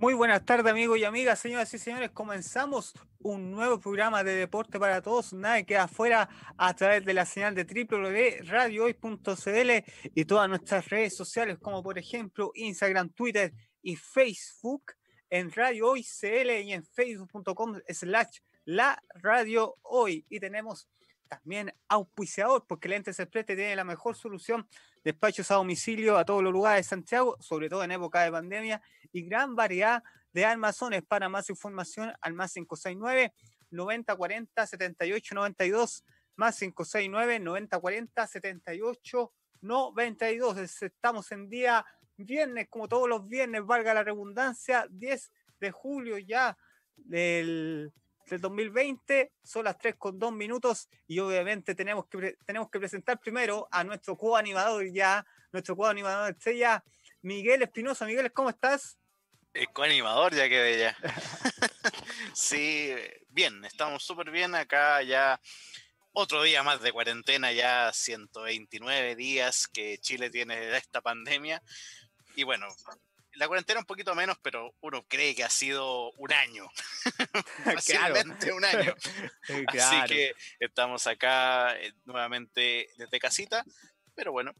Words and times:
Muy 0.00 0.14
buenas 0.14 0.44
tardes 0.44 0.70
amigos 0.70 0.96
y 0.96 1.04
amigas, 1.04 1.40
señoras 1.40 1.74
y 1.74 1.78
señores. 1.78 2.12
Comenzamos 2.12 2.94
un 3.18 3.50
nuevo 3.50 3.80
programa 3.80 4.22
de 4.22 4.36
deporte 4.36 4.78
para 4.78 5.02
todos. 5.02 5.32
Nada 5.32 5.60
queda 5.64 5.82
afuera 5.82 6.28
a 6.56 6.72
través 6.76 7.04
de 7.04 7.14
la 7.14 7.26
señal 7.26 7.56
de 7.56 7.64
www.radiohoy.cl 7.64 9.70
y 10.14 10.24
todas 10.24 10.48
nuestras 10.48 10.88
redes 10.88 11.16
sociales 11.16 11.58
como 11.58 11.82
por 11.82 11.98
ejemplo 11.98 12.52
Instagram, 12.54 13.08
Twitter 13.08 13.52
y 13.82 13.96
Facebook 13.96 14.92
en 15.30 15.50
Radio 15.50 15.88
Hoy 15.88 16.04
CL 16.04 16.62
y 16.62 16.74
en 16.74 16.84
facebook.com 16.84 17.80
slash 17.88 18.38
la 18.66 19.02
radio 19.14 19.78
hoy. 19.82 20.24
Y 20.28 20.38
tenemos 20.38 20.88
también 21.26 21.74
auspiciador 21.88 22.64
porque 22.68 22.88
Lentes 22.88 23.18
Express 23.18 23.46
tiene 23.46 23.74
la 23.74 23.82
mejor 23.82 24.14
solución 24.14 24.64
despachos 25.08 25.50
a 25.50 25.54
domicilio 25.54 26.18
a 26.18 26.24
todos 26.26 26.42
los 26.42 26.52
lugares 26.52 26.84
de 26.84 26.90
Santiago, 26.90 27.38
sobre 27.40 27.70
todo 27.70 27.82
en 27.82 27.92
época 27.92 28.22
de 28.24 28.30
pandemia 28.30 28.82
y 29.10 29.22
gran 29.22 29.56
variedad 29.56 30.02
de 30.34 30.44
armazones. 30.44 31.02
Para 31.02 31.30
más 31.30 31.48
información, 31.48 32.12
al 32.20 32.34
más 32.34 32.52
569 32.52 33.32
9040 33.70 34.66
78 34.66 35.34
92, 35.34 36.04
más 36.36 36.58
569 36.58 37.40
9040 37.40 38.26
78 38.26 39.32
92. 39.62 40.82
Estamos 40.82 41.32
en 41.32 41.48
día 41.48 41.86
viernes, 42.18 42.68
como 42.68 42.86
todos 42.86 43.08
los 43.08 43.26
viernes, 43.26 43.64
valga 43.64 43.94
la 43.94 44.04
redundancia, 44.04 44.86
10 44.90 45.32
de 45.58 45.70
julio 45.70 46.18
ya 46.18 46.54
del, 46.96 47.94
del 48.28 48.40
2020, 48.40 49.32
son 49.42 49.64
las 49.64 49.78
3 49.78 49.96
con 49.96 50.18
2 50.18 50.32
minutos 50.32 50.88
y 51.06 51.18
obviamente 51.18 51.74
tenemos 51.74 52.06
que, 52.06 52.36
tenemos 52.44 52.70
que 52.70 52.78
presentar 52.78 53.18
primero 53.20 53.68
a 53.70 53.84
nuestro 53.84 54.16
co-animador 54.16 54.90
ya, 54.92 55.26
nuestro 55.52 55.76
co-animador 55.76 56.32
estrella, 56.32 56.84
Miguel 57.22 57.62
Espinosa. 57.62 58.06
Miguel, 58.06 58.32
¿cómo 58.32 58.50
estás? 58.50 58.98
El 59.54 59.68
coanimador 59.72 60.34
ya 60.34 60.48
quedé 60.48 60.78
ya. 60.78 60.96
sí, 62.34 62.94
bien, 63.28 63.64
estamos 63.64 64.04
súper 64.04 64.30
bien 64.30 64.54
acá 64.54 65.02
ya. 65.02 65.40
Otro 66.12 66.42
día 66.42 66.62
más 66.62 66.80
de 66.82 66.92
cuarentena, 66.92 67.52
ya 67.52 67.92
129 67.92 69.14
días 69.16 69.68
que 69.68 69.98
Chile 69.98 70.30
tiene 70.30 70.76
esta 70.76 71.00
pandemia. 71.00 71.62
Y 72.34 72.44
bueno, 72.44 72.66
la 73.38 73.46
cuarentena 73.46 73.80
un 73.80 73.86
poquito 73.86 74.14
menos, 74.14 74.36
pero 74.42 74.74
uno 74.80 75.06
cree 75.06 75.34
que 75.34 75.44
ha 75.44 75.50
sido 75.50 76.10
un 76.12 76.32
año. 76.32 76.68
Fácilmente 77.64 78.52
un 78.52 78.64
año. 78.64 78.94
Así 79.68 79.96
que 80.08 80.34
estamos 80.58 81.06
acá 81.06 81.78
eh, 81.78 81.92
nuevamente 82.04 82.88
desde 82.96 83.20
casita. 83.20 83.64
Pero 84.14 84.32
bueno, 84.32 84.52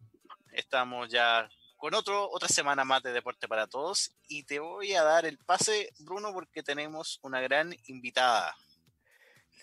estamos 0.52 1.08
ya 1.10 1.48
con 1.76 1.94
otro, 1.94 2.30
otra 2.30 2.48
semana 2.48 2.84
más 2.84 3.02
de 3.02 3.12
Deporte 3.12 3.48
para 3.48 3.66
Todos 3.66 4.12
y 4.28 4.44
te 4.44 4.60
voy 4.60 4.94
a 4.94 5.02
dar 5.02 5.26
el 5.26 5.38
pase, 5.38 5.92
Bruno, 5.98 6.32
porque 6.32 6.62
tenemos 6.62 7.18
una 7.22 7.40
gran 7.40 7.74
invitada. 7.86 8.56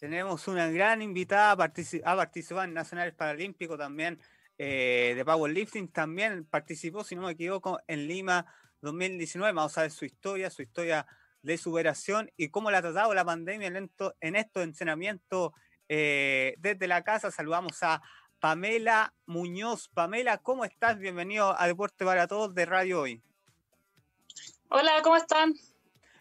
Tenemos 0.01 0.49
una 0.49 0.67
gran 0.67 1.01
invitada, 1.01 1.51
a 1.51 1.55
participar 1.55 2.67
en 2.67 2.73
Nacionales 2.73 3.13
Paralímpicos 3.13 3.77
también, 3.77 4.21
eh, 4.57 5.13
de 5.15 5.23
Powerlifting, 5.23 5.87
también 5.87 6.45
participó, 6.45 7.05
si 7.05 7.15
no 7.15 7.21
me 7.21 7.31
equivoco, 7.31 7.79
en 7.87 8.07
Lima 8.07 8.45
2019. 8.81 9.53
Vamos 9.53 9.77
a 9.77 9.81
ver 9.81 9.91
su 9.91 10.05
historia, 10.05 10.49
su 10.49 10.61
historia 10.61 11.07
de 11.41 11.57
superación 11.57 12.31
y 12.37 12.49
cómo 12.49 12.71
la 12.71 12.79
ha 12.79 12.81
tratado 12.81 13.13
la 13.13 13.23
pandemia 13.23 13.67
en, 13.67 13.91
en 14.19 14.35
estos 14.35 14.63
entrenamientos 14.63 15.51
eh, 15.87 16.55
desde 16.57 16.87
la 16.87 17.03
casa. 17.03 17.29
Saludamos 17.31 17.81
a 17.83 18.01
Pamela 18.39 19.13
Muñoz. 19.25 19.89
Pamela, 19.89 20.39
¿cómo 20.39 20.65
estás? 20.65 20.97
Bienvenido 20.97 21.59
a 21.59 21.67
Deporte 21.67 22.03
para 22.05 22.27
Todos 22.27 22.55
de 22.55 22.65
Radio 22.65 23.01
Hoy. 23.01 23.21
Hola, 24.69 25.01
¿cómo 25.03 25.15
están? 25.15 25.53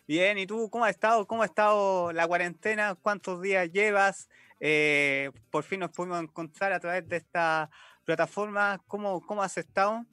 Bien, 0.07 0.37
¿y 0.37 0.47
tú 0.47 0.69
cómo 0.69 0.85
has 0.85 0.91
estado? 0.91 1.27
¿Cómo 1.27 1.43
ha 1.43 1.47
estado 1.47 2.13
la 2.13 2.27
cuarentena? 2.27 2.95
¿Cuántos 2.95 3.41
días 3.41 3.71
llevas? 3.73 4.29
Eh, 4.61 5.31
por 5.51 5.65
fin 5.65 5.81
nos 5.81 5.91
pudimos 5.91 6.21
encontrar 6.23 6.73
a 6.73 6.81
través 6.81 7.09
de 7.09 7.17
esta 7.17 7.71
plataforma. 8.05 8.83
¿Cómo, 8.87 9.25
cómo 9.27 9.43
has 9.43 9.57
estado? 9.57 10.05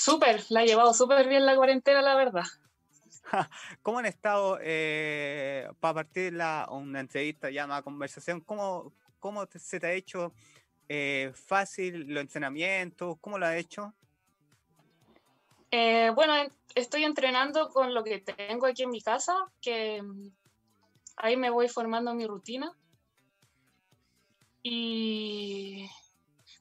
Súper, 0.00 0.46
la 0.48 0.62
he 0.62 0.66
llevado 0.66 0.94
súper 0.94 1.28
bien 1.28 1.44
la 1.44 1.54
cuarentena, 1.54 2.00
la 2.00 2.14
verdad. 2.14 2.46
¿Cómo 3.82 3.98
han 3.98 4.06
estado, 4.06 4.58
eh, 4.62 5.68
para 5.78 5.92
partir 5.92 6.32
la, 6.32 6.66
una 6.70 7.00
entrevista, 7.00 7.50
llamada 7.50 7.82
conversación, 7.82 8.40
cómo, 8.40 8.94
cómo 9.18 9.46
se 9.46 9.78
te 9.78 9.86
ha 9.86 9.92
hecho 9.92 10.32
eh, 10.88 11.32
fácil 11.34 12.06
los 12.08 12.22
entrenamientos? 12.22 13.18
¿Cómo 13.20 13.36
lo 13.36 13.44
has 13.44 13.56
hecho? 13.56 13.92
Eh, 15.70 16.10
bueno, 16.14 16.32
estoy 16.74 17.04
entrenando 17.04 17.68
con 17.68 17.92
lo 17.92 18.02
que 18.02 18.20
tengo 18.20 18.68
aquí 18.68 18.84
en 18.84 18.90
mi 18.90 19.02
casa, 19.02 19.34
que 19.60 20.00
mm, 20.00 20.30
ahí 21.16 21.36
me 21.36 21.50
voy 21.50 21.68
formando 21.68 22.14
mi 22.14 22.26
rutina. 22.26 22.74
Y 24.62 25.90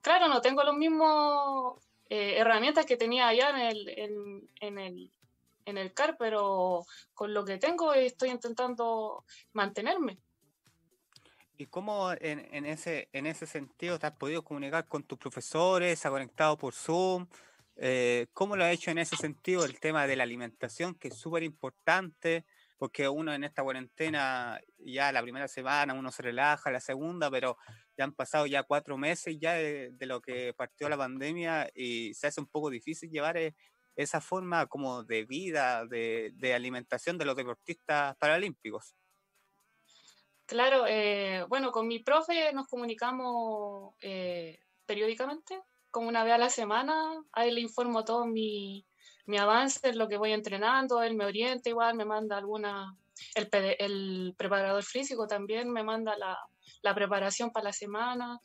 claro, 0.01 0.27
no 0.27 0.41
tengo 0.41 0.61
los 0.61 0.75
mismos 0.75 1.88
eh, 2.09 2.35
herramientas 2.37 2.85
que 2.85 2.97
tenía 2.97 3.27
allá 3.27 3.49
en 3.51 3.57
el, 3.57 3.89
en, 4.59 4.79
el, 4.79 5.11
en 5.65 5.77
el 5.77 5.93
CAR, 5.93 6.17
pero 6.17 6.85
con 7.13 7.33
lo 7.33 7.45
que 7.45 7.57
tengo 7.57 7.93
estoy 7.93 8.29
intentando 8.29 9.23
mantenerme. 9.53 10.17
¿Y 11.57 11.65
cómo 11.65 12.11
en, 12.13 12.47
en, 12.53 12.65
ese, 12.65 13.09
en 13.11 13.25
ese 13.25 13.45
sentido 13.45 13.99
te 13.99 14.07
has 14.07 14.15
podido 14.15 14.43
comunicar 14.43 14.87
con 14.87 15.03
tus 15.03 15.17
profesores? 15.17 16.05
¿Ha 16.05 16.09
conectado 16.09 16.57
por 16.57 16.73
Zoom? 16.73 17.27
Eh, 17.75 18.27
¿Cómo 18.33 18.55
lo 18.55 18.63
ha 18.63 18.71
hecho 18.71 18.91
en 18.91 18.97
ese 18.97 19.15
sentido 19.17 19.65
el 19.65 19.79
tema 19.79 20.07
de 20.07 20.15
la 20.15 20.23
alimentación, 20.23 20.95
que 20.95 21.09
es 21.09 21.15
súper 21.15 21.43
importante? 21.43 22.45
Porque 22.79 23.07
uno 23.07 23.31
en 23.33 23.43
esta 23.43 23.61
cuarentena, 23.61 24.59
ya 24.79 25.11
la 25.11 25.21
primera 25.21 25.47
semana 25.47 25.93
uno 25.93 26.11
se 26.11 26.23
relaja, 26.23 26.71
la 26.71 26.79
segunda, 26.79 27.29
pero 27.29 27.57
ya 27.95 28.05
han 28.05 28.13
pasado 28.13 28.47
ya 28.47 28.63
cuatro 28.63 28.97
meses 28.97 29.37
ya 29.39 29.53
de, 29.53 29.93
lo 29.99 30.21
que 30.21 30.55
partió 30.55 30.89
la 30.89 30.97
pandemia 30.97 31.69
y 31.75 32.15
se 32.15 32.25
hace 32.25 32.41
un 32.41 32.47
poco 32.47 32.71
difícil 32.71 33.11
llevar 33.11 33.37
eh, 33.37 33.53
esa 33.95 34.21
forma 34.21 34.65
como 34.65 35.03
de 35.03 35.25
vida, 35.25 35.85
de, 35.85 36.31
de 36.33 36.53
alimentación 36.55 37.19
de 37.19 37.25
los 37.25 37.35
deportistas 37.35 38.15
paralímpicos. 38.17 38.95
Claro, 40.49 40.87
eh, 40.87 41.45
bueno, 41.47 41.71
con 41.71 41.87
mi 41.87 41.99
profe 41.99 42.51
nos 42.53 42.67
comunicamos 42.67 43.93
eh, 44.01 44.57
periódicamente, 44.87 45.61
como 45.91 46.07
una 46.07 46.23
vez 46.23 46.33
a 46.33 46.39
la 46.39 46.49
semana. 46.49 47.23
A 47.33 47.45
él 47.45 47.53
le 47.53 47.61
informo 47.61 48.03
todo 48.03 48.25
mi, 48.25 48.83
mi 49.29 49.37
avance, 49.37 49.93
lo 49.93 50.07
que 50.07 50.17
voy 50.17 50.33
entrenando, 50.33 51.03
él 51.03 51.15
me 51.15 51.25
orienta 51.25 51.69
igual, 51.69 51.95
me 51.95 52.03
manda 52.03 52.35
alguna, 52.35 52.95
el, 53.35 53.47
el 53.77 54.33
preparador 54.35 54.83
físico 54.83 55.27
también 55.27 55.71
me 55.71 55.83
manda 55.83 56.17
la, 56.17 56.37
la 56.81 56.95
preparación 56.95 57.51
para 57.51 57.65
la 57.65 57.73
semana. 57.73 58.39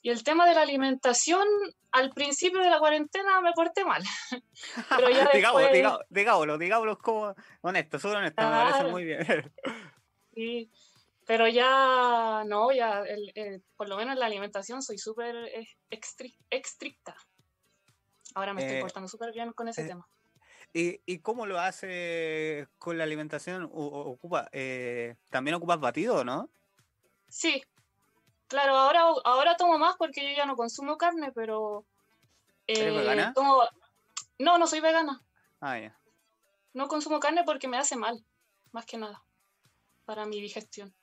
Y 0.00 0.10
el 0.10 0.22
tema 0.24 0.46
de 0.46 0.54
la 0.54 0.62
alimentación, 0.62 1.46
al 1.92 2.10
principio 2.10 2.60
de 2.60 2.70
la 2.70 2.78
cuarentena 2.78 3.40
me 3.40 3.52
porté 3.52 3.84
mal. 3.84 4.02
Pero 4.88 5.10
ya 5.10 5.28
después... 5.32 5.72
digámoslo, 6.10 6.58
digámoslo, 6.58 6.98
como 6.98 7.34
honesto, 7.60 7.98
solo 7.98 8.18
honesto, 8.18 8.42
me 8.42 8.50
parece 8.50 8.84
muy 8.84 9.04
bien. 9.04 9.26
sí, 10.34 10.70
pero 11.24 11.46
ya, 11.46 12.42
no, 12.46 12.72
ya, 12.72 13.04
por 13.76 13.88
lo 13.88 13.96
menos 13.96 14.18
la 14.18 14.26
alimentación 14.26 14.82
soy 14.82 14.98
súper 14.98 15.36
estricta. 16.50 17.16
Ahora 18.34 18.54
me 18.54 18.62
estoy 18.62 18.78
eh, 18.78 18.80
portando 18.80 19.08
súper 19.08 19.32
bien 19.32 19.52
con 19.52 19.68
ese 19.68 19.82
eh, 19.82 19.86
tema. 19.88 20.06
¿y, 20.72 21.00
¿y, 21.06 21.18
cómo 21.18 21.46
lo 21.46 21.58
hace 21.58 22.68
con 22.78 22.98
la 22.98 23.04
alimentación? 23.04 23.68
ocupa, 23.72 24.48
eh, 24.52 25.16
¿También 25.30 25.54
ocupas 25.54 25.80
batido, 25.80 26.24
no? 26.24 26.50
Sí, 27.28 27.62
claro, 28.48 28.76
ahora, 28.76 29.04
ahora 29.24 29.56
tomo 29.56 29.78
más 29.78 29.96
porque 29.96 30.22
yo 30.22 30.36
ya 30.36 30.46
no 30.46 30.56
consumo 30.56 30.96
carne, 30.96 31.32
pero... 31.32 31.84
¿Eres 32.66 32.94
vegana? 32.94 33.34
No, 34.38 34.58
no 34.58 34.66
soy 34.66 34.80
vegana. 34.80 35.22
Ah, 35.60 35.78
ya. 35.78 35.96
No 36.74 36.88
consumo 36.88 37.20
carne 37.20 37.44
porque 37.44 37.68
me 37.68 37.78
hace 37.78 37.96
mal, 37.96 38.24
más 38.72 38.86
que 38.86 38.98
nada, 38.98 39.22
para 40.04 40.26
mi 40.26 40.40
digestión. 40.40 40.94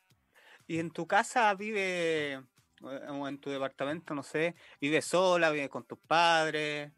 ¿Y 0.68 0.80
en 0.80 0.92
tu 0.92 1.08
casa 1.08 1.54
vive, 1.54 2.34
eh, 2.34 2.42
o 2.82 3.28
en 3.28 3.40
tu 3.40 3.50
departamento, 3.50 4.14
no 4.14 4.24
sé, 4.24 4.56
vive 4.82 5.02
sola, 5.02 5.52
vive 5.52 5.70
con 5.70 5.86
tus 5.86 6.00
padres? 6.00 6.92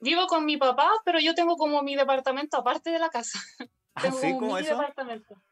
Vivo 0.00 0.26
con 0.26 0.44
mi 0.44 0.56
papá, 0.56 0.90
pero 1.04 1.18
yo 1.18 1.34
tengo 1.34 1.56
como 1.56 1.82
mi 1.82 1.96
departamento 1.96 2.58
aparte 2.58 2.90
de 2.90 2.98
la 2.98 3.08
casa. 3.08 3.38
¿Ah, 3.94 4.02
tengo 4.02 4.18
sí? 4.18 4.32
¿Cómo 4.32 4.54
mi 4.54 4.60
eso? 4.60 4.76
departamento. 4.76 5.42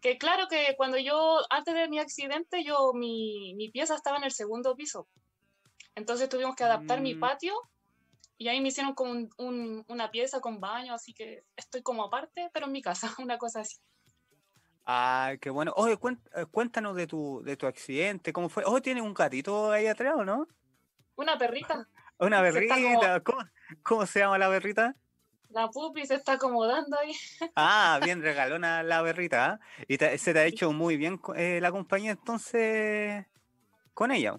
Que 0.00 0.18
claro 0.18 0.46
que 0.48 0.74
cuando 0.76 0.98
yo, 0.98 1.38
antes 1.50 1.74
de 1.74 1.88
mi 1.88 1.98
accidente, 1.98 2.62
yo, 2.64 2.92
mi, 2.94 3.54
mi 3.56 3.70
pieza 3.70 3.94
estaba 3.94 4.18
en 4.18 4.24
el 4.24 4.32
segundo 4.32 4.76
piso. 4.76 5.08
Entonces 5.94 6.28
tuvimos 6.28 6.54
que 6.54 6.64
adaptar 6.64 7.00
mi 7.00 7.14
mm. 7.14 7.20
patio 7.20 7.54
y 8.38 8.48
ahí 8.48 8.60
me 8.60 8.68
hicieron 8.68 8.94
como 8.94 9.12
un, 9.38 9.84
una 9.88 10.10
pieza 10.10 10.40
con 10.40 10.60
baño, 10.60 10.94
así 10.94 11.14
que 11.14 11.44
estoy 11.56 11.82
como 11.82 12.04
aparte, 12.04 12.50
pero 12.52 12.66
en 12.66 12.72
mi 12.72 12.82
casa, 12.82 13.08
una 13.18 13.38
cosa 13.38 13.60
así. 13.60 13.78
Ah, 14.84 15.32
qué 15.40 15.50
bueno. 15.50 15.72
Oye, 15.76 15.94
eh, 15.94 16.46
cuéntanos 16.50 16.94
de 16.94 17.06
tu, 17.06 17.42
de 17.42 17.56
tu 17.56 17.66
accidente, 17.66 18.32
¿cómo 18.32 18.48
fue? 18.48 18.62
Oh, 18.66 18.80
tiene 18.80 19.02
un 19.02 19.14
gatito 19.14 19.72
ahí 19.72 19.86
atrás, 19.86 20.14
no? 20.24 20.46
Una 21.16 21.36
perrita. 21.36 21.88
Una 22.18 22.40
perrita. 22.40 23.22
¿Cómo, 23.82 24.06
se 24.06 24.20
llama 24.20 24.38
la 24.38 24.48
perrita? 24.48 24.94
La 25.50 25.68
pupi 25.68 26.06
se 26.06 26.14
está 26.14 26.32
acomodando 26.32 26.98
ahí. 26.98 27.12
Ah, 27.56 28.00
bien 28.02 28.22
regalona 28.22 28.82
la 28.82 29.02
berrita. 29.02 29.52
¿ah? 29.52 29.60
Y 29.88 29.96
se 29.96 30.32
te 30.32 30.38
ha 30.38 30.44
hecho 30.44 30.72
muy 30.72 30.96
bien 30.96 31.20
eh, 31.36 31.60
la 31.60 31.70
compañía 31.70 32.12
entonces 32.12 33.26
con 33.94 34.10
ella. 34.10 34.38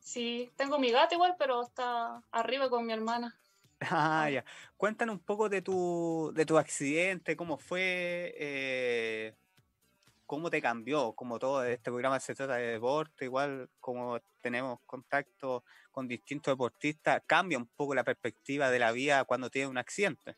Sí, 0.00 0.50
tengo 0.56 0.78
mi 0.78 0.90
gato 0.90 1.14
igual, 1.14 1.36
pero 1.38 1.62
está 1.62 2.22
arriba 2.30 2.68
con 2.68 2.86
mi 2.86 2.92
hermana. 2.92 3.36
Ah, 3.90 4.28
ya. 4.28 4.44
Cuéntanos 4.76 5.14
un 5.14 5.24
poco 5.24 5.48
de 5.48 5.62
tu, 5.62 6.32
de 6.34 6.44
tu 6.44 6.58
accidente, 6.58 7.34
cómo 7.34 7.56
fue, 7.56 8.34
eh, 8.36 9.34
cómo 10.30 10.48
te 10.48 10.62
cambió, 10.62 11.12
como 11.14 11.40
todo 11.40 11.64
este 11.64 11.90
programa 11.90 12.20
se 12.20 12.36
trata 12.36 12.54
de 12.54 12.74
deporte, 12.74 13.24
igual 13.24 13.68
como 13.80 14.20
tenemos 14.40 14.78
contacto 14.86 15.64
con 15.90 16.06
distintos 16.06 16.52
deportistas, 16.52 17.20
cambia 17.26 17.58
un 17.58 17.66
poco 17.66 17.96
la 17.96 18.04
perspectiva 18.04 18.70
de 18.70 18.78
la 18.78 18.92
vida 18.92 19.24
cuando 19.24 19.50
tiene 19.50 19.66
un 19.66 19.76
accidente. 19.76 20.36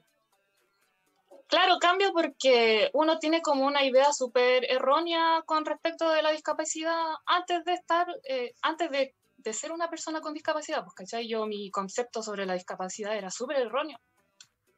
Claro, 1.46 1.76
cambia 1.78 2.10
porque 2.10 2.88
uno 2.94 3.18
tiene 3.18 3.42
como 3.42 3.66
una 3.66 3.84
idea 3.84 4.14
súper 4.14 4.64
errónea 4.64 5.42
con 5.44 5.66
respecto 5.66 6.08
de 6.08 6.22
la 6.22 6.30
discapacidad 6.30 6.98
antes 7.26 7.62
de 7.66 7.74
estar, 7.74 8.06
eh, 8.26 8.54
antes 8.62 8.90
de, 8.90 9.14
de, 9.36 9.52
ser 9.52 9.72
una 9.72 9.90
persona 9.90 10.22
con 10.22 10.32
discapacidad, 10.32 10.84
pues, 10.84 10.94
¿cachai? 10.94 11.28
Yo 11.28 11.44
mi 11.44 11.70
concepto 11.70 12.22
sobre 12.22 12.46
la 12.46 12.54
discapacidad 12.54 13.14
era 13.14 13.30
súper 13.30 13.58
erróneo, 13.58 13.98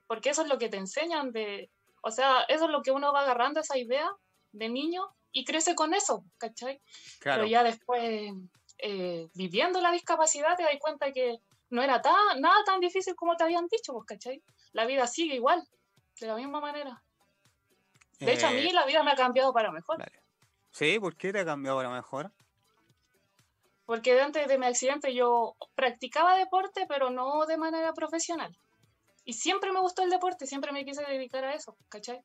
porque 0.08 0.31
eso 0.31 0.43
es 0.43 0.49
lo 0.49 0.58
que 0.58 0.70
te 0.70 0.78
enseñan 0.78 1.31
de, 1.31 1.70
o 2.02 2.11
sea, 2.11 2.43
eso 2.49 2.64
es 2.64 2.70
lo 2.72 2.82
que 2.82 2.90
uno 2.90 3.12
va 3.12 3.20
agarrando 3.20 3.61
esa 3.61 3.78
idea 3.78 4.11
de 4.55 4.69
niño 4.69 5.03
y 5.33 5.45
crece 5.45 5.75
con 5.75 5.95
eso, 5.95 6.25
¿cachai? 6.39 6.81
Claro. 7.21 7.43
Pero 7.43 7.51
ya 7.51 7.62
después 7.62 8.33
eh, 8.79 9.29
viviendo 9.35 9.81
la 9.81 9.91
discapacidad 9.91 10.56
te 10.56 10.62
das 10.62 10.77
cuenta 10.81 11.12
que 11.12 11.39
no 11.71 11.83
era 11.83 12.01
tan, 12.01 12.41
nada 12.41 12.62
tan 12.65 12.81
difícil 12.81 13.15
como 13.15 13.37
te 13.37 13.45
habían 13.45 13.67
dicho, 13.67 13.93
pues, 13.93 14.06
¿cachai? 14.06 14.43
La 14.73 14.87
vida 14.87 15.06
sigue 15.06 15.35
igual, 15.35 15.67
de 16.21 16.27
la 16.27 16.37
misma 16.37 16.61
manera. 16.61 17.03
De 18.21 18.33
hecho, 18.33 18.47
a 18.47 18.51
mí 18.51 18.69
eh, 18.69 18.73
la 18.73 18.87
vida 18.87 19.03
me 19.03 19.11
ha 19.11 19.17
cambiado 19.17 19.53
para 19.53 19.73
mejor. 19.73 20.03
Sí, 20.71 20.99
¿por 20.99 21.17
qué 21.17 21.33
te 21.33 21.41
ha 21.41 21.45
cambiado 21.45 21.79
para 21.79 21.91
mejor? 21.91 22.33
Porque 23.87 24.19
antes 24.21 24.47
de 24.47 24.59
mi 24.59 24.67
accidente 24.67 25.15
yo 25.15 25.57
practicaba 25.75 26.39
deporte, 26.39 26.87
pero 26.89 27.11
no 27.11 27.45
de 27.47 27.57
manera 27.57 27.93
profesional. 27.93 28.57
Y 29.25 29.33
siempre 29.33 29.73
me 29.73 29.81
gustó 29.81 30.03
el 30.03 30.11
deporte, 30.11 30.47
siempre 30.47 30.73
me 30.73 30.85
quise 30.85 31.03
dedicar 31.05 31.45
a 31.45 31.55
eso, 31.55 31.77
¿cachai? 31.89 32.23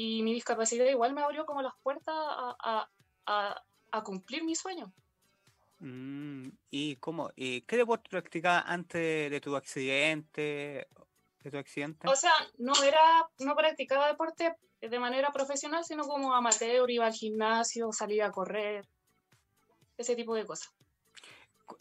Y 0.00 0.22
mi 0.22 0.32
discapacidad 0.32 0.86
igual 0.86 1.12
me 1.12 1.22
abrió 1.22 1.44
como 1.44 1.60
las 1.60 1.74
puertas 1.82 2.14
a, 2.16 2.88
a, 3.26 3.64
a 3.90 4.02
cumplir 4.04 4.44
mi 4.44 4.54
sueño. 4.54 4.92
Mm, 5.80 6.50
¿Y 6.70 6.94
cómo? 6.96 7.32
¿Y 7.34 7.62
qué 7.62 7.78
deporte 7.78 8.08
practicabas 8.08 8.62
antes 8.68 9.28
de 9.28 9.40
tu 9.40 9.56
accidente? 9.56 10.86
De 11.42 11.50
tu 11.50 11.58
accidente? 11.58 12.06
O 12.06 12.14
sea, 12.14 12.30
no 12.58 12.74
era, 12.84 13.28
no 13.40 13.56
practicaba 13.56 14.06
deporte 14.06 14.54
de 14.80 14.98
manera 15.00 15.32
profesional, 15.32 15.84
sino 15.84 16.04
como 16.04 16.32
amateur, 16.32 16.88
iba 16.88 17.06
al 17.06 17.12
gimnasio, 17.12 17.90
salía 17.92 18.26
a 18.26 18.30
correr, 18.30 18.86
ese 19.96 20.14
tipo 20.14 20.36
de 20.36 20.46
cosas. 20.46 20.72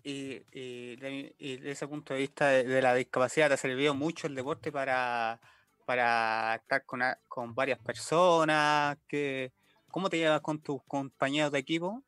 Y, 0.01 0.41
y, 0.51 0.95
de, 0.95 1.69
ese 1.69 1.87
punto 1.87 2.15
de 2.15 2.21
vista 2.21 2.47
de, 2.49 2.81
la 2.81 2.95
discapacidad, 2.95 3.49
¿te 3.49 3.53
ha 3.53 3.57
servido 3.57 3.93
mucho 3.93 4.25
el 4.25 4.33
deporte 4.33 4.71
para, 4.71 5.39
para 5.87 6.55
estar 6.55 6.85
con, 6.85 7.01
con 7.29 7.55
varias 7.55 7.79
personas? 7.79 8.97
Que, 9.07 9.53
¿Cómo 9.89 10.09
te 10.09 10.17
llevas 10.17 10.41
con 10.41 10.61
tus 10.61 10.83
compañeros 10.83 11.49
de 11.53 11.59
equipo? 11.59 12.03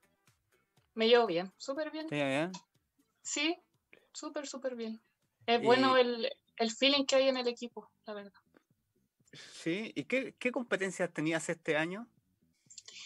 Me 0.95 1.07
llevo 1.07 1.25
bien, 1.25 1.49
súper 1.55 1.89
bien. 1.89 2.07
bien? 2.09 2.51
Sí, 3.21 3.57
súper, 4.11 4.47
súper 4.47 4.75
bien. 4.75 5.01
Es 5.45 5.63
bueno 5.63 5.95
el, 5.95 6.29
el, 6.57 6.71
feeling 6.71 7.05
que 7.05 7.15
hay 7.15 7.29
en 7.29 7.37
el 7.37 7.47
equipo, 7.47 7.89
la 8.05 8.15
verdad. 8.15 8.33
Sí, 9.31 9.93
¿y 9.95 10.03
qué, 10.03 10.35
qué 10.37 10.51
competencias 10.51 11.13
tenías 11.13 11.47
este 11.47 11.77
año? 11.77 12.05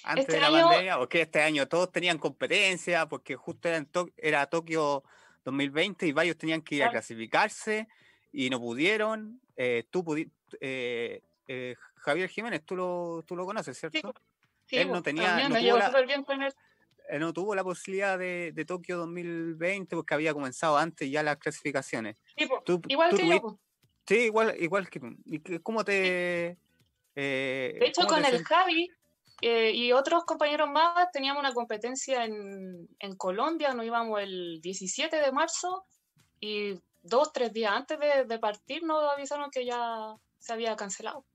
Antes 0.03 0.25
este 0.25 0.37
de 0.37 0.41
la 0.41 0.49
pandemia, 0.49 0.99
o 0.99 1.07
que 1.07 1.21
este 1.21 1.43
año 1.43 1.67
todos 1.67 1.91
tenían 1.91 2.17
competencia, 2.17 3.07
porque 3.07 3.35
justo 3.35 3.69
era, 3.69 3.85
era 4.17 4.47
Tokio 4.47 5.03
2020 5.45 6.07
y 6.07 6.11
varios 6.13 6.35
tenían 6.35 6.63
que 6.63 6.75
ir 6.75 6.83
a 6.83 6.89
clasificarse 6.89 7.87
y 8.31 8.49
no 8.49 8.59
pudieron. 8.59 9.39
Eh, 9.55 9.85
tú 9.89 10.03
pudiste, 10.03 10.33
eh, 10.59 11.21
eh, 11.47 11.75
Javier 11.95 12.29
Jiménez, 12.29 12.63
tú 12.65 12.75
lo, 12.75 13.23
tú 13.25 13.35
lo 13.35 13.45
conoces, 13.45 13.77
¿cierto? 13.77 14.13
Sí, 14.65 14.77
él 14.77 14.89
no 14.89 15.01
tenía. 15.03 15.47
No 15.47 15.55
me 15.55 15.61
llevo 15.61 15.81
súper 15.81 16.07
bien 16.07 16.23
con 16.23 16.41
él. 16.41 16.53
Eh, 17.09 17.19
no 17.19 17.33
tuvo 17.33 17.53
la 17.53 17.63
posibilidad 17.63 18.17
de, 18.17 18.51
de, 18.53 18.65
Tokio 18.65 18.97
2020 18.97 19.95
porque 19.95 20.13
había 20.13 20.33
comenzado 20.33 20.77
antes 20.77 21.09
ya 21.11 21.21
las 21.21 21.37
clasificaciones. 21.37 22.15
igual 22.87 23.15
que 23.15 23.27
yo. 23.27 23.59
Sí, 24.07 24.15
igual, 24.15 24.55
igual 24.59 24.89
que 24.89 24.99
tú. 24.99 25.15
¿Y 25.25 25.39
cómo 25.59 25.83
te...? 25.83 26.57
Eh, 27.15 27.77
de 27.79 27.85
hecho, 27.85 28.07
con 28.07 28.25
el 28.25 28.43
Javi 28.43 28.89
eh, 29.41 29.71
y 29.71 29.91
otros 29.91 30.25
compañeros 30.25 30.69
más 30.69 31.11
teníamos 31.11 31.41
una 31.41 31.53
competencia 31.53 32.25
en, 32.25 32.89
en, 32.99 33.15
Colombia, 33.15 33.73
nos 33.73 33.85
íbamos 33.85 34.19
el 34.19 34.59
17 34.61 35.15
de 35.17 35.31
marzo 35.31 35.85
y 36.39 36.73
dos, 37.03 37.31
tres 37.31 37.53
días 37.53 37.73
antes 37.73 37.99
de, 37.99 38.25
de 38.25 38.39
partir 38.39 38.83
nos 38.83 39.11
avisaron 39.11 39.51
que 39.51 39.65
ya 39.65 40.15
se 40.39 40.53
había 40.53 40.75
cancelado. 40.75 41.25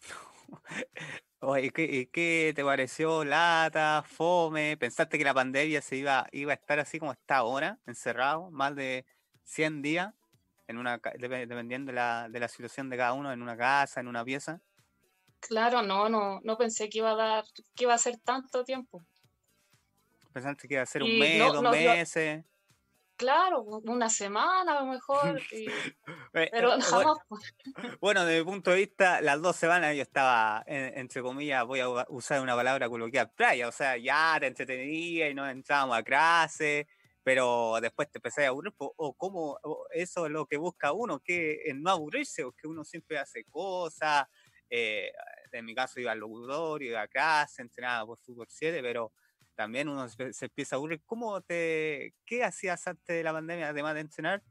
Oye, 1.40 1.70
¿qué, 1.70 2.08
¿qué, 2.10 2.52
te 2.56 2.64
pareció 2.64 3.22
lata, 3.22 4.02
fome? 4.06 4.78
¿Pensaste 4.78 5.18
que 5.18 5.24
la 5.24 5.34
pandemia 5.34 5.82
se 5.82 5.96
iba, 5.96 6.26
iba 6.32 6.52
a 6.52 6.54
estar 6.54 6.78
así 6.78 6.98
como 6.98 7.12
está 7.12 7.38
ahora, 7.38 7.78
encerrado, 7.86 8.50
más 8.50 8.74
de 8.74 9.04
100 9.42 9.82
días, 9.82 10.14
en 10.68 10.78
una, 10.78 10.98
dependiendo 11.18 11.92
de 11.92 11.96
la, 11.96 12.28
de 12.30 12.40
la 12.40 12.48
situación 12.48 12.88
de 12.88 12.96
cada 12.96 13.12
uno, 13.12 13.30
en 13.30 13.42
una 13.42 13.58
casa, 13.58 14.00
en 14.00 14.08
una 14.08 14.24
pieza? 14.24 14.62
Claro, 15.40 15.82
no, 15.82 16.08
no, 16.08 16.40
no 16.42 16.56
pensé 16.56 16.88
que 16.88 16.98
iba 16.98 17.10
a 17.10 17.16
dar, 17.16 17.44
que 17.74 17.84
iba 17.84 17.92
a 17.92 17.98
ser 17.98 18.16
tanto 18.20 18.64
tiempo. 18.64 19.04
¿Pensaste 20.32 20.66
que 20.66 20.74
iba 20.74 20.82
a 20.82 20.86
ser 20.86 21.02
un 21.02 21.18
mes, 21.18 21.38
dos 21.52 21.62
meses? 21.62 22.42
Claro, 23.16 23.62
una 23.62 24.08
semana 24.10 24.78
a 24.78 24.80
lo 24.82 24.86
mejor, 24.86 25.40
eh, 25.52 26.48
pero 26.50 26.78
jamás. 26.80 27.18
Pues. 27.28 27.54
Bueno, 28.00 28.24
desde 28.24 28.44
mi 28.44 28.50
punto 28.50 28.70
de 28.70 28.76
vista, 28.78 29.20
las 29.20 29.40
dos 29.40 29.56
semanas 29.56 29.94
yo 29.96 30.02
estaba, 30.02 30.62
entre 30.66 31.22
comillas, 31.22 31.64
voy 31.64 31.80
a 31.80 31.88
usar 32.08 32.40
una 32.40 32.54
palabra 32.54 32.88
coloquial, 32.88 33.30
playa, 33.34 33.68
o 33.68 33.72
sea, 33.72 33.96
ya 33.96 34.36
te 34.40 34.46
entretenía 34.46 35.28
y 35.28 35.34
nos 35.34 35.50
entrábamos 35.50 35.96
a 35.96 36.02
clase, 36.02 36.86
pero 37.22 37.78
después 37.80 38.10
te 38.10 38.18
empecé 38.18 38.44
a 38.44 38.48
aburrir, 38.48 38.74
o 38.78 39.14
cómo 39.14 39.58
eso 39.92 40.26
es 40.26 40.32
lo 40.32 40.46
que 40.46 40.56
busca 40.58 40.92
uno, 40.92 41.20
que 41.20 41.58
no 41.74 41.90
aburrirse, 41.90 42.44
o 42.44 42.52
que 42.52 42.66
uno 42.66 42.84
siempre 42.84 43.18
hace 43.18 43.44
cosas, 43.44 44.26
eh, 44.70 45.12
en 45.52 45.64
mi 45.64 45.74
caso 45.74 46.00
iba 46.00 46.12
al 46.12 46.18
locutorio, 46.18 46.90
iba 46.90 47.02
a 47.02 47.08
clase, 47.08 47.62
entrenaba 47.62 48.06
por 48.06 48.18
fútbol 48.18 48.46
7, 48.48 48.82
pero 48.82 49.12
también 49.54 49.88
uno 49.88 50.08
se, 50.08 50.32
empieza 50.40 50.76
a 50.76 50.78
aburrir. 50.78 51.02
¿Cómo 51.04 51.40
te, 51.40 52.14
qué 52.24 52.44
hacías 52.44 52.86
antes 52.86 53.16
de 53.16 53.22
la 53.22 53.32
pandemia, 53.32 53.68
además 53.68 53.94
de 53.94 54.00
entrenar? 54.00 54.42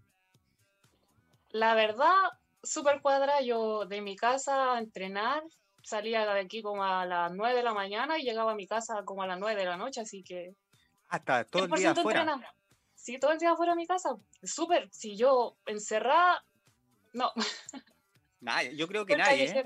La 1.50 1.76
verdad, 1.76 2.16
súper 2.62 3.02
cuadra. 3.02 3.42
Yo 3.42 3.86
de 3.86 4.02
mi 4.02 4.16
casa 4.16 4.76
a 4.76 4.80
entrenar, 4.80 5.44
salía 5.84 6.26
de 6.34 6.40
aquí 6.40 6.62
como 6.62 6.84
a 6.84 7.06
las 7.06 7.32
9 7.34 7.56
de 7.56 7.64
la 7.64 7.74
mañana 7.74 8.18
y 8.18 8.24
llegaba 8.24 8.54
a 8.54 8.56
mi 8.56 8.68
casa 8.68 9.04
como 9.06 9.24
a 9.24 9.28
las 9.28 9.40
9 9.40 9.60
de 9.60 9.66
la 9.66 9.78
noche, 9.78 10.02
así 10.02 10.24
que... 10.24 10.56
Hasta 11.10 11.44
todo 11.46 11.66
el 11.66 11.72
día 11.72 11.92
afuera. 11.92 12.40
Sí, 12.96 13.20
todo 13.20 13.32
el 13.34 13.38
día 13.38 13.52
afuera 13.52 13.74
de 13.74 13.78
mi 13.78 13.86
casa. 13.86 14.16
Súper. 14.42 14.90
Si 14.92 15.16
yo 15.18 15.58
encerrada, 15.66 16.44
no. 17.12 17.32
Nadie, 18.40 18.76
yo 18.76 18.88
creo 18.88 19.06
que 19.06 19.16
nadie. 19.16 19.46
¿eh? 19.46 19.64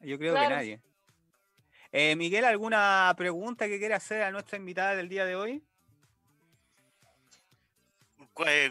Yo 0.00 0.18
creo 0.18 0.34
que 0.34 0.48
nadie. 0.48 0.82
Eh, 1.92 2.14
Miguel, 2.14 2.44
¿alguna 2.44 3.12
pregunta 3.16 3.66
que 3.66 3.78
quiera 3.78 3.96
hacer 3.96 4.22
a 4.22 4.30
nuestra 4.30 4.58
invitada 4.58 4.94
del 4.94 5.08
día 5.08 5.24
de 5.24 5.34
hoy? 5.34 5.62
Eh, 8.46 8.70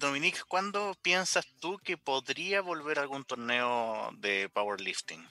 Dominique, 0.00 0.40
¿cuándo 0.48 0.96
piensas 1.02 1.46
tú 1.60 1.78
que 1.78 1.98
podría 1.98 2.62
volver 2.62 2.98
algún 2.98 3.24
torneo 3.24 4.10
de 4.16 4.48
powerlifting? 4.48 5.24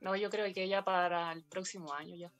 No, 0.00 0.16
yo 0.16 0.30
creo 0.30 0.52
que 0.52 0.66
ya 0.66 0.82
para 0.82 1.32
el 1.32 1.44
próximo 1.44 1.92
año 1.92 2.16
ya. 2.16 2.32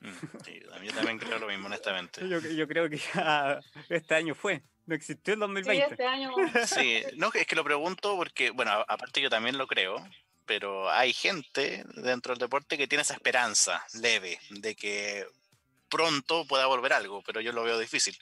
Mm, 0.00 0.84
yo 0.84 0.94
también 0.94 1.18
creo 1.18 1.38
lo 1.38 1.48
mismo, 1.48 1.66
honestamente. 1.66 2.26
Yo, 2.26 2.66
creo 2.66 2.88
que 2.88 2.98
ya 3.14 3.60
este 3.88 4.14
año 4.14 4.34
fue. 4.34 4.62
No 4.86 4.94
existió 4.94 5.34
el 5.34 5.40
2020. 5.40 5.86
Sí, 5.86 5.90
este 5.90 6.06
año. 6.06 6.32
Sí, 6.66 7.02
no, 7.16 7.30
es 7.34 7.46
que 7.46 7.56
lo 7.56 7.64
pregunto 7.64 8.16
porque, 8.16 8.50
bueno, 8.50 8.70
aparte 8.88 9.20
yo 9.20 9.28
también 9.28 9.58
lo 9.58 9.66
creo, 9.66 9.96
pero 10.50 10.90
hay 10.90 11.12
gente 11.12 11.84
dentro 11.94 12.32
del 12.34 12.40
deporte 12.40 12.76
que 12.76 12.88
tiene 12.88 13.02
esa 13.02 13.14
esperanza 13.14 13.86
leve 14.00 14.36
de 14.50 14.74
que 14.74 15.24
pronto 15.88 16.44
pueda 16.44 16.66
volver 16.66 16.92
algo, 16.92 17.22
pero 17.22 17.40
yo 17.40 17.52
lo 17.52 17.62
veo 17.62 17.78
difícil. 17.78 18.18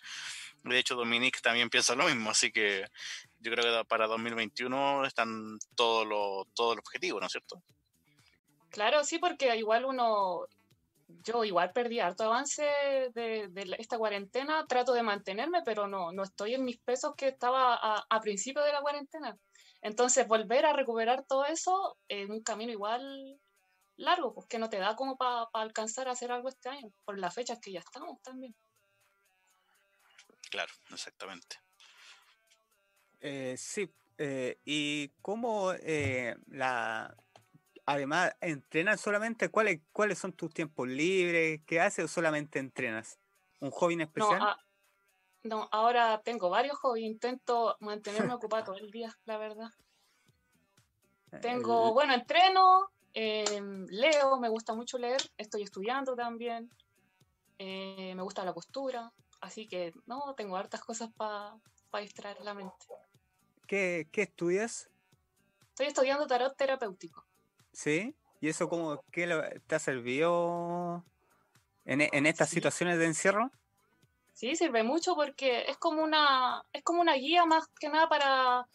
De 0.62 0.78
hecho, 0.78 0.94
Dominique 0.94 1.40
también 1.40 1.70
piensa 1.70 1.94
lo 1.94 2.04
mismo, 2.04 2.28
así 2.28 2.52
que 2.52 2.84
yo 3.38 3.50
creo 3.50 3.78
que 3.78 3.88
para 3.88 4.06
2021 4.06 5.06
están 5.06 5.58
todos 5.74 6.06
los 6.06 6.46
todo 6.52 6.74
el 6.74 6.80
objetivo, 6.80 7.18
¿no 7.18 7.24
es 7.24 7.32
cierto? 7.32 7.62
Claro, 8.68 9.04
sí, 9.04 9.18
porque 9.18 9.56
igual 9.56 9.86
uno, 9.86 10.48
yo 11.24 11.44
igual 11.44 11.72
perdí 11.72 11.98
harto 11.98 12.24
avance 12.24 12.62
de, 13.14 13.50
esta 13.78 13.96
cuarentena, 13.96 14.66
trato 14.66 14.92
de 14.92 15.02
mantenerme, 15.02 15.62
pero 15.64 15.88
no, 15.88 16.12
no 16.12 16.24
estoy 16.24 16.56
en 16.56 16.66
mis 16.66 16.76
pesos 16.76 17.14
que 17.16 17.28
estaba 17.28 17.74
a 17.74 18.20
principio 18.20 18.62
de 18.64 18.72
la 18.74 18.82
cuarentena. 18.82 19.34
Entonces, 19.80 20.26
volver 20.26 20.66
a 20.66 20.72
recuperar 20.72 21.24
todo 21.24 21.46
eso 21.46 21.96
es 22.08 22.28
un 22.28 22.42
camino 22.42 22.72
igual 22.72 23.38
largo, 23.96 24.34
porque 24.34 24.58
pues, 24.58 24.60
no 24.60 24.70
te 24.70 24.78
da 24.78 24.96
como 24.96 25.16
para 25.16 25.48
alcanzar 25.52 26.08
a 26.08 26.12
hacer 26.12 26.32
algo 26.32 26.48
este 26.48 26.68
año, 26.68 26.92
por 27.04 27.18
las 27.18 27.34
fechas 27.34 27.58
que 27.60 27.72
ya 27.72 27.80
estamos 27.80 28.20
también. 28.22 28.54
Claro, 30.50 30.72
exactamente. 30.90 31.56
Eh, 33.20 33.56
sí, 33.58 33.92
eh, 34.16 34.60
y 34.64 35.08
cómo 35.20 35.72
eh, 35.72 36.36
la... 36.46 37.14
Además, 37.86 38.36
¿entrenas 38.40 39.00
solamente? 39.00 39.48
¿Cuáles, 39.48 39.80
¿Cuáles 39.92 40.18
son 40.18 40.34
tus 40.34 40.52
tiempos 40.52 40.86
libres? 40.88 41.62
¿Qué 41.66 41.80
haces 41.80 42.04
o 42.04 42.08
solamente 42.08 42.58
entrenas? 42.58 43.18
¿Un 43.60 43.70
hobby 43.70 43.94
en 43.94 44.02
especial? 44.02 44.38
No, 44.38 44.56
no, 45.48 45.68
ahora 45.72 46.20
tengo 46.22 46.50
varios 46.50 46.78
hobbies. 46.78 47.06
Intento 47.06 47.76
mantenerme 47.80 48.34
ocupado 48.34 48.64
todo 48.64 48.76
el 48.76 48.90
día, 48.90 49.14
la 49.24 49.38
verdad. 49.38 49.70
Tengo, 51.42 51.92
bueno, 51.92 52.14
entreno, 52.14 52.90
em, 53.12 53.86
leo, 53.90 54.38
me 54.38 54.48
gusta 54.48 54.74
mucho 54.74 54.96
leer, 54.96 55.20
estoy 55.36 55.62
estudiando 55.62 56.16
también, 56.16 56.70
eh, 57.58 58.14
me 58.14 58.22
gusta 58.22 58.44
la 58.44 58.54
costura, 58.54 59.12
así 59.42 59.68
que 59.68 59.92
no, 60.06 60.34
tengo 60.36 60.56
hartas 60.56 60.80
cosas 60.80 61.10
para 61.18 61.60
distraer 62.00 62.40
la 62.40 62.54
mente. 62.54 62.86
¿Qué, 63.66 64.08
¿Qué, 64.10 64.22
estudias? 64.22 64.88
Estoy 65.68 65.88
estudiando 65.88 66.26
tarot 66.26 66.56
terapéutico. 66.56 67.26
¿Sí? 67.72 68.16
¿Y 68.40 68.48
eso 68.48 68.68
cómo 68.68 69.04
qué 69.12 69.60
te 69.66 69.74
ha 69.74 69.78
servido 69.78 71.04
en, 71.84 72.00
en 72.00 72.24
estas 72.24 72.48
situaciones 72.48 72.98
de 72.98 73.04
encierro? 73.04 73.50
Sí, 74.38 74.54
sirve 74.54 74.84
mucho 74.84 75.16
porque 75.16 75.64
es 75.66 75.78
como 75.78 76.00
una, 76.00 76.62
es 76.72 76.84
como 76.84 77.00
una 77.00 77.14
guía 77.14 77.44
más 77.44 77.66
que 77.80 77.88
nada 77.88 78.08
para, 78.08 78.68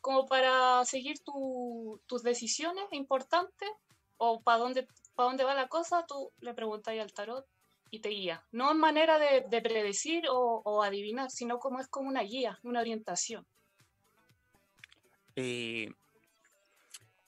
como 0.00 0.26
para 0.26 0.84
seguir 0.84 1.16
tus 1.24 2.22
decisiones 2.22 2.84
importantes 2.92 3.68
o 4.16 4.40
para 4.42 4.58
dónde, 4.58 4.86
para 5.16 5.26
dónde 5.26 5.42
va 5.42 5.54
la 5.54 5.66
cosa, 5.66 6.06
tú 6.06 6.30
le 6.38 6.54
preguntas 6.54 6.96
al 6.96 7.12
tarot 7.12 7.44
y 7.90 7.98
te 7.98 8.10
guía. 8.10 8.46
No 8.52 8.70
en 8.70 8.78
manera 8.78 9.18
de, 9.18 9.60
predecir 9.60 10.26
o, 10.30 10.84
adivinar, 10.84 11.32
sino 11.32 11.58
como 11.58 11.80
es 11.80 11.88
como 11.88 12.08
una 12.08 12.22
guía, 12.22 12.60
una 12.62 12.78
orientación. 12.78 13.44
Y 15.34 15.88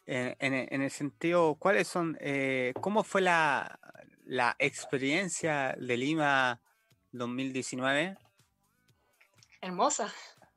en, 0.06 0.80
el 0.80 0.90
sentido, 0.92 1.56
¿cuáles 1.56 1.88
son, 1.88 2.16
eh, 2.20 2.72
cómo 2.80 3.02
fue 3.02 3.20
la, 3.20 3.80
la 4.26 4.54
experiencia 4.60 5.74
de 5.76 5.96
Lima 5.96 6.62
2019? 7.18 8.16
Hermosa. 9.60 10.12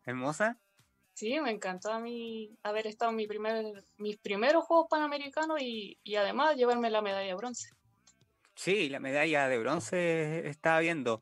¿Hermosa? 0.05 0.59
Sí, 1.13 1.39
me 1.39 1.51
encantó 1.51 1.91
a 1.91 1.99
mí 1.99 2.57
haber 2.63 2.87
estado 2.87 3.11
en 3.11 3.17
mi 3.17 3.27
primer, 3.27 3.83
mis 3.97 4.17
primeros 4.17 4.63
Juegos 4.65 4.87
Panamericanos 4.89 5.61
y, 5.61 5.99
además 6.15 6.55
llevarme 6.55 6.89
la 6.89 7.01
medalla 7.01 7.27
de 7.27 7.35
bronce. 7.35 7.69
Sí, 8.55 8.89
la 8.89 8.99
medalla 8.99 9.47
de 9.47 9.59
bronce 9.59 10.47
estaba 10.47 10.79
viendo. 10.79 11.21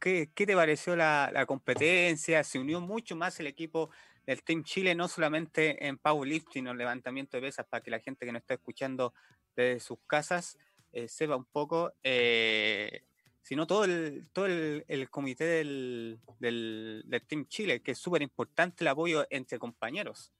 ¿Qué, 0.00 0.30
qué 0.34 0.46
te 0.46 0.54
pareció 0.54 0.96
la, 0.96 1.30
la, 1.32 1.46
competencia? 1.46 2.42
Se 2.44 2.58
unió 2.58 2.80
mucho 2.80 3.16
más 3.16 3.38
el 3.40 3.46
equipo 3.46 3.90
del 4.26 4.42
Team 4.42 4.64
Chile, 4.64 4.94
no 4.94 5.08
solamente 5.08 5.86
en 5.86 5.98
powerlifting 5.98 6.68
o 6.68 6.74
levantamiento 6.74 7.36
de 7.36 7.42
pesas, 7.42 7.66
para 7.66 7.82
que 7.82 7.90
la 7.90 8.00
gente 8.00 8.24
que 8.24 8.32
nos 8.32 8.40
está 8.40 8.54
escuchando 8.54 9.12
desde 9.54 9.80
sus 9.80 9.98
casas 10.06 10.58
eh, 10.92 11.08
sepa 11.08 11.36
un 11.36 11.44
poco. 11.44 11.92
Eh, 12.02 13.04
sino 13.44 13.66
todo 13.66 13.84
el, 13.84 14.26
todo 14.32 14.46
el, 14.46 15.10
comité 15.10 15.44
del, 15.44 16.18
del, 16.38 17.22
Team 17.28 17.46
Chile, 17.46 17.82
que 17.82 17.92
es 17.92 17.98
súper 17.98 18.22
importante 18.22 18.82
el 18.82 18.88
apoyo 18.88 19.26
entre 19.28 19.58
compañeros. 19.58 20.32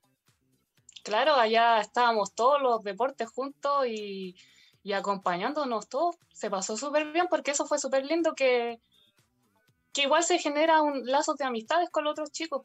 Claro, 1.03 1.35
allá 1.35 1.81
estábamos 1.81 2.35
todos 2.35 2.63
los 2.63 2.83
deportes 2.83 3.29
juntos 3.29 3.87
y, 3.87 4.35
acompañándonos 4.91 5.87
todos. 5.87 6.17
Se 6.33 6.49
pasó 6.49 6.79
súper 6.79 7.13
bien 7.13 7.27
porque 7.29 7.51
eso 7.51 7.67
fue 7.67 7.79
súper 7.79 8.07
lindo 8.07 8.35
que, 8.35 8.81
que 9.93 10.03
igual 10.05 10.23
se 10.23 10.39
genera 10.39 10.81
un 10.81 11.07
lazo 11.07 11.35
de 11.35 11.45
amistades 11.45 11.91
con 11.91 12.05
los 12.05 12.13
otros 12.13 12.33
chicos, 12.33 12.63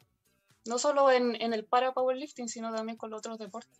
no 0.64 0.78
solo 0.78 1.10
en, 1.10 1.36
en 1.42 1.52
el 1.52 1.66
para 1.66 1.92
powerlifting, 1.92 2.48
sino 2.48 2.74
también 2.74 2.96
con 2.96 3.10
los 3.10 3.18
otros 3.18 3.38
deportes 3.38 3.78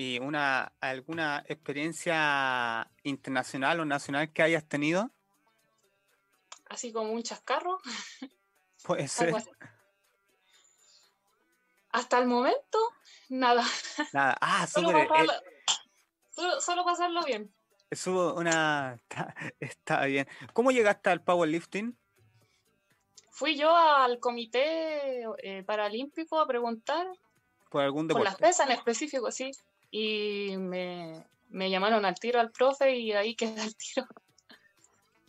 y 0.00 0.18
una 0.18 0.72
alguna 0.80 1.44
experiencia 1.46 2.90
internacional 3.02 3.80
o 3.80 3.84
nacional 3.84 4.32
que 4.32 4.42
hayas 4.42 4.66
tenido? 4.66 5.10
Así 6.70 6.90
como 6.90 7.12
un 7.12 7.22
chascarro. 7.22 7.78
Puede 8.82 9.08
ser. 9.08 9.34
Hasta 11.90 12.18
el 12.18 12.26
momento, 12.28 12.78
nada. 13.28 13.62
Nada. 14.14 14.38
Ah, 14.40 14.66
solo, 14.66 14.90
pasarlo, 14.90 15.32
solo, 16.60 16.84
pasarlo 16.84 17.22
bien. 17.24 17.52
Eso 17.90 18.34
una 18.36 18.98
está, 19.60 20.06
bien. 20.06 20.26
¿Cómo 20.54 20.70
llegaste 20.70 21.10
al 21.10 21.22
powerlifting? 21.22 21.94
Fui 23.28 23.54
yo 23.54 23.76
al 23.76 24.18
comité 24.18 25.24
eh, 25.42 25.62
paralímpico 25.62 26.40
a 26.40 26.46
preguntar 26.46 27.06
por 27.68 27.82
algún 27.82 28.08
deporte. 28.08 28.24
Por 28.24 28.32
las 28.32 28.40
pesas 28.40 28.66
en 28.66 28.76
específico, 28.76 29.30
sí 29.30 29.50
y 29.90 30.56
me, 30.56 31.24
llamaron 31.50 32.04
al 32.04 32.14
tiro 32.14 32.40
al 32.40 32.50
profe 32.50 32.96
y 32.96 33.12
ahí 33.12 33.34
queda 33.34 33.64
el 33.64 33.76
tiro. 33.76 34.06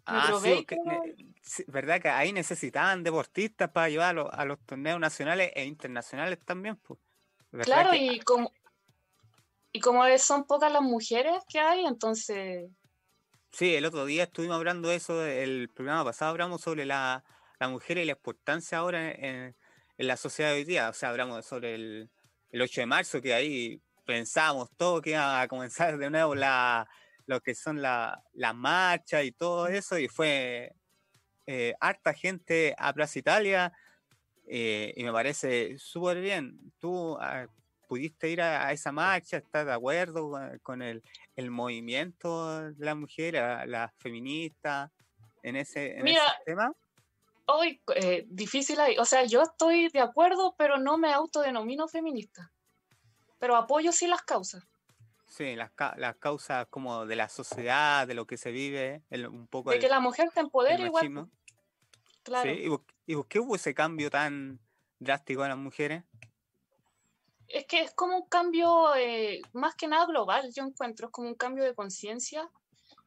Ah, 0.03 0.39
sí, 0.41 0.65
verdad 1.67 2.01
que 2.01 2.09
ahí 2.09 2.33
necesitaban 2.33 3.03
deportistas 3.03 3.69
para 3.69 3.87
llevar 3.87 4.17
a 4.31 4.45
los, 4.45 4.59
torneos 4.65 4.99
nacionales 4.99 5.51
e 5.53 5.63
internacionales 5.63 6.39
también. 6.43 6.75
Pues. 6.77 6.99
Claro, 7.65 7.93
y 7.93 8.19
como 8.21 8.51
y 9.73 9.79
como 9.79 10.03
son 10.17 10.45
pocas 10.45 10.71
las 10.71 10.81
mujeres 10.81 11.43
que 11.47 11.59
hay, 11.59 11.85
entonces... 11.85 12.69
Sí, 13.51 13.75
el 13.75 13.85
otro 13.85 14.05
día 14.05 14.23
estuvimos 14.23 14.57
hablando 14.57 14.89
de 14.89 14.95
eso, 14.95 15.25
el 15.25 15.69
programa 15.69 16.03
pasado 16.03 16.31
hablamos 16.31 16.61
sobre 16.61 16.85
la, 16.85 17.23
la 17.59 17.69
mujer 17.69 17.97
y 17.97 18.05
la 18.05 18.13
importancia 18.13 18.77
ahora 18.77 19.11
en, 19.11 19.55
la 19.97 20.17
sociedad 20.17 20.51
de 20.51 20.57
hoy 20.57 20.63
día. 20.63 20.89
O 20.89 20.93
sea, 20.93 21.09
hablamos 21.09 21.45
sobre 21.45 21.75
el, 21.75 22.09
el 22.49 22.61
8 22.61 22.81
de 22.81 22.85
marzo, 22.85 23.21
que 23.21 23.33
ahí 23.33 23.81
pensábamos 24.11 24.69
todo 24.75 25.01
que 25.01 25.11
iba 25.11 25.39
a 25.39 25.47
comenzar 25.47 25.97
de 25.97 26.09
nuevo 26.09 26.35
la, 26.35 26.85
lo 27.27 27.39
que 27.39 27.55
son 27.55 27.81
las 27.81 28.13
la 28.33 28.51
marchas 28.51 29.23
y 29.23 29.31
todo 29.31 29.67
eso, 29.67 29.97
y 29.97 30.09
fue 30.09 30.73
eh, 31.47 31.73
harta 31.79 32.13
gente 32.13 32.75
a 32.77 32.91
Plaza 32.91 33.19
Italia, 33.19 33.71
eh, 34.47 34.93
y 34.97 35.03
me 35.05 35.13
parece 35.13 35.77
súper 35.77 36.19
bien. 36.19 36.59
¿Tú 36.77 37.17
ah, 37.21 37.45
pudiste 37.87 38.27
ir 38.29 38.41
a, 38.41 38.69
esa 38.73 38.91
marcha? 38.91 39.37
¿Estás 39.37 39.65
de 39.65 39.71
acuerdo 39.71 40.37
con 40.61 40.81
el, 40.81 41.01
el 41.37 41.49
movimiento 41.49 42.69
de 42.69 42.85
la 42.85 42.95
mujer, 42.95 43.35
la, 43.35 43.93
feminista, 43.97 44.91
en 45.41 45.55
ese, 45.55 45.97
en 45.97 46.09
ese 46.09 46.19
tema? 46.45 46.73
Hoy, 47.45 47.81
eh, 47.95 48.25
difícil 48.27 48.77
ahí. 48.81 48.97
O 48.97 49.05
sea, 49.05 49.23
yo 49.23 49.41
estoy 49.41 49.87
de 49.87 50.01
acuerdo, 50.01 50.53
pero 50.57 50.77
no 50.77 50.97
me 50.97 51.13
autodenomino 51.13 51.87
feminista 51.87 52.51
pero 53.41 53.55
apoyo 53.55 53.91
sí 53.91 54.05
las 54.05 54.21
causas. 54.21 54.63
Sí, 55.25 55.55
las, 55.55 55.71
las 55.97 56.15
causas 56.17 56.67
como 56.69 57.07
de 57.07 57.15
la 57.15 57.27
sociedad, 57.27 58.07
de 58.07 58.13
lo 58.13 58.27
que 58.27 58.37
se 58.37 58.51
vive, 58.51 59.01
un 59.09 59.47
poco... 59.47 59.71
De 59.71 59.79
que 59.79 59.89
la 59.89 59.99
mujer 59.99 60.29
te 60.31 60.41
empodere 60.41 60.85
igual. 60.85 61.27
Claro. 62.21 62.51
¿Y, 62.51 63.15
por, 63.15 63.27
qué 63.27 63.39
hubo 63.39 63.55
ese 63.55 63.73
cambio 63.73 64.11
tan 64.11 64.59
drástico 64.99 65.41
en 65.41 65.49
las 65.49 65.57
mujeres? 65.57 66.03
Es 67.47 67.65
que 67.65 67.81
es 67.81 67.91
como 67.95 68.15
un 68.15 68.27
cambio 68.27 68.95
eh, 68.95 69.41
más 69.53 69.73
que 69.73 69.87
nada 69.87 70.05
global, 70.05 70.53
yo 70.53 70.63
encuentro, 70.63 71.07
es 71.07 71.11
como 71.11 71.27
un 71.27 71.35
cambio 71.35 71.63
de 71.63 71.73
conciencia 71.73 72.47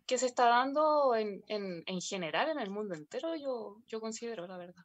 que 0.04 0.18
se 0.18 0.26
está 0.26 0.46
dando 0.46 1.14
en, 1.14 1.44
en, 1.46 1.84
en, 1.86 2.00
general 2.00 2.48
en 2.50 2.58
el 2.58 2.70
mundo 2.70 2.96
entero, 2.96 3.36
yo, 3.36 3.76
yo 3.86 4.00
considero, 4.00 4.48
la 4.48 4.56
verdad. 4.56 4.84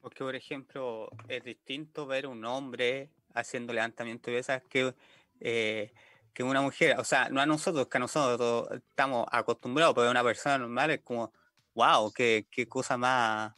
Porque, 0.00 0.24
por 0.24 0.34
ejemplo, 0.34 1.10
es 1.28 1.44
distinto 1.44 2.06
ver 2.06 2.26
un 2.26 2.46
hombre 2.46 3.10
haciendo 3.36 3.72
levantamiento 3.72 4.30
de 4.30 4.38
pesas 4.38 4.62
que, 4.68 4.94
eh, 5.40 5.92
que 6.32 6.42
una 6.42 6.60
mujer. 6.60 6.98
O 6.98 7.04
sea, 7.04 7.28
no 7.28 7.40
a 7.40 7.46
nosotros, 7.46 7.88
que 7.88 7.98
a 7.98 8.00
nosotros 8.00 8.68
estamos 8.72 9.26
acostumbrados, 9.30 9.94
pero 9.94 10.10
una 10.10 10.22
persona 10.22 10.58
normal 10.58 10.90
es 10.90 11.00
como, 11.02 11.32
wow, 11.74 12.12
qué, 12.12 12.46
qué 12.50 12.66
cosa 12.66 12.96
más 12.96 13.54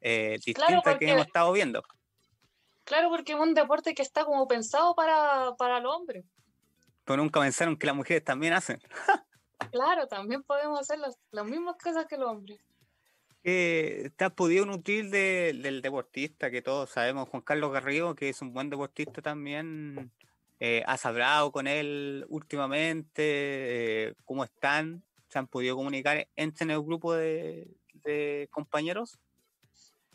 eh, 0.00 0.38
distinta 0.44 0.98
que 0.98 1.10
hemos 1.10 1.26
estado 1.26 1.52
viendo. 1.52 1.82
Claro, 2.84 3.10
porque 3.10 3.32
es 3.32 3.38
un 3.38 3.54
deporte 3.54 3.94
que 3.94 4.02
está 4.02 4.24
como 4.24 4.46
pensado 4.46 4.94
para, 4.94 5.54
para 5.56 5.78
el 5.78 5.86
hombre. 5.86 6.24
Pero 7.04 7.22
nunca 7.22 7.40
pensaron 7.40 7.76
que 7.76 7.86
las 7.86 7.96
mujeres 7.96 8.24
también 8.24 8.52
hacen. 8.52 8.80
claro, 9.72 10.06
también 10.06 10.42
podemos 10.44 10.80
hacer 10.80 10.98
las, 10.98 11.18
las 11.32 11.44
mismas 11.44 11.76
cosas 11.82 12.06
que 12.06 12.16
los 12.16 12.30
hombres 12.30 12.60
te 13.46 14.24
has 14.24 14.32
podido 14.32 14.66
nutrir 14.66 15.08
del 15.08 15.80
deportista 15.80 16.50
que 16.50 16.62
todos 16.62 16.90
sabemos, 16.90 17.28
Juan 17.28 17.42
Carlos 17.42 17.72
Garrido, 17.72 18.16
que 18.16 18.28
es 18.28 18.42
un 18.42 18.52
buen 18.52 18.70
deportista 18.70 19.22
también. 19.22 20.10
Eh, 20.58 20.82
¿Has 20.86 21.06
hablado 21.06 21.52
con 21.52 21.68
él 21.68 22.26
últimamente? 22.28 23.22
Eh, 24.08 24.14
¿Cómo 24.24 24.42
están? 24.42 25.04
¿Se 25.28 25.38
han 25.38 25.46
podido 25.46 25.76
comunicar 25.76 26.26
entre 26.34 26.72
el 26.72 26.82
grupo 26.82 27.14
de, 27.14 27.68
compañeros? 28.50 29.18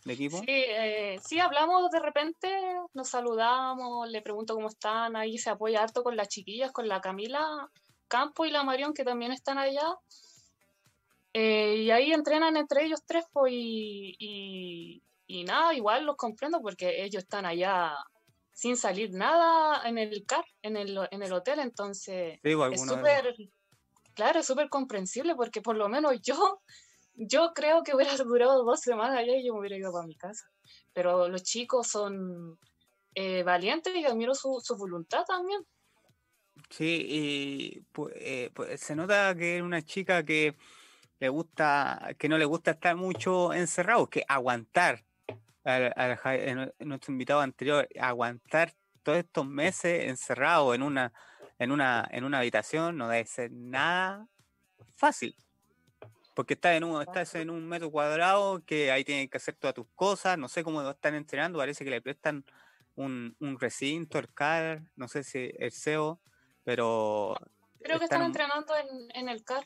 de 0.03 0.13
equipo? 0.13 0.39
Sí, 0.39 0.45
eh, 0.47 1.19
sí, 1.23 1.39
hablamos 1.39 1.89
de 1.91 1.99
repente, 1.99 2.49
nos 2.93 3.09
saludamos, 3.09 4.09
le 4.09 4.21
pregunto 4.21 4.55
cómo 4.55 4.67
están, 4.67 5.15
ahí 5.15 5.37
se 5.37 5.51
apoya 5.51 5.83
harto 5.83 6.03
con 6.03 6.17
las 6.17 6.27
chiquillas, 6.27 6.71
con 6.71 6.87
la 6.87 6.99
Camila 6.99 7.69
Campo 8.07 8.45
y 8.45 8.51
la 8.51 8.63
Marión 8.63 8.93
que 8.93 9.05
también 9.05 9.31
están 9.31 9.57
allá. 9.57 9.87
Eh, 11.33 11.75
y 11.77 11.91
ahí 11.91 12.11
entrenan 12.11 12.57
entre 12.57 12.85
ellos 12.85 13.03
tres, 13.05 13.25
pues, 13.31 13.53
y, 13.55 15.01
y, 15.27 15.43
nada, 15.45 15.73
igual 15.73 16.05
los 16.05 16.17
comprendo 16.17 16.61
porque 16.61 17.03
ellos 17.03 17.23
están 17.23 17.45
allá 17.45 17.95
sin 18.51 18.75
salir 18.75 19.11
nada 19.11 19.87
en 19.87 19.97
el 19.97 20.25
car, 20.25 20.43
en 20.61 20.75
el, 20.75 20.99
en 21.09 21.23
el 21.23 21.31
hotel, 21.31 21.59
entonces 21.59 22.39
es 22.43 22.81
súper, 22.81 23.33
claro, 24.13 24.41
es 24.41 24.45
súper 24.45 24.67
comprensible 24.69 25.35
porque 25.35 25.61
por 25.61 25.77
lo 25.77 25.87
menos 25.87 26.21
yo, 26.21 26.61
yo 27.15 27.53
creo 27.55 27.81
que 27.81 27.95
hubiera 27.95 28.11
durado 28.25 28.65
dos 28.65 28.81
semanas 28.81 29.17
allá 29.17 29.37
y 29.37 29.45
yo 29.45 29.53
me 29.53 29.61
hubiera 29.61 29.77
ido 29.77 29.91
para 29.93 30.05
mi 30.05 30.15
casa. 30.15 30.45
Pero 30.93 31.29
los 31.29 31.43
chicos 31.43 31.87
son 31.87 32.59
eh, 33.15 33.43
valientes 33.43 33.95
y 33.95 34.05
admiro 34.05 34.35
su, 34.35 34.59
su 34.61 34.75
voluntad 34.75 35.23
también. 35.25 35.65
Sí, 36.69 37.05
y 37.07 37.81
pues, 37.91 38.13
eh, 38.17 38.51
pues, 38.53 38.79
se 38.81 38.95
nota 38.95 39.33
que 39.35 39.57
es 39.57 39.63
una 39.63 39.81
chica 39.81 40.23
que 40.23 40.55
le 41.21 41.29
gusta, 41.29 42.15
que 42.17 42.27
no 42.27 42.39
le 42.39 42.45
gusta 42.45 42.71
estar 42.71 42.95
mucho 42.95 43.53
encerrado, 43.53 44.09
que 44.09 44.25
aguantar, 44.27 45.03
al, 45.63 46.73
nuestro 46.79 47.11
invitado 47.11 47.41
anterior, 47.41 47.87
aguantar 47.99 48.73
todos 49.03 49.19
estos 49.19 49.45
meses 49.45 50.09
encerrado 50.09 50.73
en 50.73 50.81
una, 50.81 51.13
en 51.59 51.71
una, 51.71 52.07
en 52.11 52.23
una 52.23 52.39
habitación 52.39 52.97
no 52.97 53.07
debe 53.07 53.27
ser 53.27 53.51
nada 53.51 54.27
fácil. 54.95 55.35
Porque 56.33 56.55
estás 56.55 56.73
en 56.73 56.85
un, 56.85 56.99
estás 57.03 57.35
en 57.35 57.51
un 57.51 57.69
metro 57.69 57.91
cuadrado 57.91 58.65
que 58.65 58.91
ahí 58.91 59.03
tienes 59.03 59.29
que 59.29 59.37
hacer 59.37 59.53
todas 59.53 59.75
tus 59.75 59.85
cosas, 59.93 60.39
no 60.39 60.47
sé 60.47 60.63
cómo 60.63 60.81
están 60.89 61.13
entrenando, 61.13 61.59
parece 61.59 61.85
que 61.85 61.91
le 61.91 62.01
prestan 62.01 62.43
un, 62.95 63.35
un 63.39 63.59
recinto, 63.59 64.17
el 64.17 64.33
CAR, 64.33 64.81
no 64.95 65.07
sé 65.07 65.23
si 65.23 65.51
el 65.59 65.71
CEO, 65.71 66.19
pero... 66.63 67.37
Creo 67.79 67.99
que 67.99 68.05
están, 68.05 68.23
entrenando 68.23 68.75
en, 68.75 69.11
en 69.13 69.29
el 69.29 69.43
CAR 69.43 69.63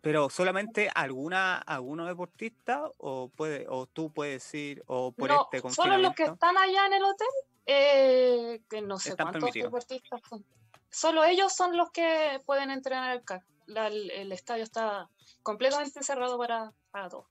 pero 0.00 0.30
solamente 0.30 0.90
alguna 0.94 1.58
algunos 1.58 2.06
deportistas 2.08 2.90
o 2.98 3.28
puede 3.28 3.66
o 3.68 3.86
tú 3.86 4.12
puedes 4.12 4.54
ir 4.54 4.82
o 4.86 5.12
por 5.12 5.30
no, 5.30 5.48
este 5.50 5.68
solo 5.70 5.98
los 5.98 6.14
que 6.14 6.24
están 6.24 6.56
allá 6.56 6.86
en 6.86 6.92
el 6.92 7.04
hotel 7.04 7.28
eh, 7.66 8.60
que 8.68 8.80
no 8.80 8.98
sé 8.98 9.16
cuántos 9.16 9.52
deportistas 9.52 10.20
son. 10.28 10.44
Solo 10.90 11.24
ellos 11.24 11.52
son 11.52 11.76
los 11.76 11.90
que 11.90 12.40
pueden 12.46 12.70
entrenar 12.70 13.14
el 13.14 13.22
CAC 13.22 13.44
el, 13.68 14.32
estadio 14.32 14.64
está 14.64 15.10
completamente 15.42 16.02
cerrado 16.02 16.38
para, 16.38 16.72
para 16.90 17.10
todos. 17.10 17.26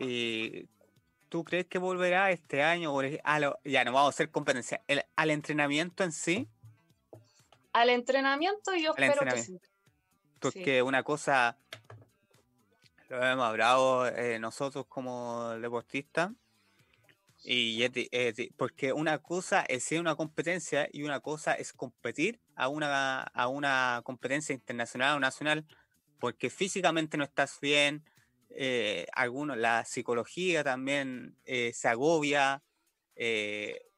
Y 0.00 0.68
tú 1.28 1.44
crees 1.44 1.66
que 1.66 1.78
volverá 1.78 2.30
este 2.30 2.62
año 2.62 2.92
ya 3.64 3.84
no 3.84 3.92
vamos 3.92 4.06
a 4.06 4.08
hacer 4.08 4.30
competencia 4.30 4.82
al 5.14 5.30
entrenamiento 5.30 6.02
en 6.02 6.10
sí. 6.10 6.48
Al 7.72 7.90
entrenamiento 7.90 8.74
yo 8.74 8.94
espero 8.96 9.20
que 9.32 9.42
sí 9.42 9.60
porque 10.40 10.82
una 10.82 11.02
cosa, 11.02 11.56
lo 13.08 13.24
hemos 13.24 13.44
hablado 13.44 14.06
eh, 14.08 14.38
nosotros 14.38 14.86
como 14.88 15.50
deportistas, 15.58 16.30
y 17.44 17.88
porque 18.56 18.92
una 18.92 19.18
cosa 19.18 19.62
es 19.62 19.84
ser 19.84 20.00
una 20.00 20.16
competencia 20.16 20.88
y 20.92 21.04
una 21.04 21.20
cosa 21.20 21.54
es 21.54 21.72
competir 21.72 22.40
a 22.56 22.68
una, 22.68 23.22
a 23.22 23.48
una 23.48 24.00
competencia 24.04 24.54
internacional 24.54 25.16
o 25.16 25.20
nacional, 25.20 25.64
porque 26.18 26.50
físicamente 26.50 27.16
no 27.16 27.24
estás 27.24 27.58
bien, 27.60 28.04
eh, 28.50 29.06
algunos, 29.12 29.56
la 29.56 29.84
psicología 29.84 30.64
también 30.64 31.36
eh, 31.44 31.72
se 31.74 31.88
agobia. 31.88 32.62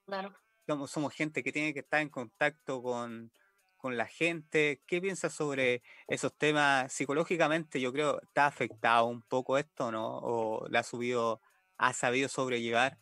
claro. 0.07 0.35
Somos, 0.67 0.91
somos 0.91 1.13
gente 1.13 1.43
que 1.43 1.51
tiene 1.51 1.73
que 1.75 1.81
estar 1.81 2.01
en 2.01 2.11
contacto 2.11 2.81
con, 2.81 3.33
con 3.81 3.97
la 3.97 4.07
gente? 4.07 4.83
¿Qué 4.87 5.01
piensas 5.01 5.33
sobre 5.35 5.83
esos 6.07 6.33
temas 6.37 6.93
psicológicamente? 6.93 7.81
Yo 7.81 7.93
creo, 7.93 8.21
¿está 8.23 8.47
afectado 8.47 9.07
un 9.07 9.23
poco 9.23 9.59
esto, 9.59 9.91
no? 9.91 10.19
¿O 10.19 10.69
la 10.69 10.81
ha 10.81 10.83
subido, 10.83 11.41
ha 11.79 11.93
sabido 11.95 12.29
sobrellevar? 12.29 12.99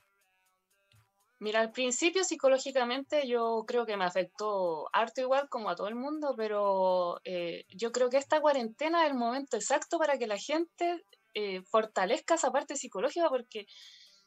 Mira, 1.40 1.60
al 1.60 1.70
principio 1.70 2.24
psicológicamente 2.24 3.28
yo 3.28 3.64
creo 3.66 3.86
que 3.86 3.96
me 3.96 4.04
afectó 4.04 4.88
harto 4.92 5.20
igual 5.20 5.48
como 5.48 5.70
a 5.70 5.76
todo 5.76 5.86
el 5.88 5.94
mundo, 5.94 6.34
pero 6.36 7.20
eh, 7.24 7.64
yo 7.68 7.92
creo 7.92 8.10
que 8.10 8.16
esta 8.16 8.40
cuarentena 8.40 9.04
es 9.04 9.10
el 9.10 9.16
momento 9.16 9.56
exacto 9.56 9.98
para 9.98 10.18
que 10.18 10.26
la 10.26 10.36
gente 10.36 11.04
eh, 11.34 11.62
fortalezca 11.62 12.34
esa 12.34 12.50
parte 12.50 12.76
psicológica, 12.76 13.28
porque 13.28 13.66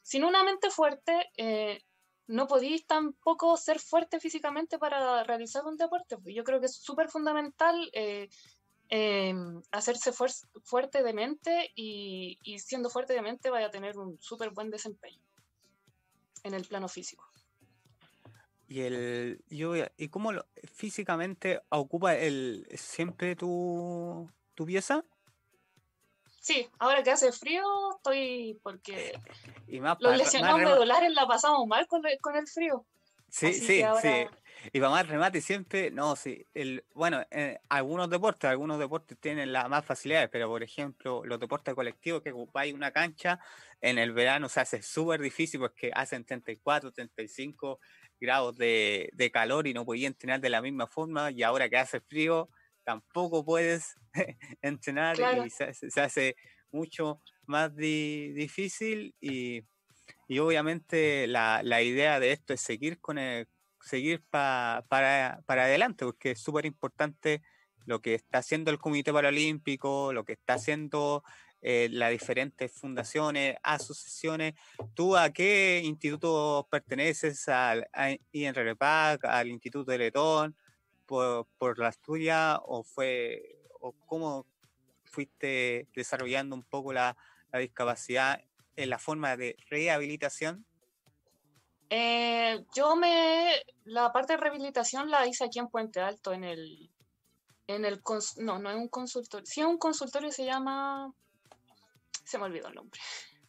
sin 0.01 0.23
una 0.23 0.43
mente 0.43 0.69
fuerte 0.69 1.29
eh, 1.37 1.81
no 2.31 2.47
podéis 2.47 2.87
tampoco 2.87 3.57
ser 3.57 3.79
fuerte 3.79 4.19
físicamente 4.19 4.79
para 4.79 5.23
realizar 5.23 5.65
un 5.65 5.77
deporte. 5.77 6.17
Yo 6.25 6.43
creo 6.43 6.59
que 6.59 6.67
es 6.67 6.75
súper 6.75 7.09
fundamental 7.09 7.89
eh, 7.93 8.29
em, 8.89 9.61
hacerse 9.71 10.11
fuerte 10.13 11.03
de 11.03 11.13
mente 11.13 11.71
y, 11.75 12.37
siendo 12.59 12.89
fuerte 12.89 13.13
de 13.13 13.21
mente 13.21 13.49
vaya 13.49 13.67
a 13.67 13.71
tener 13.71 13.97
un 13.97 14.17
súper 14.19 14.51
buen 14.51 14.69
desempeño 14.69 15.21
en 16.43 16.53
el 16.53 16.65
plano 16.65 16.87
físico. 16.87 17.25
Y 18.67 18.81
el 18.81 19.43
yo 19.49 19.73
y 19.97 20.07
cómo 20.07 20.31
físicamente 20.73 21.61
ocupa 21.67 22.15
el 22.15 22.65
siempre 22.73 23.35
tu, 23.35 24.29
tu 24.55 24.65
pieza? 24.65 25.03
Sí, 26.41 26.67
ahora 26.79 27.03
que 27.03 27.11
hace 27.11 27.31
frío 27.31 27.63
estoy 27.97 28.59
porque 28.63 29.13
los 29.99 30.17
lesionados 30.17 30.59
medulares 30.59 31.13
la 31.13 31.27
pasamos 31.27 31.67
mal 31.67 31.87
con, 31.87 32.03
el 32.35 32.47
frío. 32.47 32.83
Sí, 33.29 33.53
sí, 33.53 33.83
sí. 34.01 34.27
Y 34.73 34.79
para 34.79 34.89
más 34.89 35.07
remate 35.07 35.39
siempre, 35.39 35.91
no, 35.91 36.15
sí. 36.15 36.43
El, 36.55 36.83
bueno, 36.95 37.23
eh, 37.29 37.59
algunos 37.69 38.09
deportes, 38.09 38.49
algunos 38.49 38.79
deportes 38.79 39.19
tienen 39.19 39.53
las 39.53 39.69
más 39.69 39.85
facilidades, 39.85 40.29
pero 40.31 40.47
por 40.47 40.63
ejemplo, 40.63 41.23
los 41.25 41.39
deportes 41.39 41.75
colectivos 41.75 42.23
que 42.23 42.31
ocupáis 42.31 42.73
una 42.73 42.89
cancha, 42.89 43.39
en 43.79 43.99
el 43.99 44.11
verano 44.11 44.49
se 44.49 44.61
hace 44.61 44.81
súper 44.81 45.21
difícil 45.21 45.59
porque 45.59 45.91
hacen 45.93 46.25
34, 46.25 46.91
35 46.91 47.79
grados 48.19 48.57
de, 48.57 49.11
de 49.13 49.31
calor 49.31 49.67
y 49.67 49.75
no 49.75 49.85
podían 49.85 50.13
entrenar 50.13 50.41
de 50.41 50.49
la 50.49 50.61
misma 50.63 50.87
forma. 50.87 51.29
Y 51.29 51.43
ahora 51.43 51.69
que 51.69 51.77
hace 51.77 52.01
frío, 52.01 52.49
tampoco 52.83 53.43
puedes 53.45 53.95
entrenar 54.61 55.17
y 55.45 55.49
se, 55.49 56.01
hace 56.01 56.35
mucho 56.71 57.21
más 57.45 57.75
difícil 57.75 59.15
y, 59.19 59.63
obviamente 60.39 61.27
la, 61.27 61.81
idea 61.81 62.19
de 62.19 62.31
esto 62.31 62.53
es 62.53 62.61
seguir 62.61 62.99
con 62.99 63.17
el, 63.17 63.47
seguir 63.81 64.23
para, 64.29 64.85
para 64.87 65.63
adelante 65.63 66.05
porque 66.05 66.31
es 66.31 66.39
súper 66.39 66.65
importante 66.65 67.41
lo 67.85 68.01
que 68.01 68.13
está 68.13 68.39
haciendo 68.39 68.71
el 68.71 68.79
Comité 68.79 69.11
Paralímpico, 69.11 70.13
lo 70.13 70.23
que 70.23 70.33
está 70.33 70.53
haciendo 70.53 71.23
eh, 71.63 71.89
las 71.91 72.09
diferentes 72.09 72.71
fundaciones, 72.71 73.55
asociaciones. 73.61 74.55
¿Tú 74.95 75.15
a 75.15 75.29
qué 75.29 75.81
instituto 75.83 76.67
perteneces? 76.71 77.47
¿Al 77.47 77.87
INRPAC, 78.31 79.25
al 79.25 79.47
Instituto 79.47 79.91
de 79.91 79.99
Letón? 79.99 80.55
Por, 81.11 81.45
por 81.57 81.77
las 81.77 81.99
o 82.07 82.83
fue 82.83 83.59
o 83.81 83.91
cómo 84.05 84.45
fuiste 85.03 85.89
desarrollando 85.93 86.55
un 86.55 86.63
poco 86.63 86.93
la, 86.93 87.17
discapacidad 87.51 88.39
en 88.77 88.89
la 88.89 88.97
forma 88.97 89.35
de 89.35 89.57
rehabilitación? 89.69 90.65
Eh, 91.89 92.63
yo 92.73 92.95
me 92.95 93.61
la 93.83 94.13
parte 94.13 94.33
de 94.33 94.37
rehabilitación 94.37 95.11
la 95.11 95.27
hice 95.27 95.43
aquí 95.43 95.59
en 95.59 95.67
Puente 95.67 95.99
Alto 95.99 96.31
en 96.31 96.45
el 96.45 96.89
en 97.67 97.83
el 97.83 98.01
no 98.37 98.59
no 98.59 98.69
es 98.69 98.77
un 98.77 98.87
consultorio 98.87 99.45
sí 99.45 99.59
es 99.59 99.67
un 99.67 99.77
consultorio 99.77 100.31
se 100.31 100.45
llama 100.45 101.13
se 102.23 102.37
me 102.37 102.45
olvidó 102.45 102.69
el 102.69 102.75
nombre. 102.75 103.01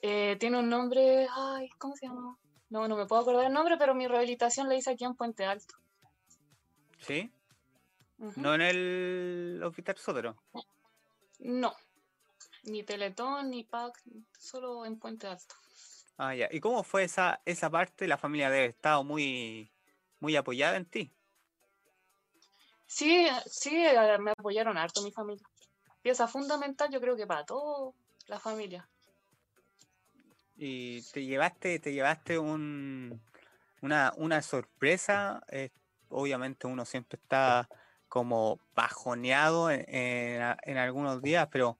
Eh, 0.00 0.36
tiene 0.38 0.60
un 0.60 0.68
nombre 0.68 1.26
ay 1.28 1.70
cómo 1.76 1.96
se 1.96 2.06
llama 2.06 2.38
no 2.70 2.86
no 2.86 2.96
me 2.96 3.06
puedo 3.06 3.22
acordar 3.22 3.46
el 3.46 3.52
nombre 3.52 3.76
pero 3.78 3.96
mi 3.96 4.06
rehabilitación 4.06 4.68
la 4.68 4.76
hice 4.76 4.92
aquí 4.92 5.04
en 5.04 5.16
Puente 5.16 5.44
Alto 5.44 5.74
¿Sí? 7.00 7.30
¿No 8.36 8.54
en 8.54 8.62
el 8.62 9.62
Hospital 9.64 9.96
Sotero? 9.96 10.36
No. 11.38 11.74
Ni 12.64 12.82
Teletón, 12.82 13.50
ni 13.50 13.64
PAC, 13.64 14.02
solo 14.38 14.84
en 14.84 14.98
Puente 14.98 15.26
Alto. 15.26 15.54
Ah, 16.16 16.34
ya. 16.34 16.48
¿Y 16.50 16.60
cómo 16.60 16.82
fue 16.82 17.04
esa, 17.04 17.40
esa 17.44 17.70
parte? 17.70 18.08
La 18.08 18.18
familia 18.18 18.50
debe 18.50 18.66
estado 18.66 19.04
muy, 19.04 19.70
muy 20.18 20.34
apoyada 20.34 20.76
en 20.76 20.84
ti. 20.84 21.12
Sí, 22.86 23.28
sí, 23.46 23.84
me 24.20 24.32
apoyaron 24.32 24.76
harto 24.76 25.02
mi 25.02 25.12
familia. 25.12 25.46
Pieza 26.02 26.26
fundamental, 26.26 26.90
yo 26.90 27.00
creo 27.00 27.16
que 27.16 27.26
para 27.26 27.44
toda 27.44 27.92
la 28.26 28.40
familia. 28.40 28.88
¿Y 30.56 31.02
te 31.12 31.24
llevaste, 31.24 31.78
te 31.78 31.92
llevaste 31.92 32.38
un, 32.38 33.20
una, 33.80 34.12
una 34.16 34.42
sorpresa? 34.42 35.40
Eh, 35.48 35.70
obviamente 36.10 36.66
uno 36.66 36.84
siempre 36.84 37.18
está 37.20 37.68
como 38.08 38.58
bajoneado 38.74 39.70
en, 39.70 40.76
algunos 40.76 41.22
días, 41.22 41.48
pero 41.52 41.78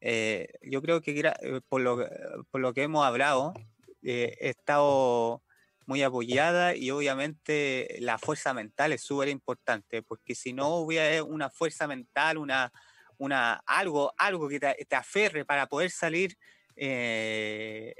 eh, 0.00 0.48
yo 0.62 0.82
creo 0.82 1.00
que 1.00 1.18
eh, 1.20 1.60
por 1.68 1.80
lo, 1.80 2.04
por 2.50 2.60
lo 2.60 2.72
que 2.74 2.82
hemos 2.82 3.06
hablado, 3.06 3.54
he 4.02 4.36
estado 4.40 5.42
muy 5.86 6.02
apoyada 6.02 6.76
y 6.76 6.90
obviamente 6.90 7.96
la 8.00 8.18
fuerza 8.18 8.52
mental 8.52 8.92
es 8.92 9.02
súper 9.02 9.28
importante, 9.28 10.02
porque 10.02 10.34
si 10.34 10.52
no 10.52 10.76
hubiera 10.76 11.22
una 11.22 11.48
fuerza 11.48 11.86
mental, 11.86 12.38
una, 12.38 12.72
una, 13.16 13.54
algo, 13.66 14.12
algo 14.18 14.48
que 14.48 14.60
te, 14.60 14.96
aferre 14.96 15.44
para 15.44 15.66
poder 15.66 15.90
salir 15.90 16.36
de 16.76 17.94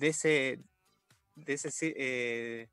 ese, 0.00 0.60
de 1.34 1.52
ese 1.54 2.68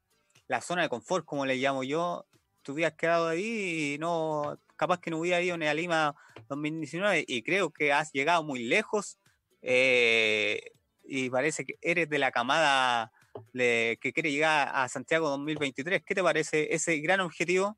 la 0.49 0.62
zona 0.62 0.81
de 0.81 0.89
confort, 0.89 1.25
como 1.25 1.45
le 1.45 1.55
llamo 1.55 1.83
yo, 1.83 2.25
tú 2.69 2.73
hubieras 2.73 2.93
quedado 2.93 3.27
ahí 3.27 3.95
y 3.95 3.97
no, 3.97 4.60
capaz 4.75 4.99
que 4.99 5.10
no 5.10 5.17
hubiera 5.17 5.41
ido 5.41 5.58
ni 5.58 5.65
a 5.65 5.73
Lima 5.73 6.15
2019 6.49 7.25
y 7.27 7.41
creo 7.41 7.71
que 7.71 7.91
has 7.91 8.12
llegado 8.12 8.43
muy 8.43 8.60
lejos 8.60 9.17
eh, 9.63 10.71
y 11.03 11.32
parece 11.32 11.65
que 11.65 11.79
eres 11.82 12.08
de 12.08 12.19
la 12.19 12.32
camada 12.32 13.12
que 13.53 14.12
quiere 14.13 14.32
llegar 14.32 14.69
a 14.71 14.88
Santiago 14.88 15.29
2023. 15.29 16.03
¿Qué 16.05 16.13
te 16.13 16.21
parece 16.21 16.71
ese 16.71 16.99
gran 16.99 17.21
objetivo? 17.21 17.75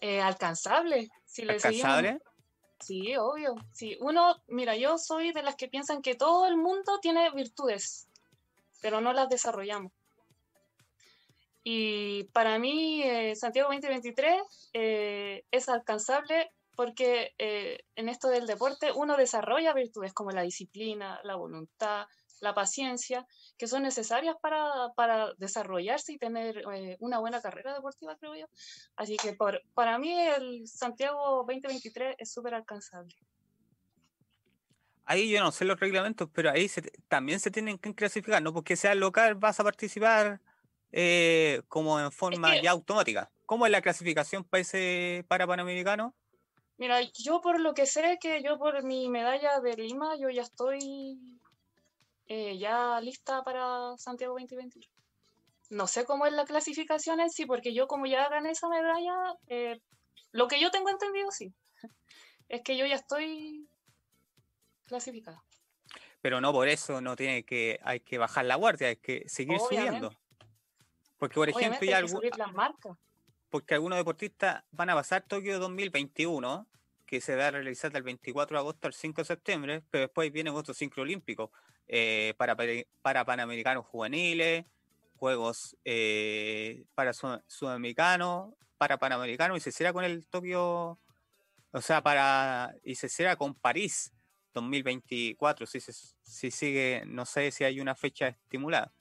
Eh, 0.00 0.20
alcanzable. 0.20 1.08
Si 1.24 1.42
¿Alcanzable? 1.42 2.20
sí, 2.78 3.16
obvio. 3.16 3.56
Sí, 3.72 3.96
uno, 3.98 4.40
mira, 4.46 4.76
yo 4.76 4.98
soy 4.98 5.32
de 5.32 5.42
las 5.42 5.56
que 5.56 5.66
piensan 5.66 6.00
que 6.00 6.14
todo 6.14 6.46
el 6.46 6.56
mundo 6.56 7.00
tiene 7.02 7.28
virtudes, 7.32 8.06
pero 8.80 9.00
no 9.00 9.12
las 9.12 9.28
desarrollamos. 9.28 9.90
Y 11.68 12.22
para 12.32 12.60
mí, 12.60 13.02
eh, 13.02 13.34
Santiago 13.34 13.70
2023 13.70 14.40
eh, 14.72 15.44
es 15.50 15.68
alcanzable 15.68 16.52
porque 16.76 17.34
eh, 17.38 17.80
en 17.96 18.08
esto 18.08 18.28
del 18.28 18.46
deporte 18.46 18.92
uno 18.94 19.16
desarrolla 19.16 19.74
virtudes 19.74 20.12
como 20.12 20.30
la 20.30 20.42
disciplina, 20.42 21.18
la 21.24 21.34
voluntad, 21.34 22.06
la 22.40 22.54
paciencia, 22.54 23.26
que 23.58 23.66
son 23.66 23.82
necesarias 23.82 24.36
para, 24.40 24.92
para 24.94 25.34
desarrollarse 25.38 26.12
y 26.12 26.18
tener 26.18 26.62
una 27.00 27.18
buena 27.18 27.42
carrera 27.42 27.74
deportiva, 27.74 28.16
creo 28.16 28.36
yo. 28.36 28.46
Así 28.94 29.16
que 29.16 29.32
por, 29.32 29.60
para 29.74 29.98
mí 29.98 30.16
el 30.16 30.68
Santiago 30.68 31.44
2023 31.48 32.14
es 32.16 32.32
súper 32.32 32.54
alcanzable. 32.54 33.16
Ahí 35.04 35.28
yo 35.28 35.40
no 35.40 35.50
sé 35.50 35.64
los 35.64 35.80
reglamentos, 35.80 36.28
pero 36.32 36.52
ahí 36.52 36.70
también 37.08 37.40
se 37.40 37.50
tienen 37.50 37.76
que 37.76 37.92
clasificar, 37.92 38.40
no 38.40 38.52
porque 38.52 38.76
sea 38.76 38.94
local 38.94 39.34
vas 39.34 39.58
a 39.58 39.64
participar 39.64 40.40
eh, 40.98 41.60
como 41.68 42.00
en 42.00 42.10
forma 42.10 42.58
ya 42.58 42.70
automática. 42.70 43.30
¿Cómo 43.44 43.66
es 43.66 43.72
la 43.72 43.82
clasificación 43.82 44.44
para 44.44 44.62
ese 44.62 45.26
para 45.28 45.46
Panamericano? 45.46 46.14
Mira, 46.78 47.02
yo 47.02 47.42
por 47.42 47.60
lo 47.60 47.74
que 47.74 47.84
sé 47.84 48.16
que 48.18 48.42
yo 48.42 48.58
por 48.58 48.82
mi 48.82 49.10
medalla 49.10 49.60
de 49.60 49.74
Lima, 49.76 50.16
yo 50.16 50.30
ya 50.30 50.40
estoy 50.40 51.38
eh, 52.28 52.56
ya 52.56 52.98
lista 53.02 53.44
para 53.44 53.94
Santiago 53.98 54.38
2021. 54.38 54.86
No 55.68 55.86
sé 55.86 56.06
cómo 56.06 56.24
es 56.24 56.32
la 56.32 56.46
clasificación 56.46 57.20
en 57.20 57.28
sí, 57.28 57.44
porque 57.44 57.74
yo 57.74 57.86
como 57.88 58.06
ya 58.06 58.30
gané 58.30 58.52
esa 58.52 58.68
medalla, 58.70 59.34
eh, 59.48 59.78
lo 60.32 60.48
que 60.48 60.58
yo 60.58 60.70
tengo 60.70 60.88
entendido 60.88 61.30
sí, 61.30 61.52
es 62.48 62.62
que 62.62 62.78
yo 62.78 62.86
ya 62.86 62.94
estoy 62.94 63.68
clasificada. 64.86 65.44
Pero 66.22 66.40
no 66.40 66.52
por 66.52 66.68
eso 66.68 67.02
no 67.02 67.16
tiene 67.16 67.44
que, 67.44 67.80
hay 67.82 68.00
que 68.00 68.16
bajar 68.16 68.46
la 68.46 68.54
guardia, 68.54 68.88
hay 68.88 68.96
que 68.96 69.28
seguir 69.28 69.58
subiendo. 69.60 70.10
Porque, 71.18 71.34
por 71.34 71.48
ejemplo, 71.48 71.86
ya 71.86 71.98
porque 73.48 73.74
algunos 73.74 73.98
deportistas 73.98 74.64
van 74.70 74.90
a 74.90 74.94
pasar 74.94 75.22
Tokio 75.26 75.58
2021, 75.58 76.66
que 77.06 77.20
se 77.20 77.36
va 77.36 77.46
a 77.46 77.50
realizar 77.52 77.92
del 77.92 78.02
24 78.02 78.56
de 78.56 78.60
agosto 78.60 78.86
al 78.86 78.94
5 78.94 79.20
de 79.20 79.24
septiembre, 79.24 79.82
pero 79.90 80.02
después 80.02 80.30
vienen 80.32 80.54
otros 80.54 80.76
ciclos 80.76 81.04
olímpicos 81.04 81.50
eh, 81.86 82.34
para, 82.36 82.56
para 83.02 83.24
Panamericanos 83.24 83.86
juveniles, 83.86 84.66
Juegos 85.16 85.76
eh, 85.84 86.84
para 86.94 87.12
Sudamericanos, 87.14 88.52
para 88.76 88.98
Panamericanos, 88.98 89.56
y 89.56 89.60
se 89.60 89.72
será 89.72 89.92
con 89.94 90.04
el 90.04 90.26
Tokio, 90.26 90.98
o 91.70 91.80
sea, 91.80 92.02
para 92.02 92.74
y 92.82 92.96
se 92.96 93.08
será 93.08 93.36
con 93.36 93.54
París 93.54 94.12
2024, 94.52 95.66
si, 95.66 95.80
si 95.80 96.50
sigue, 96.50 97.04
no 97.06 97.24
sé 97.24 97.50
si 97.50 97.64
hay 97.64 97.80
una 97.80 97.94
fecha 97.94 98.28
estimulada, 98.28 98.92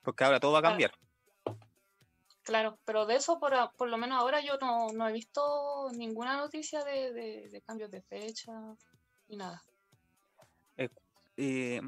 porque 0.00 0.24
ahora 0.24 0.40
todo 0.40 0.52
va 0.52 0.60
a 0.60 0.62
cambiar. 0.62 0.92
Claro, 0.92 1.09
pero 2.84 3.06
de 3.06 3.16
eso 3.16 3.38
por, 3.38 3.52
por 3.76 3.88
lo 3.88 3.96
menos 3.96 4.18
ahora 4.18 4.40
yo 4.40 4.56
no, 4.58 5.08
he 5.08 5.12
visto 5.12 5.90
ninguna 5.92 6.36
noticia 6.36 6.84
de, 6.84 7.62
cambios 7.66 7.90
de 7.90 8.02
fecha 8.02 8.52
ni 9.28 9.36
nada. 9.36 9.62
Eh, 11.36 11.80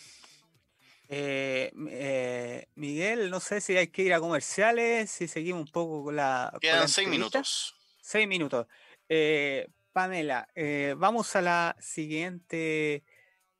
Eh, 1.09 1.73
eh, 1.89 2.67
Miguel, 2.75 3.29
no 3.29 3.39
sé 3.39 3.59
si 3.59 3.75
hay 3.75 3.87
que 3.87 4.03
ir 4.03 4.13
a 4.13 4.19
comerciales, 4.19 5.11
si 5.11 5.27
seguimos 5.27 5.63
un 5.63 5.71
poco 5.71 6.03
con 6.05 6.15
la. 6.15 6.53
Quedan 6.61 6.87
seis 6.87 7.07
minutos. 7.07 7.75
Seis 8.01 8.27
minutos. 8.27 8.67
Eh, 9.09 9.67
Pamela, 9.93 10.47
eh, 10.55 10.95
vamos 10.97 11.35
a 11.35 11.41
la 11.41 11.75
siguiente 11.79 13.03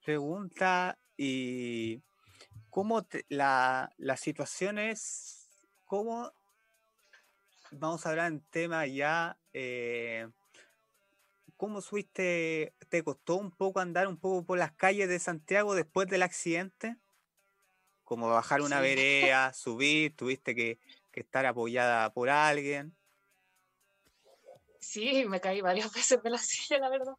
pregunta 0.02 0.98
y 1.16 2.02
cómo 2.70 3.06
la, 3.28 3.92
la 3.98 4.16
situación 4.16 4.78
es, 4.78 5.50
cómo 5.84 6.32
vamos 7.70 8.06
a 8.06 8.10
hablar 8.10 8.32
en 8.32 8.40
tema 8.40 8.86
ya, 8.86 9.38
eh, 9.52 10.26
¿cómo 11.58 11.82
subiste, 11.82 12.74
te 12.88 13.04
costó 13.04 13.36
un 13.36 13.50
poco 13.50 13.80
andar 13.80 14.08
un 14.08 14.18
poco 14.18 14.46
por 14.46 14.58
las 14.58 14.72
calles 14.72 15.10
de 15.10 15.18
Santiago 15.18 15.74
después 15.74 16.08
del 16.08 16.22
accidente? 16.22 16.96
Como 18.04 18.28
bajar 18.28 18.62
una 18.62 18.80
vereda, 18.80 19.52
subir, 19.52 20.16
tuviste 20.16 20.54
que, 20.54 20.78
que 21.10 21.20
estar 21.20 21.44
apoyada 21.44 22.10
por 22.14 22.30
alguien. 22.30 22.96
Sí, 24.82 25.24
me 25.26 25.40
caí 25.40 25.60
varias 25.60 25.92
veces 25.94 26.22
de 26.22 26.30
la 26.30 26.38
silla, 26.38 26.78
la 26.78 26.90
verdad. 26.90 27.14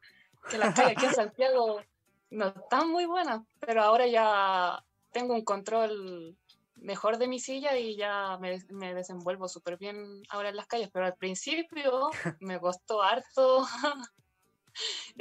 Que 0.49 0.57
las 0.57 0.75
calles 0.75 0.97
aquí 0.97 1.05
en 1.05 1.13
Santiago 1.13 1.81
no 2.29 2.47
están 2.47 2.89
muy 2.89 3.05
buenas, 3.05 3.41
pero 3.59 3.81
ahora 3.81 4.05
ya 4.05 4.83
tengo 5.11 5.33
un 5.33 5.45
control 5.45 6.37
mejor 6.75 7.17
de 7.17 7.27
mi 7.27 7.39
silla 7.39 7.77
y 7.77 7.95
ya 7.95 8.37
me, 8.41 8.59
me 8.69 8.93
desenvuelvo 8.93 9.47
súper 9.47 9.77
bien 9.77 10.21
ahora 10.29 10.49
en 10.49 10.57
las 10.57 10.67
calles, 10.67 10.89
pero 10.91 11.05
al 11.05 11.15
principio 11.15 12.09
me 12.41 12.59
costó 12.59 13.01
harto 13.01 13.65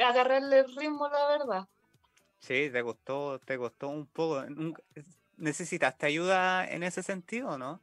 agarrarle 0.05 0.61
el 0.61 0.77
ritmo, 0.77 1.09
la 1.09 1.29
verdad. 1.29 1.69
Sí, 2.41 2.71
te 2.73 2.83
costó, 2.83 3.39
te 3.39 3.57
costó 3.57 3.89
un 3.89 4.07
poco. 4.07 4.45
¿Necesitaste 5.37 6.07
ayuda 6.07 6.69
en 6.69 6.83
ese 6.83 7.05
sentido, 7.05 7.57
no? 7.57 7.81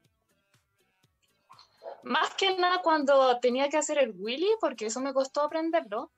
Más 2.04 2.34
que 2.36 2.56
nada 2.58 2.82
cuando 2.82 3.40
tenía 3.40 3.70
que 3.70 3.78
hacer 3.78 3.98
el 3.98 4.14
Willy, 4.16 4.50
porque 4.60 4.88
eso 4.88 5.02
me 5.02 5.14
costó 5.14 5.42
aprenderlo. 5.42 6.12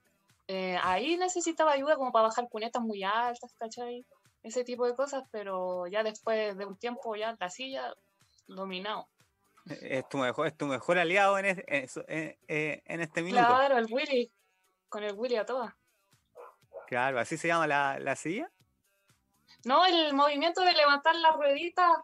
Eh, 0.47 0.77
ahí 0.83 1.17
necesitaba 1.17 1.71
ayuda 1.71 1.95
como 1.95 2.11
para 2.11 2.27
bajar 2.27 2.49
cunetas 2.49 2.81
muy 2.81 3.03
altas, 3.03 3.53
¿cachai? 3.57 4.05
Ese 4.43 4.63
tipo 4.63 4.85
de 4.85 4.95
cosas, 4.95 5.23
pero 5.31 5.87
ya 5.87 6.03
después 6.03 6.57
de 6.57 6.65
un 6.65 6.77
tiempo 6.77 7.15
ya 7.15 7.35
la 7.39 7.49
silla 7.49 7.93
dominado. 8.47 9.07
Es 9.65 10.09
tu 10.09 10.17
mejor, 10.17 10.47
es 10.47 10.57
tu 10.57 10.65
mejor 10.65 10.97
aliado 10.97 11.37
en, 11.37 11.63
en, 11.67 11.87
en, 12.47 13.01
este 13.01 13.21
minuto. 13.21 13.45
Claro, 13.45 13.77
el 13.77 13.85
Willy, 13.91 14.31
con 14.89 15.03
el 15.03 15.13
Willy 15.13 15.35
a 15.35 15.45
todas. 15.45 15.73
Claro, 16.87 17.19
¿así 17.19 17.37
se 17.37 17.47
llama 17.47 17.67
la, 17.67 17.99
la 17.99 18.15
silla? 18.15 18.51
No, 19.63 19.85
el 19.85 20.13
movimiento 20.13 20.61
de 20.61 20.73
levantar 20.73 21.15
la 21.15 21.31
ruedita 21.31 22.03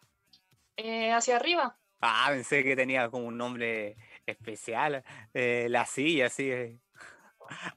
eh, 0.78 1.12
hacia 1.12 1.38
arriba. 1.38 1.78
Ah, 2.00 2.28
pensé 2.30 2.64
que 2.64 2.76
tenía 2.76 3.10
como 3.10 3.26
un 3.26 3.38
nombre 3.38 3.98
especial, 4.26 5.04
eh, 5.34 5.68
la 5.70 5.86
silla, 5.86 6.30
sí. 6.30 6.52
Eh. 6.52 6.80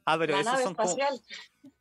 Ah, 0.05 0.19
pero 0.19 0.35
la 0.35 0.41
esos 0.41 0.53
nave 0.53 0.65
son 0.65 0.73
espacial. 0.73 1.21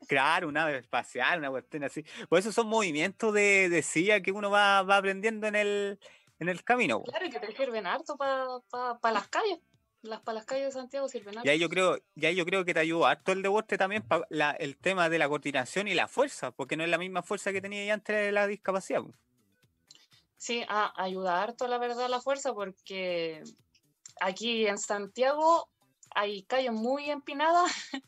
Claro, 0.07 0.47
una 0.47 0.61
nave 0.61 0.77
espacial, 0.77 1.39
una 1.39 1.49
cuestión 1.49 1.83
así. 1.83 2.03
Pues 2.29 2.45
esos 2.45 2.55
son 2.55 2.67
movimientos 2.67 3.33
de, 3.33 3.69
de 3.69 3.81
silla 3.81 4.21
que 4.21 4.31
uno 4.31 4.49
va, 4.49 4.83
va 4.83 4.97
aprendiendo 4.97 5.47
en 5.47 5.55
el, 5.55 5.99
en 6.39 6.49
el 6.49 6.63
camino. 6.63 7.03
Claro, 7.03 7.25
y 7.25 7.29
que 7.29 7.39
te 7.39 7.55
sirven 7.55 7.85
harto 7.85 8.15
para 8.17 9.13
las 9.13 9.27
calles. 9.27 9.59
Las 10.01 10.21
para 10.21 10.35
las 10.35 10.45
calles 10.45 10.67
de 10.67 10.71
Santiago 10.71 11.09
sirven 11.09 11.37
harto. 11.37 11.45
Ya 11.45 11.55
yo 11.55 11.67
creo, 11.67 11.97
ya 12.15 12.31
yo 12.31 12.45
creo 12.45 12.63
que 12.63 12.73
te 12.73 12.79
ayudó 12.79 13.05
harto 13.05 13.33
el 13.33 13.41
deporte 13.41 13.77
también 13.77 14.01
para 14.01 14.51
el 14.51 14.77
tema 14.77 15.09
de 15.09 15.19
la 15.19 15.27
coordinación 15.27 15.89
y 15.89 15.93
la 15.93 16.07
fuerza, 16.07 16.51
porque 16.51 16.77
no 16.77 16.85
es 16.85 16.89
la 16.89 16.97
misma 16.97 17.21
fuerza 17.21 17.51
que 17.51 17.59
tenía 17.59 17.83
ya 17.85 17.95
antes 17.95 18.15
de 18.15 18.31
la 18.31 18.47
discapacidad. 18.47 19.01
Sí, 20.39 20.63
a, 20.69 20.93
ayuda 20.95 21.43
harto 21.43 21.67
la 21.67 21.77
verdad 21.77 22.09
la 22.09 22.21
fuerza, 22.21 22.53
porque 22.53 23.43
aquí 24.21 24.65
en 24.65 24.77
Santiago 24.77 25.69
hay 26.15 26.43
calles 26.43 26.71
muy 26.71 27.09
empinadas, 27.09 27.69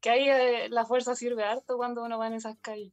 que 0.00 0.08
ahí 0.08 0.30
eh, 0.30 0.68
la 0.70 0.86
fuerza 0.86 1.14
sirve 1.14 1.44
harto 1.44 1.76
cuando 1.76 2.02
uno 2.02 2.18
va 2.18 2.26
en 2.26 2.32
esas 2.32 2.56
calles. 2.62 2.90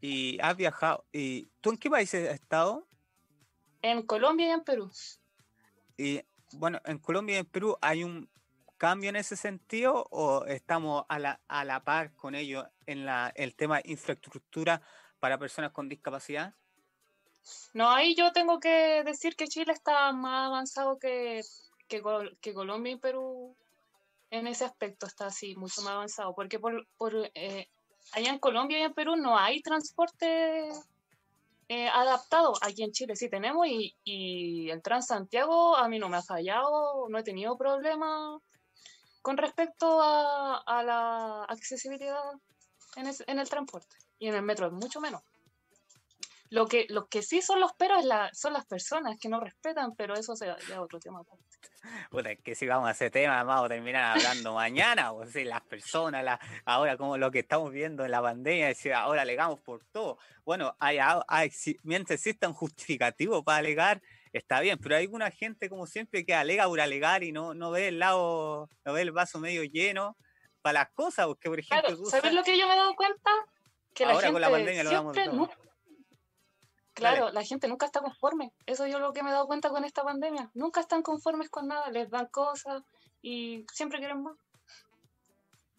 ¿Y 0.00 0.38
has 0.40 0.56
viajado? 0.56 1.04
¿Y 1.12 1.46
tú 1.60 1.70
en 1.70 1.76
qué 1.76 1.90
países 1.90 2.28
has 2.28 2.36
estado? 2.36 2.86
En 3.82 4.02
Colombia 4.06 4.46
y 4.46 4.50
en 4.50 4.62
Perú. 4.62 4.88
Y 5.96 6.22
bueno, 6.52 6.80
en 6.84 6.98
Colombia 6.98 7.34
y 7.34 7.38
en 7.38 7.46
Perú 7.46 7.76
hay 7.80 8.04
un 8.04 8.30
cambio 8.76 9.10
en 9.10 9.16
ese 9.16 9.34
sentido 9.34 10.06
o 10.12 10.44
estamos 10.44 11.04
a 11.08 11.18
la, 11.18 11.40
a 11.48 11.64
la 11.64 11.82
par 11.82 12.14
con 12.14 12.36
ellos 12.36 12.64
en 12.86 13.04
la, 13.06 13.32
el 13.34 13.56
tema 13.56 13.80
infraestructura 13.82 14.82
para 15.18 15.36
personas 15.36 15.72
con 15.72 15.88
discapacidad? 15.88 16.54
No, 17.74 17.90
ahí 17.90 18.14
yo 18.14 18.32
tengo 18.32 18.58
que 18.60 19.02
decir 19.04 19.36
que 19.36 19.48
Chile 19.48 19.72
está 19.72 20.12
más 20.12 20.48
avanzado 20.48 20.98
que, 20.98 21.42
que, 21.88 22.02
Colombia 22.54 22.92
y 22.92 22.98
Perú 22.98 23.56
en 24.30 24.46
ese 24.46 24.64
aspecto 24.64 25.06
está 25.06 25.26
así, 25.26 25.54
mucho 25.56 25.82
más 25.82 25.92
avanzado, 25.92 26.34
porque 26.34 26.58
por, 26.58 26.86
por 26.96 27.14
eh, 27.34 27.68
allá 28.12 28.30
en 28.30 28.38
Colombia 28.38 28.78
y 28.78 28.82
en 28.82 28.94
Perú 28.94 29.16
no 29.16 29.38
hay 29.38 29.62
transporte 29.62 30.70
eh, 31.68 31.88
adaptado. 31.88 32.54
Aquí 32.62 32.82
en 32.82 32.92
Chile 32.92 33.16
sí 33.16 33.28
tenemos 33.28 33.66
y, 33.66 33.94
y 34.04 34.70
el 34.70 34.82
Transantiago 34.82 35.76
a 35.76 35.88
mí 35.88 35.98
no 35.98 36.08
me 36.08 36.16
ha 36.16 36.22
fallado, 36.22 37.08
no 37.08 37.18
he 37.18 37.22
tenido 37.22 37.56
problemas 37.56 38.40
con 39.22 39.36
respecto 39.36 40.00
a, 40.00 40.58
a 40.58 40.82
la 40.84 41.44
accesibilidad 41.44 42.22
en, 42.94 43.06
en, 43.26 43.38
el 43.40 43.48
transporte. 43.48 43.96
Y 44.20 44.28
en 44.28 44.36
el 44.36 44.42
metro 44.42 44.68
es 44.68 44.72
mucho 44.72 45.00
menos. 45.00 45.22
Lo 46.50 46.66
que, 46.66 46.86
lo 46.88 47.06
que 47.08 47.22
sí 47.22 47.42
son 47.42 47.60
los 47.60 47.72
peros 47.72 48.04
la, 48.04 48.30
son 48.32 48.52
las 48.52 48.66
personas 48.66 49.16
que 49.20 49.28
no 49.28 49.40
respetan, 49.40 49.94
pero 49.96 50.14
eso 50.14 50.34
es 50.34 50.40
ya 50.68 50.80
otro 50.80 50.98
tema. 51.00 51.22
Puta, 52.10 52.34
que 52.36 52.54
si 52.54 52.66
vamos 52.66 52.88
a 52.88 52.92
ese 52.92 53.10
tema, 53.10 53.42
vamos 53.42 53.66
a 53.66 53.68
terminar 53.68 54.16
hablando 54.16 54.54
mañana, 54.54 55.12
o 55.12 55.26
sea, 55.26 55.44
las 55.44 55.62
personas, 55.62 56.24
la, 56.24 56.40
ahora 56.64 56.96
como 56.96 57.16
lo 57.16 57.30
que 57.30 57.40
estamos 57.40 57.72
viendo 57.72 58.04
en 58.04 58.10
la 58.10 58.22
pandemia, 58.22 58.68
decir, 58.68 58.92
ahora 58.92 59.22
alegamos 59.22 59.60
por 59.60 59.84
todo. 59.86 60.18
Bueno, 60.44 60.76
hay, 60.78 60.98
hay, 61.28 61.50
mientras 61.82 62.20
exista 62.20 62.48
un 62.48 62.54
justificativo 62.54 63.42
para 63.42 63.58
alegar, 63.58 64.02
está 64.32 64.60
bien, 64.60 64.78
pero 64.78 64.96
hay 64.96 65.04
alguna 65.04 65.30
gente, 65.30 65.68
como 65.68 65.86
siempre, 65.86 66.24
que 66.24 66.34
alega 66.34 66.66
por 66.66 66.80
alegar 66.80 67.24
y 67.24 67.32
no, 67.32 67.54
no 67.54 67.70
ve 67.70 67.88
el 67.88 67.98
lado, 67.98 68.68
no 68.84 68.92
ve 68.92 69.02
el 69.02 69.12
vaso 69.12 69.38
medio 69.38 69.64
lleno 69.64 70.16
para 70.62 70.80
las 70.80 70.90
cosas, 70.92 71.26
porque 71.26 71.48
por 71.48 71.58
ejemplo... 71.58 71.96
¿Sabes 72.06 72.32
lo 72.32 72.42
que 72.42 72.58
yo 72.58 72.66
me 72.66 72.74
he 72.74 72.76
dado 72.76 72.94
cuenta? 72.94 73.30
Que 73.94 74.04
ahora 74.04 74.16
la 74.16 74.20
gente 74.20 74.32
con 74.32 74.40
la 74.40 74.50
pandemia 74.50 74.84
lo 74.84 74.90
damos 74.90 75.16
todo. 75.16 75.65
Claro, 76.96 77.30
la 77.30 77.44
gente 77.44 77.68
nunca 77.68 77.84
está 77.84 78.00
conforme. 78.00 78.52
Eso 78.64 78.86
yo 78.86 78.98
lo 78.98 79.12
que 79.12 79.22
me 79.22 79.28
he 79.28 79.32
dado 79.32 79.46
cuenta 79.46 79.68
con 79.68 79.84
esta 79.84 80.02
pandemia. 80.02 80.50
Nunca 80.54 80.80
están 80.80 81.02
conformes 81.02 81.50
con 81.50 81.68
nada, 81.68 81.90
les 81.90 82.08
dan 82.08 82.26
cosas 82.28 82.82
y 83.20 83.66
siempre 83.70 83.98
quieren 83.98 84.22
más. 84.22 84.34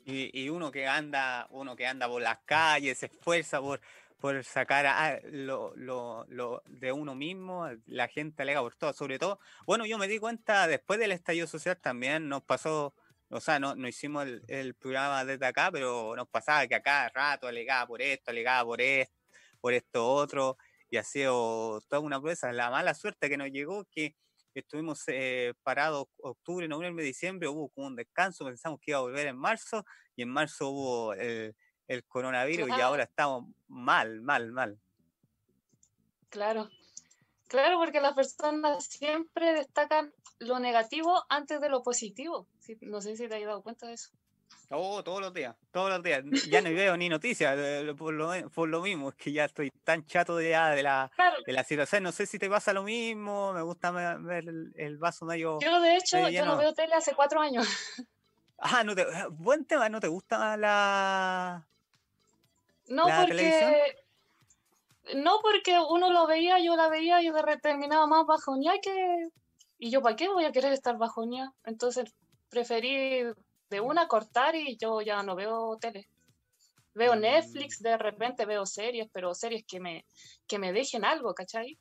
Y, 0.06 0.30
y 0.40 0.50
uno 0.50 0.72
que 0.72 0.86
anda, 0.86 1.48
uno 1.50 1.76
que 1.76 1.88
anda 1.88 2.08
por 2.08 2.22
las 2.22 2.38
calles, 2.46 3.00
se 3.00 3.08
esfuerza 3.08 3.60
por, 3.60 3.82
por 4.20 4.44
sacar 4.44 4.86
a, 4.86 5.20
lo, 5.24 5.74
lo, 5.76 6.28
lo, 6.30 6.62
de 6.68 6.92
uno 6.92 7.16
mismo, 7.16 7.68
la 7.88 8.08
gente 8.08 8.44
alega 8.44 8.62
por 8.62 8.76
todo, 8.76 8.94
sobre 8.94 9.18
todo. 9.18 9.40
Bueno, 9.66 9.88
yo 9.88 9.98
me 9.98 10.08
di 10.08 10.20
cuenta 10.20 10.68
después 10.68 11.00
del 11.00 11.14
estallido 11.14 11.48
social 11.48 11.78
también 11.78 12.30
nos 12.30 12.44
pasó, 12.44 12.94
o 13.30 13.42
sea, 13.42 13.58
no, 13.60 13.76
no 13.76 13.88
hicimos 13.88 14.24
el, 14.24 14.44
el 14.48 14.76
programa 14.76 15.26
desde 15.26 15.48
acá, 15.48 15.72
pero 15.72 16.16
nos 16.16 16.28
pasaba 16.28 16.68
que 16.68 16.76
a 16.76 16.84
cada 16.84 17.10
rato 17.10 17.48
alegaba 17.48 17.88
por 17.88 18.04
esto, 18.04 18.30
alegaba 18.30 18.64
por 18.66 18.82
esto, 18.82 19.16
por 19.60 19.74
esto 19.74 20.08
otro, 20.08 20.58
y 20.90 20.98
ha 20.98 21.04
sido 21.04 21.82
toda 21.88 22.00
una 22.00 22.20
prueba. 22.22 22.54
La 22.54 22.70
mala 22.70 22.94
suerte 22.94 23.30
que 23.30 23.38
nos 23.38 23.50
llegó 23.50 23.86
que 23.92 24.16
estuvimos 24.54 25.04
eh, 25.08 25.54
parados 25.64 26.08
octubre, 26.18 26.68
noviembre, 26.68 27.06
diciembre, 27.06 27.48
hubo 27.48 27.70
como 27.70 27.88
un 27.88 27.96
descanso, 27.96 28.46
pensamos 28.46 28.80
que 28.80 28.92
iba 28.92 29.00
a 29.00 29.04
volver 29.04 29.28
en 29.28 29.38
marzo 29.38 29.86
y 30.16 30.24
en 30.24 30.30
marzo 30.30 30.70
hubo 30.70 31.14
el, 31.14 31.56
el 31.88 32.04
coronavirus 32.06 32.70
y 32.70 32.82
ahora 32.82 33.04
estamos 33.04 33.54
mal, 33.68 34.22
mal, 34.22 34.52
mal. 34.52 34.80
Claro, 36.30 36.70
claro, 37.48 37.78
porque 37.78 38.02
las 38.02 38.14
personas 38.14 38.86
siempre 38.86 39.54
destacan 39.54 40.14
lo 40.40 40.60
negativo 40.60 41.24
antes 41.30 41.62
de 41.62 41.70
lo 41.70 41.84
positivo. 41.84 42.48
No 42.82 43.02
sé 43.02 43.16
si 43.16 43.28
te 43.28 43.36
has 43.36 43.46
dado 43.46 43.64
cuenta 43.64 43.88
de 43.88 43.94
eso. 43.94 44.12
Oh, 44.70 45.02
todos 45.02 45.22
los 45.22 45.34
días, 45.34 45.56
todos 45.72 45.90
los 45.90 46.04
días. 46.04 46.24
Ya 46.50 46.62
no 46.62 46.70
veo 46.70 46.98
ni 46.98 47.08
noticias 47.08 47.58
por 47.98 48.14
lo, 48.14 48.50
por 48.50 48.68
lo 48.68 48.82
mismo, 48.82 49.10
es 49.10 49.16
que 49.16 49.32
ya 49.32 49.46
estoy 49.46 49.72
tan 49.84 50.06
chato 50.06 50.36
de, 50.36 50.50
ya 50.50 50.72
de, 50.72 50.84
la, 50.84 51.10
de 51.46 51.54
la 51.54 51.64
situación. 51.64 52.04
No 52.04 52.12
sé 52.12 52.26
si 52.26 52.38
te 52.38 52.50
pasa 52.50 52.74
lo 52.74 52.84
mismo, 52.84 53.54
me 53.54 53.62
gusta 53.62 53.92
ver 53.92 54.44
el, 54.76 54.98
vaso 54.98 55.26
medio. 55.26 55.60
Yo, 55.62 55.80
de 55.80 55.96
hecho, 55.96 56.28
yo 56.30 56.46
no 56.46 56.58
veo 56.58 56.74
tele 56.74 56.94
hace 56.96 57.16
cuatro 57.16 57.40
años. 57.40 57.66
Ah, 58.60 58.84
no 58.84 58.96
te, 58.96 59.06
buen 59.30 59.66
tema, 59.66 59.88
¿no 59.88 60.00
te 60.00 60.08
gusta 60.08 60.58
la. 60.58 61.68
No, 62.88 63.06
porque. 63.06 63.96
No, 65.16 65.40
porque 65.42 65.80
uno 65.90 66.12
lo 66.12 66.26
veía, 66.26 66.58
yo 66.60 66.76
la 66.76 66.90
veía 66.90 67.22
y 67.22 67.30
de 67.30 67.58
terminaba 67.62 68.08
más 68.08 68.26
bajonía 68.26 68.74
que. 68.82 69.30
Y 69.78 69.92
yo, 69.92 70.02
¿para 70.02 70.16
qué 70.16 70.28
voy 70.28 70.46
a 70.46 70.52
querer 70.52 70.74
estar 70.74 70.98
bajonía? 70.98 71.54
Entonces 71.66 72.12
preferí 72.50 73.26
de 73.70 73.82
una 73.82 74.08
cortar 74.08 74.56
y 74.56 74.78
yo 74.78 75.02
ya 75.02 75.24
no 75.24 75.36
veo 75.36 75.78
tele. 75.78 76.08
Veo 76.94 77.16
mm. 77.16 77.20
Netflix, 77.20 77.80
de 77.82 77.98
repente 77.98 78.46
veo 78.46 78.66
series, 78.66 79.08
pero 79.12 79.34
series 79.34 79.66
que 79.66 79.80
me, 79.80 80.06
que 80.48 80.58
me 80.58 80.74
dejen 80.74 81.06
algo, 81.06 81.34
¿cachai? 81.34 81.78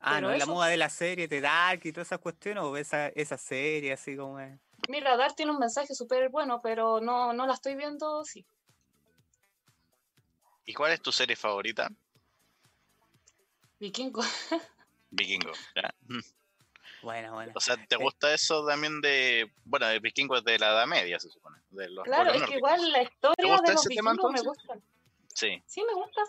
Ah, 0.00 0.20
no, 0.20 0.36
la 0.36 0.44
moda 0.44 0.66
de 0.66 0.76
la 0.76 0.90
serie, 0.90 1.26
de 1.26 1.40
Dark 1.40 1.80
y 1.84 1.92
todas 1.92 2.08
esas 2.08 2.18
cuestiones, 2.18 2.62
o 2.62 2.76
esa, 2.76 3.08
esa 3.08 3.38
serie 3.38 3.94
así 3.94 4.14
como 4.16 4.38
es. 4.38 4.60
Mira, 4.88 5.16
Dark 5.16 5.34
tiene 5.34 5.52
un 5.52 5.58
mensaje 5.58 5.94
súper 5.94 6.28
bueno, 6.28 6.60
pero 6.62 7.00
no, 7.00 7.32
no 7.32 7.46
la 7.46 7.54
estoy 7.54 7.74
viendo, 7.74 8.22
sí. 8.24 8.44
¿Y 10.66 10.74
cuál 10.74 10.92
es 10.92 11.00
tu 11.00 11.10
serie 11.10 11.36
favorita? 11.36 11.90
Vikingo. 13.80 14.22
Vikingo, 15.10 15.52
ya. 15.74 15.94
Bueno, 17.04 17.34
bueno. 17.34 17.52
O 17.54 17.60
sea, 17.60 17.76
¿te 17.86 17.96
gusta 17.96 18.32
eso 18.32 18.66
también 18.66 19.00
de, 19.02 19.52
bueno, 19.64 19.86
de 19.86 20.00
vikingos 20.00 20.42
de 20.42 20.58
la 20.58 20.70
Edad 20.70 20.86
Media, 20.86 21.20
se 21.20 21.28
supone? 21.28 21.58
De 21.70 21.90
los 21.90 22.02
claro, 22.04 22.32
es 22.32 22.42
que 22.44 22.56
igual 22.56 22.90
la 22.92 23.02
historia 23.02 23.60
de 23.62 23.74
los 23.74 23.84
vikingos 23.84 24.32
me 24.32 24.40
gusta. 24.40 24.74
Sí. 25.34 25.62
Sí, 25.66 25.82
me 25.86 25.92
gusta. 25.92 26.22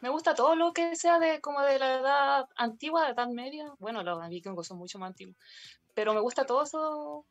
Me 0.00 0.08
gusta 0.08 0.34
todo 0.34 0.56
lo 0.56 0.72
que 0.72 0.96
sea 0.96 1.20
de 1.20 1.40
como 1.40 1.60
de 1.60 1.78
la 1.78 2.00
edad 2.00 2.48
antigua, 2.56 3.04
de 3.06 3.12
edad 3.12 3.28
media. 3.28 3.72
Bueno, 3.78 4.02
los 4.02 4.28
vikingos 4.28 4.66
son 4.66 4.78
mucho 4.78 4.98
más 4.98 5.10
antiguos. 5.10 5.36
Pero 5.94 6.12
me 6.14 6.20
gusta 6.20 6.44
todo 6.44 6.64
eso, 6.64 7.24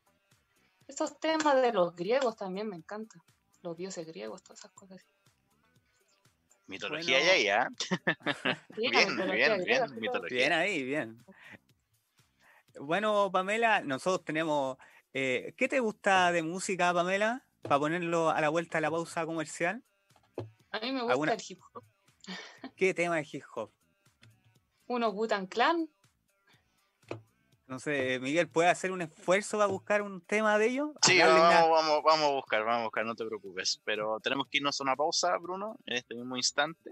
esos 0.88 1.20
temas 1.20 1.62
de 1.62 1.74
los 1.74 1.94
griegos 1.94 2.38
también 2.38 2.70
me 2.70 2.78
encanta. 2.78 3.22
Los 3.64 3.76
dioses 3.76 4.08
griegos, 4.08 4.42
todas 4.44 4.60
esas 4.60 4.72
cosas. 4.72 5.06
Mitología 6.68 7.20
ya, 7.20 7.38
ya. 7.38 7.70
bien, 8.78 9.18
bien, 9.18 9.64
bien, 9.66 10.22
Bien 10.30 10.54
ahí, 10.54 10.84
bien. 10.84 11.22
Bueno, 12.80 13.32
Pamela, 13.32 13.82
nosotros 13.82 14.24
tenemos 14.26 14.78
Eh, 15.14 15.54
¿Qué 15.58 15.68
te 15.68 15.82
gusta 15.82 16.32
de 16.32 16.42
música, 16.42 16.94
Pamela? 16.94 17.46
Para 17.64 17.80
ponerlo 17.80 18.30
a 18.30 18.40
la 18.40 18.50
vuelta 18.50 18.78
a 18.78 18.82
la 18.82 18.90
pausa 18.90 19.26
comercial. 19.26 19.84
A 20.72 20.80
mí 20.80 20.92
me 20.94 21.02
gusta 21.02 21.34
el 21.34 21.42
hip 21.48 21.60
hop. 21.74 21.84
¿Qué 22.78 22.94
tema 22.94 23.18
de 23.18 23.28
hip 23.30 23.44
hop? 23.56 23.72
Uno 24.88 25.12
Butan 25.12 25.48
Clan. 25.48 25.90
No 27.68 27.80
sé, 27.80 28.20
Miguel, 28.20 28.50
¿puede 28.50 28.70
hacer 28.70 28.92
un 28.92 29.02
esfuerzo 29.02 29.58
para 29.58 29.68
buscar 29.68 30.02
un 30.02 30.20
tema 30.22 30.58
de 30.58 30.68
ellos? 30.68 30.90
Sí, 31.04 31.20
vamos, 31.20 32.04
vamos, 32.04 32.30
a 32.30 32.32
buscar, 32.32 32.66
vamos 32.66 32.82
a 32.82 32.84
buscar, 32.84 33.06
no 33.06 33.16
te 33.16 33.26
preocupes. 33.26 33.82
Pero 33.86 34.20
tenemos 34.20 34.48
que 34.48 34.58
irnos 34.58 34.80
a 34.80 34.84
una 34.84 34.96
pausa, 34.96 35.38
Bruno, 35.38 35.78
en 35.86 35.96
este 35.96 36.16
mismo 36.16 36.36
instante. 36.36 36.90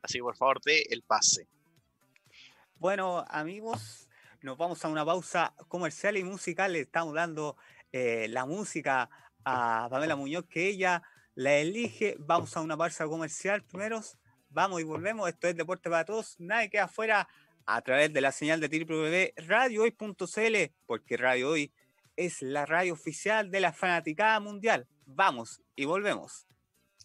Así 0.00 0.18
que 0.18 0.22
por 0.22 0.36
favor, 0.36 0.60
dé 0.64 0.82
el 0.88 1.02
pase. 1.02 1.46
Bueno, 2.76 3.24
amigos, 3.28 4.07
nos 4.42 4.56
vamos 4.56 4.84
a 4.84 4.88
una 4.88 5.04
pausa 5.04 5.54
comercial 5.68 6.16
y 6.16 6.24
musical. 6.24 6.72
Le 6.72 6.80
estamos 6.80 7.14
dando 7.14 7.56
eh, 7.92 8.26
la 8.28 8.46
música 8.46 9.10
a 9.44 9.88
Pamela 9.90 10.16
Muñoz, 10.16 10.46
que 10.48 10.68
ella 10.68 11.02
la 11.34 11.56
elige. 11.56 12.16
Vamos 12.18 12.56
a 12.56 12.60
una 12.60 12.76
pausa 12.76 13.06
comercial 13.06 13.64
primeros. 13.64 14.18
Vamos 14.50 14.80
y 14.80 14.84
volvemos. 14.84 15.28
Esto 15.28 15.48
es 15.48 15.56
Deporte 15.56 15.90
para 15.90 16.04
Todos. 16.04 16.36
Nadie 16.38 16.70
queda 16.70 16.84
afuera 16.84 17.28
a 17.66 17.82
través 17.82 18.12
de 18.12 18.20
la 18.20 18.32
señal 18.32 18.60
de 18.60 18.68
www.radiohoy.cl, 18.68 20.74
porque 20.86 21.16
Radio 21.16 21.50
Hoy 21.50 21.72
es 22.16 22.42
la 22.42 22.66
radio 22.66 22.94
oficial 22.94 23.50
de 23.50 23.60
la 23.60 23.72
fanaticada 23.72 24.40
mundial. 24.40 24.86
Vamos 25.04 25.62
y 25.76 25.84
volvemos. 25.84 26.46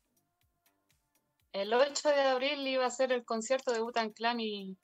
El 1.53 1.71
8 1.71 2.09
de 2.09 2.21
abril 2.21 2.67
iba 2.67 2.85
a 2.85 2.89
ser 2.89 3.11
el 3.11 3.23
concierto 3.23 3.71
de 3.71 3.79
Butan 3.79 4.09
Clan 4.09 4.39
y 4.39 4.75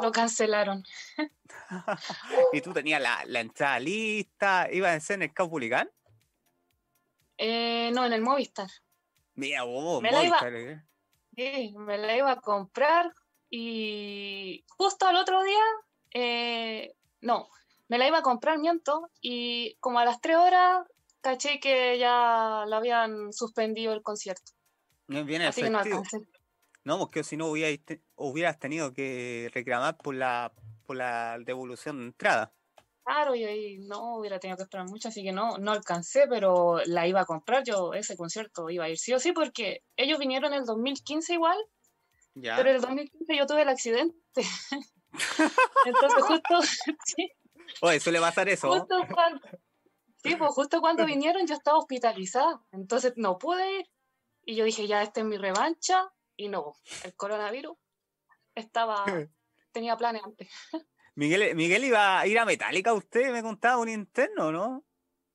lo 0.00 0.10
cancelaron. 0.10 0.82
¿Y 2.52 2.60
tú 2.60 2.72
tenías 2.72 3.00
la, 3.00 3.40
entrada 3.40 3.78
lista? 3.78 4.68
¿Ibas 4.70 4.96
a 4.96 5.00
ser 5.00 5.14
en 5.14 5.22
el 5.22 5.32
Caupulicán? 5.32 5.88
Eh, 7.38 7.92
no, 7.94 8.04
en 8.04 8.12
el 8.12 8.20
Movistar. 8.20 8.68
Mira, 9.34 9.62
vos, 9.62 10.02
me 10.02 10.10
Movistar. 10.10 10.52
La 10.52 10.60
iba, 10.60 10.72
eh. 10.72 10.82
sí, 11.36 11.74
me 11.76 11.96
la 11.98 12.16
iba 12.16 12.32
a 12.32 12.40
comprar 12.40 13.14
y 13.48 14.64
justo 14.76 15.06
al 15.06 15.16
otro 15.16 15.42
día, 15.44 15.64
eh, 16.14 16.96
no, 17.20 17.48
me 17.86 17.98
la 17.98 18.08
iba 18.08 18.18
a 18.18 18.22
comprar, 18.22 18.58
miento, 18.58 19.08
y 19.20 19.76
como 19.76 20.00
a 20.00 20.04
las 20.04 20.20
tres 20.20 20.36
horas 20.36 20.84
caché 21.20 21.60
que 21.60 21.96
ya 21.96 22.64
la 22.66 22.76
habían 22.78 23.32
suspendido 23.32 23.92
el 23.92 24.02
concierto. 24.02 24.52
Bien 25.06 25.42
Así 25.42 25.62
que 25.62 25.70
no 25.70 25.82
no, 26.84 26.98
porque 26.98 27.22
si 27.22 27.36
no 27.36 27.46
hubieras, 27.48 28.58
tenido 28.58 28.92
que 28.92 29.50
reclamar 29.54 29.96
por 29.98 30.14
la, 30.14 30.52
por 30.84 30.96
la 30.96 31.38
devolución 31.38 31.98
de 31.98 32.04
entrada. 32.06 32.52
Claro, 33.04 33.34
y 33.34 33.44
ahí 33.44 33.78
no 33.78 34.16
hubiera 34.16 34.38
tenido 34.38 34.56
que 34.56 34.64
esperar 34.64 34.88
mucho, 34.88 35.08
así 35.08 35.22
que 35.22 35.32
no, 35.32 35.58
no 35.58 35.72
alcancé, 35.72 36.26
pero 36.28 36.80
la 36.86 37.06
iba 37.06 37.20
a 37.20 37.24
comprar. 37.24 37.64
Yo 37.64 37.94
ese 37.94 38.16
concierto 38.16 38.70
iba 38.70 38.84
a 38.84 38.88
ir 38.88 38.98
sí 38.98 39.12
o 39.12 39.18
sí, 39.18 39.32
porque 39.32 39.82
ellos 39.96 40.18
vinieron 40.18 40.52
en 40.52 40.60
el 40.60 40.66
2015 40.66 41.34
igual, 41.34 41.58
¿Ya? 42.34 42.56
pero 42.56 42.70
en 42.70 42.76
el 42.76 42.82
2015 42.82 43.36
yo 43.36 43.46
tuve 43.46 43.62
el 43.62 43.68
accidente. 43.68 44.16
Entonces 45.86 46.24
justo... 46.24 46.62
sí. 47.04 47.30
Oye, 47.80 48.00
suele 48.00 48.20
pasar 48.20 48.48
eso. 48.48 48.72
Justo 48.72 48.96
cuando, 49.12 49.40
sí, 50.22 50.36
pues 50.36 50.50
justo 50.52 50.80
cuando 50.80 51.04
vinieron 51.04 51.46
yo 51.46 51.54
estaba 51.54 51.78
hospitalizada, 51.78 52.60
entonces 52.72 53.14
no 53.16 53.38
pude 53.38 53.80
ir. 53.80 53.91
Y 54.44 54.56
yo 54.56 54.64
dije, 54.64 54.86
ya, 54.86 55.02
esta 55.02 55.20
es 55.20 55.26
mi 55.26 55.38
revancha, 55.38 56.12
y 56.36 56.48
no, 56.48 56.74
el 57.04 57.14
coronavirus 57.14 57.76
estaba, 58.54 59.04
tenía 59.72 59.96
planes 59.96 60.22
antes. 60.24 60.48
Miguel, 61.14 61.54
Miguel 61.54 61.84
iba 61.84 62.20
a 62.20 62.26
ir 62.26 62.38
a 62.38 62.44
Metallica, 62.44 62.94
usted 62.94 63.30
me 63.30 63.42
contaba 63.42 63.78
un 63.78 63.88
interno, 63.88 64.50
¿no? 64.50 64.84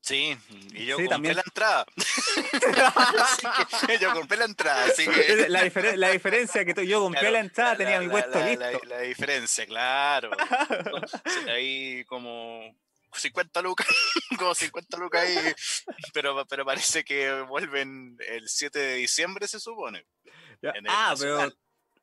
Sí, 0.00 0.36
y 0.72 0.86
yo 0.86 0.96
compré 0.96 1.34
la 1.34 1.42
entrada. 1.44 1.86
yo 4.00 4.12
compré 4.12 4.38
la 4.38 4.44
entrada, 4.44 4.84
así 4.86 5.06
que... 5.06 5.48
La, 5.48 5.70
la 5.96 6.10
diferencia 6.10 6.64
que 6.64 6.86
yo 6.86 7.00
compré 7.00 7.30
la 7.30 7.40
entrada, 7.40 7.76
tenía 7.76 8.00
mi 8.00 8.08
puesto 8.08 8.42
listo. 8.42 8.64
La, 8.86 9.00
diferencia, 9.00 9.66
claro. 9.66 10.30
ahí 11.48 12.04
como 12.04 12.74
50 13.12 13.62
lucas, 13.62 13.86
como 14.38 14.54
50 14.54 14.96
lucas 14.98 15.22
ahí, 15.22 15.54
pero, 16.12 16.46
pero 16.46 16.64
parece 16.64 17.04
que 17.04 17.40
vuelven 17.42 18.16
el 18.26 18.48
7 18.48 18.78
de 18.78 18.94
diciembre, 18.94 19.48
se 19.48 19.60
supone 19.60 20.04
ah, 20.88 21.14
pero. 21.18 21.52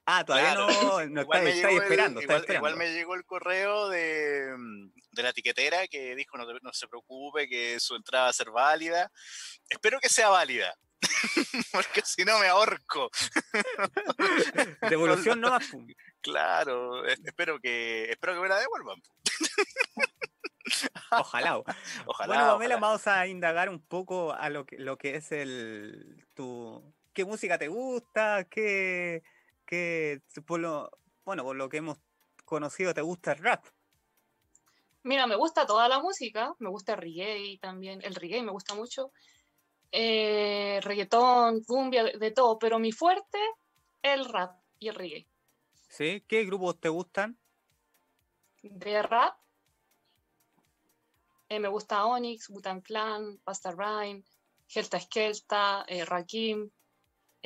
Ah, 0.08 0.24
todavía 0.24 0.54
no, 0.54 0.68
no 1.08 1.22
está, 1.22 1.42
esperando, 1.42 2.22
igual, 2.22 2.76
me 2.76 2.94
llegó 2.94 3.16
el 3.16 3.26
correo 3.26 3.90
de, 3.90 4.56
de 5.12 5.24
la 5.24 5.30
etiquetera 5.30 5.88
que 5.88 6.16
dijo 6.16 6.38
no, 6.38 6.46
no, 6.62 6.74
se 6.74 6.88
preocupe, 6.88 7.50
que 7.50 7.80
su 7.80 7.96
entrada 7.96 8.26
va 8.26 8.30
a 8.30 8.34
ser 8.34 8.52
válida. 8.52 9.12
Espero 9.68 10.00
que 10.00 10.10
sea 10.10 10.30
válida, 10.30 10.76
porque 11.72 12.04
si 12.06 12.24
no 12.24 12.38
me 12.38 12.48
ahorco. 12.48 13.10
Devolución 14.92 15.42
no 15.42 15.50
más. 15.50 15.72
Claro, 16.22 17.04
espero 17.08 17.60
que, 17.60 18.12
espero 18.12 18.36
que 18.36 18.42
me 18.42 18.50
la 18.50 18.60
devuelvan. 18.60 19.02
Ojalá. 21.12 21.58
Ojalá. 22.06 22.56
Bueno, 22.56 22.80
vamos 22.80 23.08
a 23.08 23.28
indagar 23.28 23.70
un 23.70 23.80
poco 23.80 24.34
a 24.34 24.50
lo 24.50 24.66
que, 24.66 24.78
lo 24.78 24.98
que 24.98 25.16
es 25.16 25.32
el 25.32 26.26
tu 26.34 26.94
qué 27.16 27.26
música 27.26 27.58
te 27.58 27.70
gusta, 27.70 28.44
qué, 28.50 29.24
qué 29.66 30.22
por 30.46 30.60
lo, 30.60 30.92
bueno, 31.24 31.44
por 31.44 31.56
lo 31.56 31.70
que 31.70 31.78
hemos 31.78 31.98
conocido, 32.44 32.94
te 32.94 33.02
gusta 33.02 33.32
el 33.32 33.40
rap. 33.40 33.66
Mira, 35.02 35.26
me 35.26 35.36
gusta 35.36 35.66
toda 35.66 35.88
la 35.88 36.00
música, 36.00 36.54
me 36.60 36.70
gusta 36.70 36.94
el 36.94 37.00
reggae 37.00 37.58
también, 37.60 38.02
el 38.04 38.16
reggae 38.16 38.44
me 38.44 38.52
gusta 38.52 38.76
mucho, 38.76 39.12
eh, 39.92 40.80
reggaetón, 40.84 41.64
cumbia, 41.64 42.04
de, 42.04 42.32
todo, 42.32 42.60
pero 42.60 42.80
mi 42.80 42.92
fuerte 42.92 43.38
es 44.02 44.14
el 44.14 44.26
rap 44.26 44.60
y 44.78 44.90
el 44.90 44.96
reggae. 44.96 45.28
¿Sí? 45.88 46.24
¿Qué 46.28 46.44
grupos 46.44 46.80
te 46.80 46.90
gustan? 46.90 47.38
De 48.62 49.02
rap, 49.04 49.38
eh, 51.50 51.60
me 51.60 51.68
gusta 51.68 52.06
Onyx, 52.06 52.50
Butan 52.50 52.82
Clan, 52.82 53.40
Basta 53.46 53.72
Rhyme, 53.72 54.24
Gelta 54.68 55.00
Skelta, 55.00 55.86
eh, 55.88 56.06
Rakim, 56.06 56.70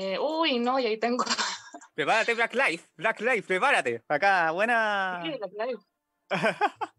eh, 0.01 0.17
uy, 0.17 0.59
no, 0.59 0.79
y 0.79 0.85
ahí 0.85 0.97
tengo. 0.97 1.25
Prepárate, 1.93 2.33
Black 2.33 2.53
Life, 2.53 2.87
Black 2.95 3.19
Life, 3.19 3.41
prepárate. 3.41 4.01
Acá, 4.07 4.51
buena. 4.51 5.21
Sí, 5.21 5.37
Black 5.37 5.51
Life. 5.67 5.83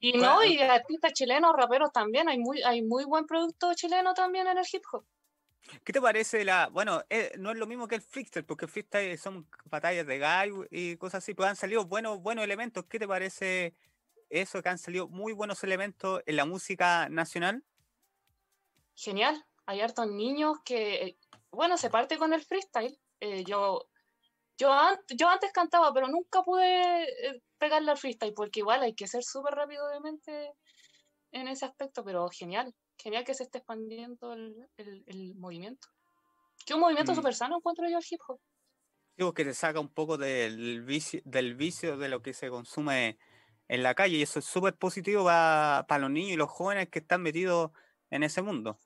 y 0.00 0.12
no, 0.14 0.42
y 0.42 0.58
artistas 0.58 1.12
chilenos, 1.12 1.52
raperos 1.54 1.92
también. 1.92 2.26
Hay 2.26 2.38
muy, 2.38 2.62
hay 2.62 2.80
muy 2.80 3.04
buen 3.04 3.26
producto 3.26 3.74
chileno 3.74 4.14
también 4.14 4.46
en 4.46 4.56
el 4.56 4.64
hip 4.72 4.82
hop. 4.90 5.04
¿Qué 5.84 5.92
te 5.92 6.00
parece 6.00 6.42
la.? 6.42 6.68
Bueno, 6.68 7.04
eh, 7.10 7.32
no 7.36 7.50
es 7.50 7.58
lo 7.58 7.66
mismo 7.66 7.86
que 7.86 7.96
el 7.96 8.00
freestyle, 8.00 8.46
porque 8.46 8.64
el 8.64 8.70
freestyle 8.70 9.18
son 9.18 9.46
batallas 9.66 10.06
de 10.06 10.18
gallo 10.18 10.64
y 10.70 10.96
cosas 10.96 11.22
así, 11.22 11.34
pero 11.34 11.50
han 11.50 11.56
salido 11.56 11.84
buenos, 11.84 12.22
buenos 12.22 12.44
elementos. 12.44 12.86
¿Qué 12.86 12.98
te 12.98 13.06
parece 13.06 13.74
eso? 14.30 14.62
Que 14.62 14.68
han 14.68 14.78
salido 14.78 15.08
muy 15.08 15.32
buenos 15.32 15.62
elementos 15.64 16.22
en 16.26 16.36
la 16.36 16.44
música 16.44 17.08
nacional. 17.08 17.64
Genial. 18.94 19.44
Hay 19.66 19.80
hartos 19.80 20.08
niños 20.08 20.58
que 20.64 21.18
bueno, 21.50 21.76
se 21.76 21.90
parte 21.90 22.18
con 22.18 22.32
el 22.32 22.42
freestyle. 22.42 22.98
Eh, 23.20 23.44
yo, 23.44 23.88
yo, 24.56 24.70
yo 25.16 25.28
antes 25.28 25.52
cantaba, 25.52 25.92
pero 25.92 26.08
nunca 26.08 26.42
pude 26.42 27.04
eh, 27.04 27.42
pegarle 27.58 27.90
al 27.90 27.98
freestyle, 27.98 28.34
porque 28.34 28.60
igual 28.60 28.82
hay 28.82 28.94
que 28.94 29.06
ser 29.06 29.22
súper 29.24 29.54
rápido 29.54 29.88
de 29.88 30.00
mente 30.00 30.52
en 31.32 31.48
ese 31.48 31.64
aspecto, 31.64 32.04
pero 32.04 32.28
genial, 32.28 32.74
genial 32.96 33.24
que 33.24 33.34
se 33.34 33.44
esté 33.44 33.58
expandiendo 33.58 34.32
el, 34.32 34.68
el, 34.76 35.34
movimiento. 35.34 35.88
Que 36.64 36.74
un 36.74 36.80
movimiento 36.80 37.12
mm. 37.12 37.16
súper 37.16 37.34
sano 37.34 37.56
encuentro 37.56 37.88
yo 37.88 37.98
el 37.98 38.04
hip 38.08 38.20
hop. 38.28 38.40
Digo 39.16 39.34
que 39.34 39.44
te 39.44 39.54
saca 39.54 39.80
un 39.80 39.88
poco 39.88 40.16
del 40.16 40.82
vicio, 40.82 41.20
del 41.24 41.56
vicio 41.56 41.96
de 41.96 42.08
lo 42.08 42.22
que 42.22 42.32
se 42.32 42.48
consume 42.50 43.18
en 43.68 43.82
la 43.82 43.94
calle 43.94 44.16
y 44.16 44.22
eso 44.22 44.38
es 44.38 44.44
súper 44.44 44.74
positivo 44.74 45.24
para, 45.24 45.84
para 45.88 46.00
los 46.00 46.10
niños 46.10 46.32
y 46.32 46.36
los 46.36 46.50
jóvenes 46.50 46.88
que 46.88 46.98
están 46.98 47.22
metidos 47.22 47.70
en 48.10 48.22
ese 48.22 48.42
mundo. 48.42 48.78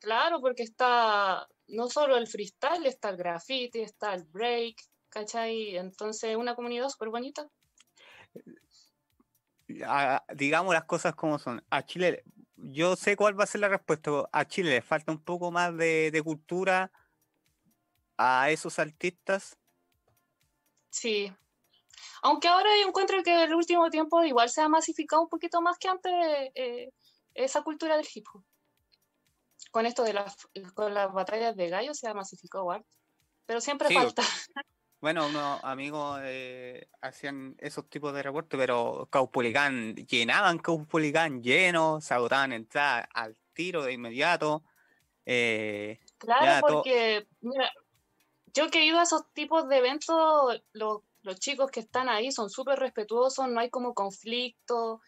Claro, 0.00 0.40
porque 0.40 0.62
está 0.62 1.48
no 1.68 1.88
solo 1.88 2.16
el 2.16 2.26
freestyle, 2.26 2.86
está 2.86 3.10
el 3.10 3.16
graffiti, 3.16 3.80
está 3.80 4.14
el 4.14 4.24
break, 4.24 4.76
¿cachai? 5.08 5.76
Entonces, 5.76 6.36
una 6.36 6.54
comunidad 6.54 6.88
súper 6.88 7.10
bonita. 7.10 7.48
digamos 10.34 10.74
las 10.74 10.84
cosas 10.84 11.14
como 11.14 11.38
son. 11.38 11.64
A 11.70 11.84
Chile, 11.84 12.24
yo 12.56 12.96
sé 12.96 13.16
cuál 13.16 13.38
va 13.38 13.44
a 13.44 13.48
ser 13.48 13.60
la 13.60 13.68
respuesta. 13.68 14.10
A 14.32 14.46
Chile 14.46 14.70
le 14.70 14.82
falta 14.82 15.12
un 15.12 15.22
poco 15.22 15.50
más 15.50 15.76
de, 15.76 16.10
de 16.10 16.22
cultura 16.22 16.90
a 18.16 18.50
esos 18.50 18.78
artistas. 18.78 19.58
Sí. 20.90 21.32
Aunque 22.22 22.48
ahora 22.48 22.70
yo 22.80 22.88
encuentro 22.88 23.22
que 23.22 23.32
en 23.32 23.40
el 23.40 23.54
último 23.54 23.90
tiempo 23.90 24.22
igual 24.24 24.50
se 24.50 24.60
ha 24.60 24.68
masificado 24.68 25.22
un 25.22 25.28
poquito 25.28 25.60
más 25.60 25.78
que 25.78 25.88
antes 25.88 26.12
eh, 26.54 26.90
esa 27.34 27.62
cultura 27.62 27.96
del 27.96 28.06
hip 28.12 28.26
hop. 28.32 28.42
Con 29.70 29.86
esto 29.86 30.02
de 30.02 30.12
las, 30.12 30.36
con 30.74 30.94
las 30.94 31.12
batallas 31.12 31.56
de 31.56 31.68
gallos 31.68 31.98
se 31.98 32.08
ha 32.08 32.14
masificado 32.14 32.70
harto. 32.70 32.96
Pero 33.46 33.60
siempre 33.60 33.90
falta. 33.90 34.22
Bueno, 35.00 35.28
unos 35.28 35.62
amigos 35.62 36.20
eh, 36.24 36.88
hacían 37.00 37.54
esos 37.58 37.88
tipos 37.88 38.12
de 38.12 38.22
reportes, 38.22 38.58
pero 38.58 39.06
Caupolicán 39.10 39.94
llenaban 39.94 40.58
Caupolicán 40.58 41.40
lleno, 41.40 42.00
se 42.00 42.14
agotaban 42.14 42.52
entradas 42.52 43.06
al 43.14 43.36
tiro 43.52 43.84
de 43.84 43.92
inmediato. 43.92 44.64
Eh, 45.24 46.00
claro, 46.18 46.66
porque 46.66 47.28
mira, 47.40 47.70
yo 48.52 48.70
que 48.70 48.80
he 48.80 48.86
ido 48.86 48.98
a 48.98 49.04
esos 49.04 49.32
tipos 49.32 49.68
de 49.68 49.76
eventos, 49.76 50.62
los, 50.72 51.02
los 51.22 51.38
chicos 51.38 51.70
que 51.70 51.80
están 51.80 52.08
ahí 52.08 52.32
son 52.32 52.50
súper 52.50 52.78
respetuosos, 52.78 53.48
no 53.48 53.60
hay 53.60 53.70
como 53.70 53.94
conflicto, 53.94 55.00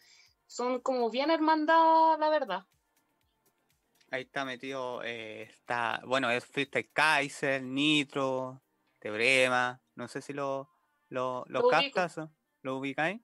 son 0.45 0.81
como 0.81 1.09
bien 1.09 1.31
hermandad, 1.31 2.19
la 2.19 2.29
verdad. 2.29 2.65
Ahí 4.11 4.23
está 4.23 4.43
metido, 4.43 5.01
eh, 5.03 5.43
está, 5.43 6.01
bueno, 6.05 6.29
es 6.29 6.45
Freestyle 6.45 6.91
Kaiser, 6.91 7.63
Nitro, 7.63 8.61
Tebrema, 8.99 9.81
no 9.95 10.09
sé 10.09 10.21
si 10.21 10.33
lo, 10.33 10.69
lo, 11.07 11.45
lo, 11.47 11.69
captas, 11.69 12.17
lo 12.61 12.77
ubicáis. 12.77 13.21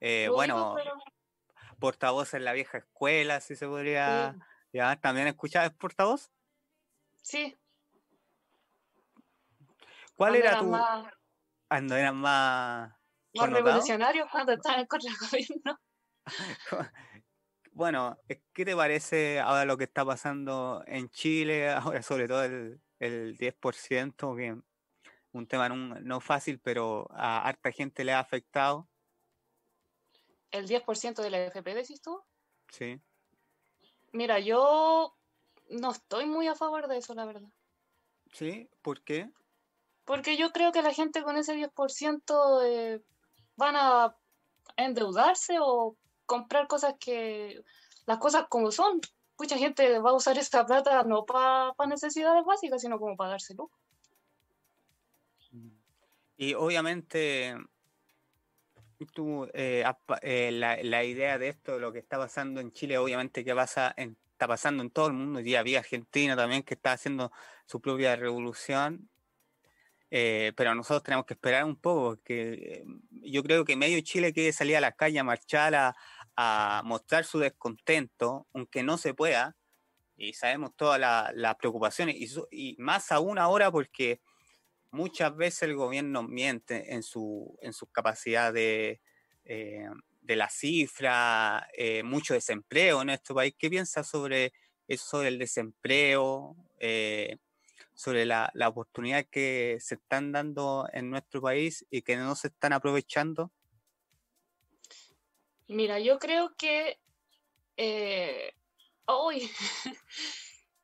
Eh, 0.00 0.28
bueno, 0.32 0.76
portavoz 1.80 2.34
en 2.34 2.44
la 2.44 2.52
vieja 2.52 2.78
escuela, 2.78 3.40
si 3.40 3.56
se 3.56 3.66
podría 3.66 4.36
llamar. 4.72 5.00
¿También 5.00 5.26
escuchabas 5.26 5.72
portavoz? 5.74 6.30
Sí. 7.20 7.56
¿Cuál 10.14 10.36
era 10.36 10.58
tu. 10.58 10.72
Cuando 11.68 11.96
eran 11.96 12.16
más. 12.16 12.92
Más 13.34 13.50
revolucionarios, 13.50 14.28
cuando 14.30 14.52
estaban 14.52 14.86
contra 14.86 15.10
el 15.10 15.16
gobierno. 15.18 15.78
bueno, 17.72 18.18
¿qué 18.52 18.64
te 18.64 18.74
parece 18.74 19.38
ahora 19.38 19.64
lo 19.64 19.76
que 19.76 19.84
está 19.84 20.04
pasando 20.04 20.82
en 20.86 21.08
Chile? 21.10 21.68
Ahora, 21.94 22.02
sobre 22.02 22.26
todo 22.26 22.42
el, 22.44 22.80
10%, 23.00 24.36
que 24.36 24.60
un 25.32 25.46
tema 25.46 25.68
no, 25.68 26.20
fácil, 26.20 26.58
pero 26.58 27.06
a 27.10 27.46
harta 27.46 27.70
gente 27.70 28.02
le 28.04 28.12
ha 28.12 28.18
afectado. 28.18 28.88
¿El 30.50 30.66
10% 30.66 31.22
de 31.22 31.30
la 31.30 31.44
FP 31.44 31.74
decís 31.74 32.00
tú? 32.00 32.20
Sí. 32.70 33.00
Mira, 34.12 34.40
yo 34.40 35.14
no 35.68 35.92
estoy 35.92 36.26
muy 36.26 36.48
a 36.48 36.54
favor 36.54 36.88
de 36.88 36.96
eso, 36.96 37.14
la 37.14 37.26
verdad. 37.26 37.48
¿Sí? 38.32 38.68
¿Por 38.82 39.02
qué? 39.02 39.30
Porque 40.08 40.38
yo 40.38 40.52
creo 40.52 40.72
que 40.72 40.80
la 40.80 40.94
gente 40.94 41.22
con 41.22 41.36
ese 41.36 41.54
10% 41.54 42.62
eh, 42.64 43.02
van 43.56 43.76
a 43.76 44.16
endeudarse 44.74 45.58
o 45.60 45.98
comprar 46.24 46.66
cosas 46.66 46.94
que, 46.98 47.62
las 48.06 48.16
cosas 48.16 48.46
como 48.48 48.72
son. 48.72 49.02
Mucha 49.38 49.58
gente 49.58 49.98
va 49.98 50.08
a 50.08 50.14
usar 50.14 50.38
esta 50.38 50.64
plata 50.64 51.02
no 51.02 51.26
para 51.26 51.74
necesidades 51.86 52.42
básicas, 52.46 52.80
sino 52.80 52.98
como 52.98 53.18
para 53.18 53.32
darse. 53.32 53.54
Y 56.38 56.54
obviamente, 56.54 57.54
tú, 59.12 59.46
eh, 59.52 59.84
eh, 60.22 60.50
la, 60.52 61.04
idea 61.04 61.36
de 61.36 61.48
esto, 61.48 61.78
lo 61.78 61.92
que 61.92 61.98
está 61.98 62.16
pasando 62.16 62.62
en 62.62 62.72
Chile, 62.72 62.96
obviamente 62.96 63.44
que 63.44 63.54
pasa 63.54 63.94
está 63.98 64.48
pasando 64.48 64.82
en 64.82 64.90
todo 64.90 65.08
el 65.08 65.12
mundo. 65.12 65.40
Y 65.40 65.54
había 65.54 65.80
Argentina 65.80 66.34
también 66.34 66.62
que 66.62 66.72
está 66.72 66.92
haciendo 66.92 67.30
su 67.66 67.82
propia 67.82 68.16
revolución. 68.16 69.10
Eh, 70.10 70.52
pero 70.56 70.74
nosotros 70.74 71.02
tenemos 71.02 71.26
que 71.26 71.34
esperar 71.34 71.64
un 71.64 71.76
poco, 71.76 72.10
porque 72.10 72.84
yo 73.10 73.42
creo 73.42 73.64
que 73.64 73.76
medio 73.76 74.00
Chile 74.00 74.32
quiere 74.32 74.52
salir 74.52 74.76
a 74.76 74.80
la 74.80 74.92
calle 74.92 75.18
a 75.18 75.24
marchar, 75.24 75.74
a, 75.74 75.96
a 76.36 76.82
mostrar 76.84 77.24
su 77.24 77.38
descontento, 77.40 78.46
aunque 78.54 78.82
no 78.82 78.96
se 78.96 79.12
pueda, 79.12 79.56
y 80.16 80.34
sabemos 80.34 80.74
todas 80.76 81.00
las 81.34 81.56
preocupaciones, 81.56 82.16
y, 82.50 82.76
más 82.78 83.12
aún 83.12 83.38
ahora 83.38 83.70
porque 83.70 84.20
muchas 84.90 85.34
veces 85.36 85.64
el 85.64 85.76
gobierno 85.76 86.22
miente 86.22 86.94
en 86.94 87.02
su, 87.02 87.56
en 87.62 87.72
su 87.72 87.86
capacidad 87.86 88.52
de, 88.52 89.00
eh, 89.44 89.88
de 90.20 90.36
la 90.36 90.50
cifra, 90.50 91.68
eh, 91.76 92.02
mucho 92.02 92.34
desempleo 92.34 93.00
en 93.00 93.08
nuestro 93.08 93.34
país. 93.34 93.54
¿Qué 93.58 93.70
piensas 93.70 94.08
sobre 94.08 94.52
eso, 94.88 95.06
sobre 95.06 95.28
el 95.28 95.38
desempleo, 95.38 96.56
eh, 96.78 97.36
sobre 97.98 98.24
la, 98.26 98.48
la 98.54 98.68
oportunidad 98.68 99.26
que 99.28 99.76
se 99.80 99.96
están 99.96 100.30
dando 100.30 100.86
en 100.92 101.10
nuestro 101.10 101.42
país 101.42 101.84
y 101.90 102.02
que 102.02 102.16
no 102.16 102.36
se 102.36 102.46
están 102.46 102.72
aprovechando? 102.72 103.50
Mira, 105.66 105.98
yo 105.98 106.20
creo 106.20 106.54
que 106.56 107.00
eh, 107.76 108.52
hoy 109.06 109.50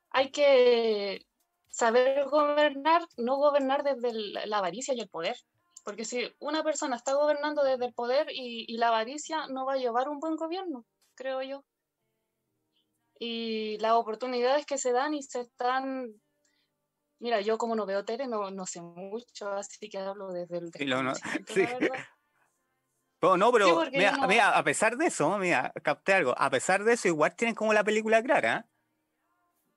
hay 0.09 0.29
que 0.29 1.25
saber 1.69 2.25
gobernar, 2.25 3.07
no 3.15 3.37
gobernar 3.37 3.83
desde 3.83 4.11
la 4.45 4.57
avaricia 4.57 4.93
y 4.93 4.99
el 4.99 5.07
poder. 5.07 5.37
Porque 5.85 6.03
si 6.03 6.29
una 6.39 6.63
persona 6.63 6.97
está 6.97 7.13
gobernando 7.13 7.63
desde 7.63 7.85
el 7.85 7.93
poder 7.93 8.27
y, 8.29 8.75
la 8.75 8.89
avaricia, 8.89 9.47
no 9.47 9.65
va 9.65 9.73
a 9.75 9.77
llevar 9.77 10.09
un 10.09 10.19
buen 10.19 10.35
gobierno, 10.35 10.85
creo 11.13 11.41
yo. 11.43 11.63
Y 13.19 13.77
las 13.77 13.93
oportunidades 13.93 14.65
que 14.65 14.77
se 14.77 14.91
dan 14.91 15.13
y 15.13 15.23
se 15.23 15.39
están... 15.39 16.21
Mira, 17.19 17.41
yo 17.41 17.57
como 17.57 17.75
no 17.75 17.85
veo 17.85 18.03
tele, 18.03 18.27
no, 18.27 18.51
no 18.51 18.65
sé 18.65 18.81
mucho, 18.81 19.49
así 19.49 19.89
que 19.89 19.97
hablo 19.97 20.31
desde 20.31 20.57
el... 20.57 20.71
Sí, 20.73 20.85
no, 20.85 21.13
pero 23.51 23.83
mira, 23.91 24.57
a 24.57 24.63
pesar 24.63 24.97
de 24.97 25.07
eso, 25.07 25.37
mira, 25.37 25.73
capté 25.83 26.13
algo. 26.13 26.35
A 26.37 26.49
pesar 26.49 26.83
de 26.83 26.93
eso, 26.93 27.07
igual 27.07 27.35
tienen 27.35 27.55
como 27.55 27.73
la 27.73 27.83
película 27.83 28.21
clara. 28.21 28.67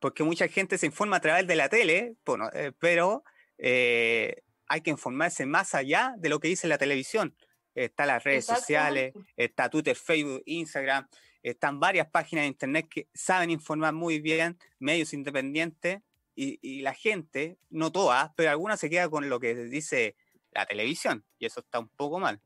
Porque 0.01 0.22
mucha 0.22 0.47
gente 0.49 0.78
se 0.78 0.86
informa 0.86 1.16
a 1.16 1.20
través 1.20 1.47
de 1.47 1.57
la 1.57 1.68
tele, 1.68 2.14
bueno, 2.24 2.49
eh, 2.53 2.72
pero 2.78 3.24
eh, 3.57 4.43
hay 4.68 4.80
que 4.80 4.91
informarse 4.91 5.45
más 5.45 5.74
allá 5.74 6.14
de 6.18 6.28
lo 6.28 6.39
que 6.39 6.49
dice 6.49 6.68
la 6.68 6.78
televisión. 6.78 7.36
Están 7.74 8.09
las 8.09 8.22
redes 8.22 8.45
sociales, 8.45 9.12
está 9.36 9.68
Twitter, 9.68 9.97
Facebook, 9.97 10.43
Instagram, 10.47 11.09
están 11.43 11.80
varias 11.80 12.09
páginas 12.09 12.43
de 12.43 12.49
internet 12.49 12.86
que 12.89 13.09
saben 13.14 13.51
informar 13.51 13.93
muy 13.93 14.20
bien, 14.20 14.59
medios 14.78 15.12
independientes, 15.12 16.01
y, 16.39 16.61
y 16.62 16.82
la 16.82 16.95
gente, 16.95 17.59
no 17.68 17.91
todas, 17.91 18.30
pero 18.36 18.51
algunas 18.51 18.78
se 18.78 18.89
queda 18.89 19.09
con 19.11 19.28
lo 19.28 19.41
que 19.41 19.57
dice 19.57 20.14
la 20.53 20.66
televisión, 20.66 21.24
y 21.36 21.47
eso 21.47 21.61
está 21.61 21.80
un 21.80 21.89
poco 21.89 22.20
mal. 22.20 22.41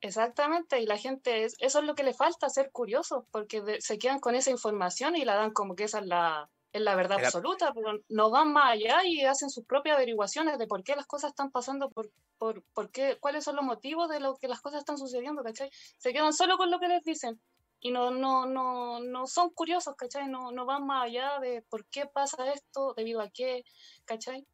Exactamente, 0.00 0.80
y 0.80 0.86
la 0.86 0.96
gente, 0.96 1.44
eso 1.44 1.78
es 1.80 1.84
lo 1.84 1.96
que 1.96 2.04
le 2.04 2.14
falta, 2.14 2.48
ser 2.48 2.70
curioso, 2.70 3.26
porque 3.32 3.80
se 3.80 3.98
quedan 3.98 4.20
con 4.20 4.36
esa 4.36 4.52
información 4.52 5.16
y 5.16 5.24
la 5.24 5.34
dan 5.34 5.52
como 5.52 5.74
que 5.74 5.84
esa 5.84 5.98
es 5.98 6.06
la, 6.06 6.48
es 6.72 6.80
la 6.80 6.94
verdad 6.94 7.18
absoluta, 7.24 7.72
pero 7.74 7.98
no 8.08 8.30
van 8.30 8.52
más 8.52 8.74
allá 8.74 9.04
y 9.04 9.22
hacen 9.24 9.50
sus 9.50 9.64
propias 9.64 9.96
averiguaciones 9.96 10.56
de 10.56 10.68
por 10.68 10.84
qué 10.84 10.94
las 10.94 11.08
cosas 11.08 11.30
están 11.30 11.50
pasando, 11.50 11.90
por, 11.90 12.12
por, 12.38 12.62
por 12.72 12.92
qué, 12.92 13.16
cuáles 13.18 13.42
son 13.42 13.56
los 13.56 13.64
motivos 13.64 14.08
de 14.08 14.20
lo 14.20 14.36
que 14.36 14.46
las 14.46 14.60
cosas 14.60 14.78
están 14.78 14.96
sucediendo, 14.96 15.42
¿cachai? 15.42 15.70
Se 15.96 16.12
quedan 16.12 16.32
solo 16.32 16.56
con 16.56 16.70
lo 16.70 16.78
que 16.78 16.86
les 16.86 17.02
dicen 17.02 17.40
y 17.80 17.90
no, 17.90 18.10
no, 18.10 18.46
no, 18.46 19.00
no 19.00 19.26
son 19.26 19.50
curiosos, 19.50 19.94
¿cachai? 19.96 20.28
No, 20.28 20.50
no 20.50 20.66
van 20.66 20.86
más 20.86 21.04
allá 21.04 21.38
de 21.40 21.62
por 21.62 21.86
qué 21.86 22.06
pasa 22.06 22.52
esto, 22.52 22.94
debido 22.96 23.20
a 23.20 23.30
qué, 23.30 23.64
¿cachai? 24.04 24.46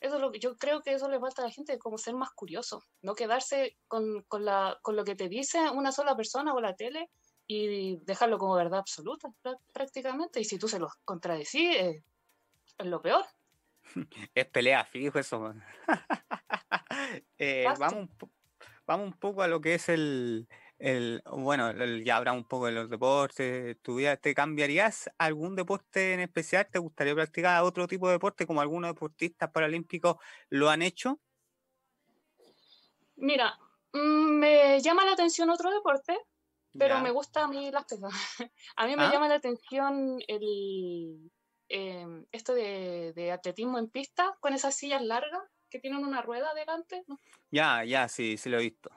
Eso 0.00 0.16
es 0.16 0.20
lo 0.20 0.30
que 0.30 0.38
yo 0.38 0.56
creo 0.56 0.80
que 0.82 0.92
eso 0.92 1.08
le 1.08 1.18
falta 1.18 1.42
a 1.42 1.46
la 1.46 1.50
gente, 1.50 1.78
como 1.78 1.98
ser 1.98 2.14
más 2.14 2.30
curioso, 2.30 2.84
no 3.02 3.14
quedarse 3.14 3.76
con, 3.88 4.22
con, 4.28 4.44
la, 4.44 4.78
con 4.82 4.96
lo 4.96 5.04
que 5.04 5.16
te 5.16 5.28
dice 5.28 5.70
una 5.70 5.92
sola 5.92 6.16
persona 6.16 6.54
o 6.54 6.60
la 6.60 6.76
tele 6.76 7.10
y 7.46 7.96
dejarlo 8.04 8.38
como 8.38 8.54
verdad 8.54 8.80
absoluta 8.80 9.28
prácticamente. 9.72 10.40
Y 10.40 10.44
si 10.44 10.58
tú 10.58 10.68
se 10.68 10.78
lo 10.78 10.88
contradecís, 11.04 11.76
es 11.76 12.86
lo 12.86 13.00
peor. 13.00 13.24
Es 14.34 14.46
pelea 14.46 14.84
fijo 14.84 15.18
eso. 15.18 15.54
eh, 17.38 17.64
vamos, 17.78 18.08
vamos 18.86 19.06
un 19.06 19.18
poco 19.18 19.42
a 19.42 19.48
lo 19.48 19.60
que 19.60 19.74
es 19.74 19.88
el, 19.88 20.46
el, 20.78 21.22
bueno, 21.26 21.72
ya 22.04 22.16
habrá 22.16 22.32
un 22.32 22.44
poco 22.44 22.66
de 22.66 22.72
los 22.72 22.88
deportes, 22.88 23.80
tu 23.82 23.96
vida, 23.96 24.16
¿te 24.16 24.34
cambiarías 24.34 25.10
algún 25.18 25.56
deporte 25.56 26.14
en 26.14 26.20
especial? 26.20 26.68
¿Te 26.70 26.78
gustaría 26.78 27.14
practicar 27.14 27.62
otro 27.64 27.86
tipo 27.86 28.06
de 28.06 28.14
deporte 28.14 28.46
como 28.46 28.60
algunos 28.60 28.90
deportistas 28.90 29.50
paralímpicos 29.50 30.16
lo 30.50 30.70
han 30.70 30.82
hecho? 30.82 31.20
Mira, 33.16 33.58
mm, 33.92 34.38
me 34.38 34.80
llama 34.80 35.04
la 35.04 35.12
atención 35.12 35.50
otro 35.50 35.72
deporte, 35.72 36.16
pero 36.72 37.00
me 37.00 37.10
gusta 37.10 37.44
a 37.44 37.48
mí 37.48 37.70
las 37.72 37.84
pesas. 37.84 38.12
a 38.76 38.86
mí 38.86 38.96
me 38.96 39.04
¿Ah? 39.04 39.12
llama 39.12 39.28
la 39.28 39.34
atención 39.34 40.20
el, 40.28 41.30
em, 41.68 42.24
esto 42.30 42.54
de, 42.54 43.32
atletismo 43.32 43.78
en 43.78 43.90
pista 43.90 44.36
con 44.40 44.54
esas 44.54 44.76
sillas 44.76 45.02
largas 45.02 45.42
que 45.68 45.80
tienen 45.80 46.04
una 46.04 46.22
rueda 46.22 46.54
delante. 46.54 47.04
Ya, 47.50 47.84
ya, 47.84 48.08
sí, 48.08 48.36
sí 48.36 48.48
lo 48.48 48.58
he 48.58 48.62
visto. 48.62 48.90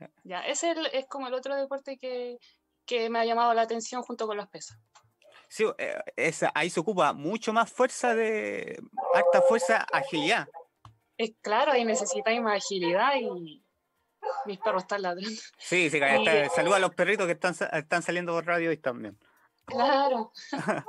Ya, 0.24 0.40
ese 0.40 0.74
es, 0.92 1.06
como 1.06 1.28
el 1.28 1.34
otro 1.34 1.56
deporte 1.56 1.98
que, 1.98 2.38
me 3.08 3.20
ha 3.20 3.24
llamado 3.24 3.54
la 3.54 3.62
atención 3.62 4.02
junto 4.02 4.26
con 4.26 4.36
las 4.36 4.48
pesas. 4.48 4.76
Sí, 5.48 5.64
eh, 5.78 6.32
ahí 6.54 6.70
se 6.70 6.80
ocupa 6.80 7.12
mucho 7.12 7.52
más 7.52 7.70
fuerza 7.70 8.14
de 8.14 8.80
alta 9.14 9.42
fuerza, 9.42 9.86
agilidad. 9.92 10.48
Es 11.16 11.32
claro, 11.40 11.72
ahí 11.72 11.84
necesitáis 11.84 12.40
más 12.40 12.64
agilidad 12.64 13.14
y 13.16 13.62
mis 14.46 14.58
perros 14.58 14.82
están 14.82 15.02
ladrando. 15.02 15.40
Sí, 15.58 15.90
sí, 15.90 16.00
saluda 16.54 16.76
a 16.76 16.80
los 16.80 16.94
perritos 16.94 17.26
que 17.26 17.32
están, 17.32 17.54
están 17.72 18.02
saliendo 18.02 18.32
por 18.32 18.46
radio 18.46 18.72
y 18.72 18.76
también. 18.76 19.18
Claro. 19.66 20.32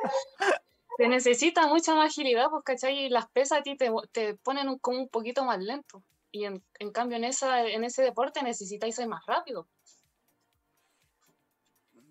se 0.97 1.07
necesita 1.07 1.67
mucha 1.67 1.95
más 1.95 2.11
agilidad, 2.11 2.49
pues, 2.49 2.63
¿cachai? 2.63 3.05
Y 3.05 3.09
las 3.09 3.29
pesas 3.29 3.59
a 3.59 3.63
ti 3.63 3.75
te, 3.75 3.91
te 4.11 4.35
ponen 4.35 4.77
como 4.79 4.99
un 4.99 5.09
poquito 5.09 5.43
más 5.43 5.59
lento. 5.59 6.03
Y 6.31 6.45
en, 6.45 6.63
cambio 6.93 7.17
en, 7.17 7.25
esa, 7.25 7.67
en 7.67 7.83
ese 7.83 8.03
deporte 8.03 8.41
necesitáis 8.41 8.95
ser 8.95 9.07
más 9.07 9.25
rápido. 9.25 9.67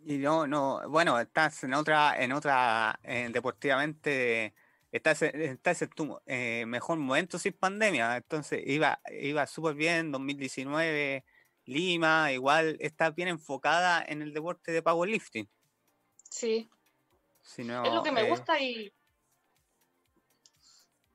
Y 0.05 0.19
no, 0.19 0.47
no, 0.47 0.81
bueno, 0.89 1.19
estás 1.19 1.65
en 1.65 1.75
otra, 1.75 2.23
en 2.23 2.33
otra, 2.33 2.99
deportivamente, 3.31 4.55
estás, 4.91 5.23
estás 5.23 5.83
en 5.83 5.91
tu 5.91 6.19
eh, 6.27 6.65
mejor 6.67 6.99
momento 6.99 7.39
sin 7.39 7.53
pandemia, 7.53 8.17
entonces 8.17 8.63
iba, 8.67 9.01
iba 9.11 9.47
súper 9.47 9.75
bien, 9.75 10.11
2019, 10.11 11.25
Lima, 11.67 12.33
igual 12.33 12.77
estás 12.81 13.15
bien 13.15 13.29
enfocada 13.29 14.03
en 14.07 14.23
el 14.23 14.33
deporte 14.33 14.73
de 14.73 14.83
powerlifting. 14.83 15.49
Sí. 16.31 16.71
es 17.57 17.67
lo 17.67 18.03
que 18.03 18.13
me 18.13 18.23
eh, 18.23 18.31
gusta 18.31 18.59
y 18.59 18.93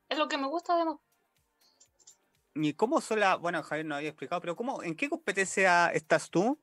es 0.09 0.17
lo 0.17 0.27
que 0.27 0.37
me 0.37 0.47
gusta 0.47 0.75
además. 0.75 0.97
¿Y 2.55 2.73
cómo 2.73 3.01
son 3.01 3.19
las, 3.19 3.37
bueno, 3.39 3.61
Javier 3.63 3.85
no 3.85 3.95
había 3.95 4.09
explicado, 4.09 4.39
pero 4.39 4.55
cómo, 4.55 4.81
¿en 4.81 4.95
qué 4.95 5.09
competencia 5.09 5.89
estás 5.89 6.29
tú? 6.29 6.57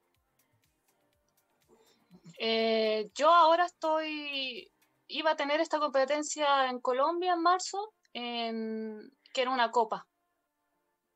Eh, 2.38 3.10
yo 3.14 3.30
ahora 3.30 3.66
estoy, 3.66 4.72
iba 5.08 5.32
a 5.32 5.36
tener 5.36 5.60
esta 5.60 5.78
competencia 5.78 6.70
en 6.70 6.80
Colombia 6.80 7.34
en 7.34 7.42
marzo, 7.42 7.92
en, 8.14 9.12
que 9.34 9.42
era 9.42 9.50
una 9.50 9.70
copa. 9.70 10.08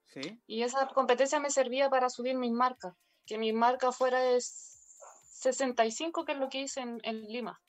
¿Sí? 0.05 0.39
Y 0.47 0.63
esa 0.63 0.87
competencia 0.89 1.41
me 1.41 1.51
servía 1.51 1.89
para 1.89 2.11
subir 2.11 2.37
mis 2.37 2.53
marcas, 2.53 2.95
que 3.25 3.39
mi 3.39 3.55
marca 3.55 3.93
fuera 3.93 4.21
de 4.21 4.41
65, 4.41 6.27
que 6.27 6.33
es 6.33 6.39
lo 6.39 6.51
que 6.51 6.61
hice 6.61 6.81
en, 6.81 7.01
Lima. 7.29 7.63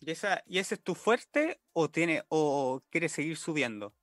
¿Y, 0.00 0.10
esa, 0.10 0.42
¿Y 0.46 0.58
ese 0.58 0.74
es 0.74 0.82
tu 0.82 0.94
fuerte 0.94 1.60
o, 1.72 1.88
tiene, 1.88 2.24
o 2.28 2.82
quieres 2.90 3.12
seguir 3.12 3.38
subiendo? 3.38 3.94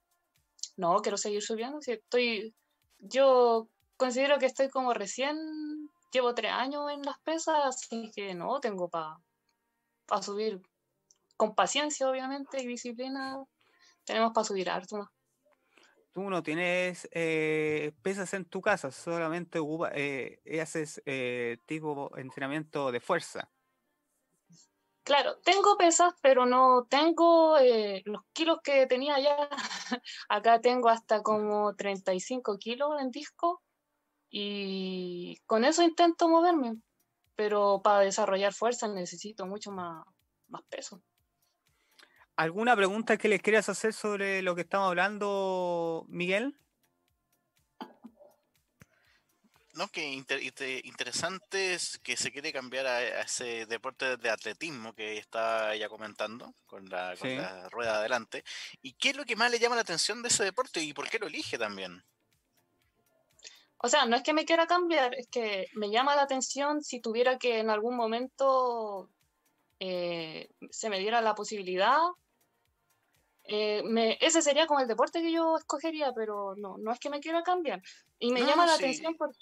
No, 0.78 1.02
quiero 1.02 1.18
seguir 1.18 1.42
subiendo. 1.42 1.82
Si 1.82 1.94
estoy, 1.94 2.56
yo 3.00 3.70
considero 3.98 4.38
que 4.40 4.46
estoy 4.46 4.70
como 4.70 4.94
recién, 4.94 5.38
llevo 6.12 6.34
tres 6.34 6.52
años 6.52 6.92
en 6.92 7.02
las 7.02 7.20
pesas, 7.20 7.56
así 7.66 8.12
que 8.14 8.34
no, 8.34 8.60
tengo 8.60 8.90
para 8.90 9.18
pa 10.06 10.22
subir 10.22 10.62
con 11.38 11.56
paciencia, 11.56 12.10
obviamente, 12.10 12.62
y 12.62 12.68
disciplina, 12.68 13.44
tenemos 14.06 14.32
para 14.34 14.46
subir 14.46 14.70
harto 14.70 14.98
más. 14.98 15.10
Tú 16.14 16.30
no 16.30 16.42
tienes 16.42 17.10
eh, 17.12 17.92
pesas 18.02 18.34
en 18.34 18.46
tu 18.46 18.62
casa, 18.62 18.90
solamente 18.90 19.60
eh, 19.94 20.62
haces 20.62 21.02
eh, 21.06 21.58
tipo 21.66 22.16
entrenamiento 22.18 22.92
de 22.94 23.02
fuerza. 23.02 23.52
Claro, 25.06 25.38
tengo 25.44 25.78
pesas, 25.78 26.16
pero 26.24 26.48
no 26.48 26.88
tengo 26.90 27.60
eh, 27.60 28.02
los 28.06 28.24
kilos 28.34 28.58
que 28.64 28.88
tenía 28.88 29.20
ya. 29.20 29.38
Acá 30.30 30.60
tengo 30.62 30.90
hasta 30.90 31.22
como 31.22 31.76
35 31.76 32.58
kilos 32.58 33.00
en 33.00 33.12
disco 33.12 33.62
y 34.32 35.38
con 35.46 35.64
eso 35.64 35.84
intento 35.84 36.28
moverme, 36.28 36.78
pero 37.36 37.82
para 37.84 38.00
desarrollar 38.00 38.52
fuerza 38.52 38.88
necesito 38.88 39.46
mucho 39.46 39.72
más, 39.72 40.04
más 40.48 40.64
peso. 40.70 41.04
¿Alguna 42.36 42.76
pregunta 42.76 43.18
que 43.18 43.28
les 43.28 43.44
quieras 43.44 43.70
hacer 43.70 43.94
sobre 43.94 44.42
lo 44.42 44.56
que 44.56 44.62
estamos 44.62 44.90
hablando, 44.90 46.06
Miguel? 46.10 46.58
No, 49.76 49.90
que 49.90 50.06
interesante 50.86 51.74
es 51.74 52.00
que 52.00 52.16
se 52.16 52.32
quiere 52.32 52.54
cambiar 52.54 52.88
a, 52.88 53.22
ese 53.22 53.66
deporte 53.66 54.16
de 54.16 54.30
atletismo 54.30 54.94
que 54.94 55.18
está 55.18 55.76
ya 55.76 55.90
comentando, 55.90 56.54
con, 56.66 56.88
la, 56.90 57.14
rueda 57.70 57.98
adelante. 57.98 58.46
¿Y 58.82 58.94
qué 58.94 59.10
es 59.10 59.18
lo 59.18 59.26
que 59.26 59.36
más 59.36 59.52
le 59.52 59.60
llama 59.60 59.76
la 59.76 59.82
atención 59.82 60.22
de 60.22 60.30
ese 60.30 60.46
deporte 60.46 60.82
y 60.82 60.94
por 60.94 61.10
qué 61.10 61.20
lo 61.20 61.28
elige 61.28 61.58
también? 61.58 62.02
O 63.80 63.90
sea, 63.90 64.06
no 64.06 64.16
es 64.16 64.24
que 64.24 64.34
me 64.34 64.46
quiera 64.46 64.66
cambiar, 64.66 65.14
es 65.14 65.28
que 65.28 65.68
me 65.74 65.92
llama 65.92 66.16
la 66.16 66.22
atención 66.22 66.82
si 66.82 67.02
tuviera 67.02 67.38
que 67.38 67.60
en 67.60 67.70
algún 67.70 67.98
momento 67.98 69.10
eh, 69.82 70.48
se 70.72 70.90
me 70.90 71.00
diera 71.00 71.20
la 71.20 71.36
posibilidad. 71.36 72.00
Eh, 73.44 73.84
ese 74.22 74.42
sería 74.42 74.68
como 74.68 74.80
el 74.80 74.88
deporte 74.88 75.22
que 75.22 75.34
yo 75.34 75.58
escogería, 75.58 76.14
pero 76.16 76.56
no, 76.56 76.78
no 76.78 76.94
es 76.94 77.00
que 77.00 77.10
me 77.10 77.20
quiera 77.20 77.44
cambiar. 77.44 77.82
Y 78.20 78.32
me 78.32 78.40
llama 78.40 78.66
la 78.66 78.76
atención 78.76 79.16
porque 79.18 79.38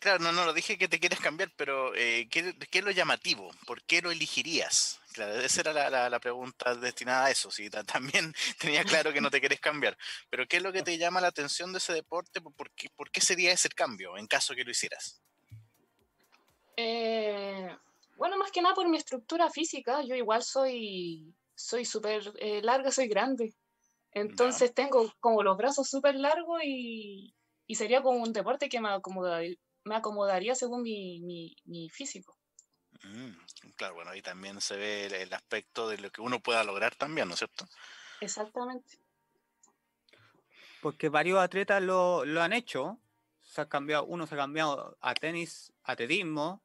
Claro, 0.00 0.22
no, 0.22 0.32
no, 0.32 0.44
lo 0.44 0.52
dije 0.52 0.78
que 0.78 0.88
te 0.88 1.00
quieres 1.00 1.18
cambiar, 1.20 1.50
pero 1.56 1.94
eh, 1.94 2.28
¿qué, 2.30 2.54
es 2.70 2.84
lo 2.84 2.90
llamativo? 2.90 3.50
¿Por 3.66 3.82
qué 3.82 4.00
lo 4.00 4.10
elegirías? 4.10 5.00
Claro, 5.12 5.40
esa 5.40 5.62
era 5.62 6.08
la, 6.08 6.20
pregunta 6.20 6.74
destinada 6.76 7.26
a 7.26 7.30
eso. 7.30 7.50
Sí, 7.50 7.68
también 7.86 8.34
tenía 8.58 8.84
claro 8.84 9.12
que 9.12 9.20
no 9.20 9.30
te 9.30 9.40
quieres 9.40 9.60
cambiar, 9.60 9.96
pero 10.30 10.46
¿qué 10.46 10.58
es 10.58 10.62
lo 10.62 10.72
que 10.72 10.82
te 10.82 10.98
llama 10.98 11.20
la 11.20 11.28
atención 11.28 11.72
de 11.72 11.78
ese 11.78 11.92
deporte? 11.92 12.40
¿Por 12.40 12.70
qué, 12.72 12.88
por 12.90 13.10
qué 13.10 13.20
sería 13.20 13.52
ese 13.52 13.68
cambio 13.68 14.16
en 14.16 14.26
caso 14.26 14.54
que 14.54 14.64
lo 14.64 14.70
hicieras? 14.70 15.20
Eh, 16.76 17.76
bueno, 18.16 18.36
más 18.36 18.52
que 18.52 18.62
nada 18.62 18.74
por 18.74 18.88
mi 18.88 18.96
estructura 18.96 19.50
física. 19.50 20.02
Yo 20.02 20.14
igual 20.14 20.42
soy 20.42 21.34
soy 21.58 21.84
súper 21.84 22.22
eh, 22.38 22.62
larga, 22.62 22.92
soy 22.92 23.08
grande. 23.08 23.52
Entonces 24.12 24.72
tengo 24.72 25.12
como 25.20 25.42
los 25.42 25.56
brazos 25.56 25.88
súper 25.88 26.14
largos 26.14 26.62
y, 26.64 27.34
y 27.66 27.74
sería 27.74 28.00
como 28.00 28.22
un 28.22 28.32
deporte 28.32 28.68
que 28.68 28.80
me 28.80 28.88
acomoda, 28.88 29.40
me 29.88 29.96
acomodaría 29.96 30.54
según 30.54 30.82
mi, 30.82 31.90
físico. 31.90 32.36
Mm, 33.02 33.32
claro, 33.76 33.94
bueno, 33.94 34.10
ahí 34.10 34.22
también 34.22 34.60
se 34.60 34.76
ve 34.76 35.06
el, 35.06 35.32
aspecto 35.32 35.88
de 35.88 35.98
lo 35.98 36.10
que 36.10 36.20
uno 36.20 36.40
pueda 36.40 36.64
lograr 36.64 36.94
también, 36.94 37.28
¿no 37.28 37.34
es 37.34 37.40
cierto? 37.40 37.66
Exactamente. 38.20 38.98
Porque 40.80 41.08
varios 41.08 41.40
atletas 41.40 41.82
lo, 41.82 42.22
han 42.40 42.52
hecho. 42.52 42.98
Se 43.40 43.62
ha 43.62 43.68
cambiado, 43.68 44.04
uno 44.04 44.26
se 44.26 44.34
ha 44.34 44.38
cambiado 44.38 44.98
a 45.00 45.14
tenis, 45.14 45.72
atletismo 45.82 46.62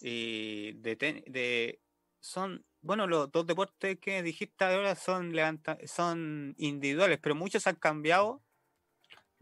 y 0.00 0.72
de, 0.72 0.96
de 0.96 1.80
son 2.18 2.64
bueno 2.80 3.06
los 3.06 3.30
dos 3.30 3.46
deportes 3.46 3.98
que 4.00 4.22
dijiste 4.22 4.64
ahora 4.64 4.94
son 4.96 5.32
son 5.86 6.54
individuales, 6.56 7.18
pero 7.22 7.34
muchos 7.34 7.66
han 7.66 7.76
cambiado 7.76 8.42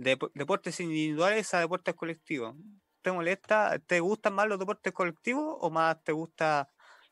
de 0.00 0.18
deportes 0.34 0.80
individuales 0.80 1.52
a 1.52 1.60
deportes 1.60 1.94
colectivos. 1.94 2.56
¿Te 3.02 3.12
molesta? 3.12 3.78
¿Te 3.78 4.00
gustan 4.00 4.34
más 4.34 4.46
los 4.46 4.58
deportes 4.58 4.92
colectivos 4.92 5.56
o 5.60 5.70
más 5.70 6.02
te 6.04 6.12
gustan 6.12 6.66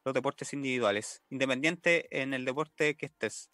los 0.05 0.14
deportes 0.14 0.53
individuales, 0.53 1.22
independiente 1.30 2.09
en 2.11 2.34
el 2.34 2.45
deporte 2.45 2.97
que 2.97 3.07
estés? 3.07 3.51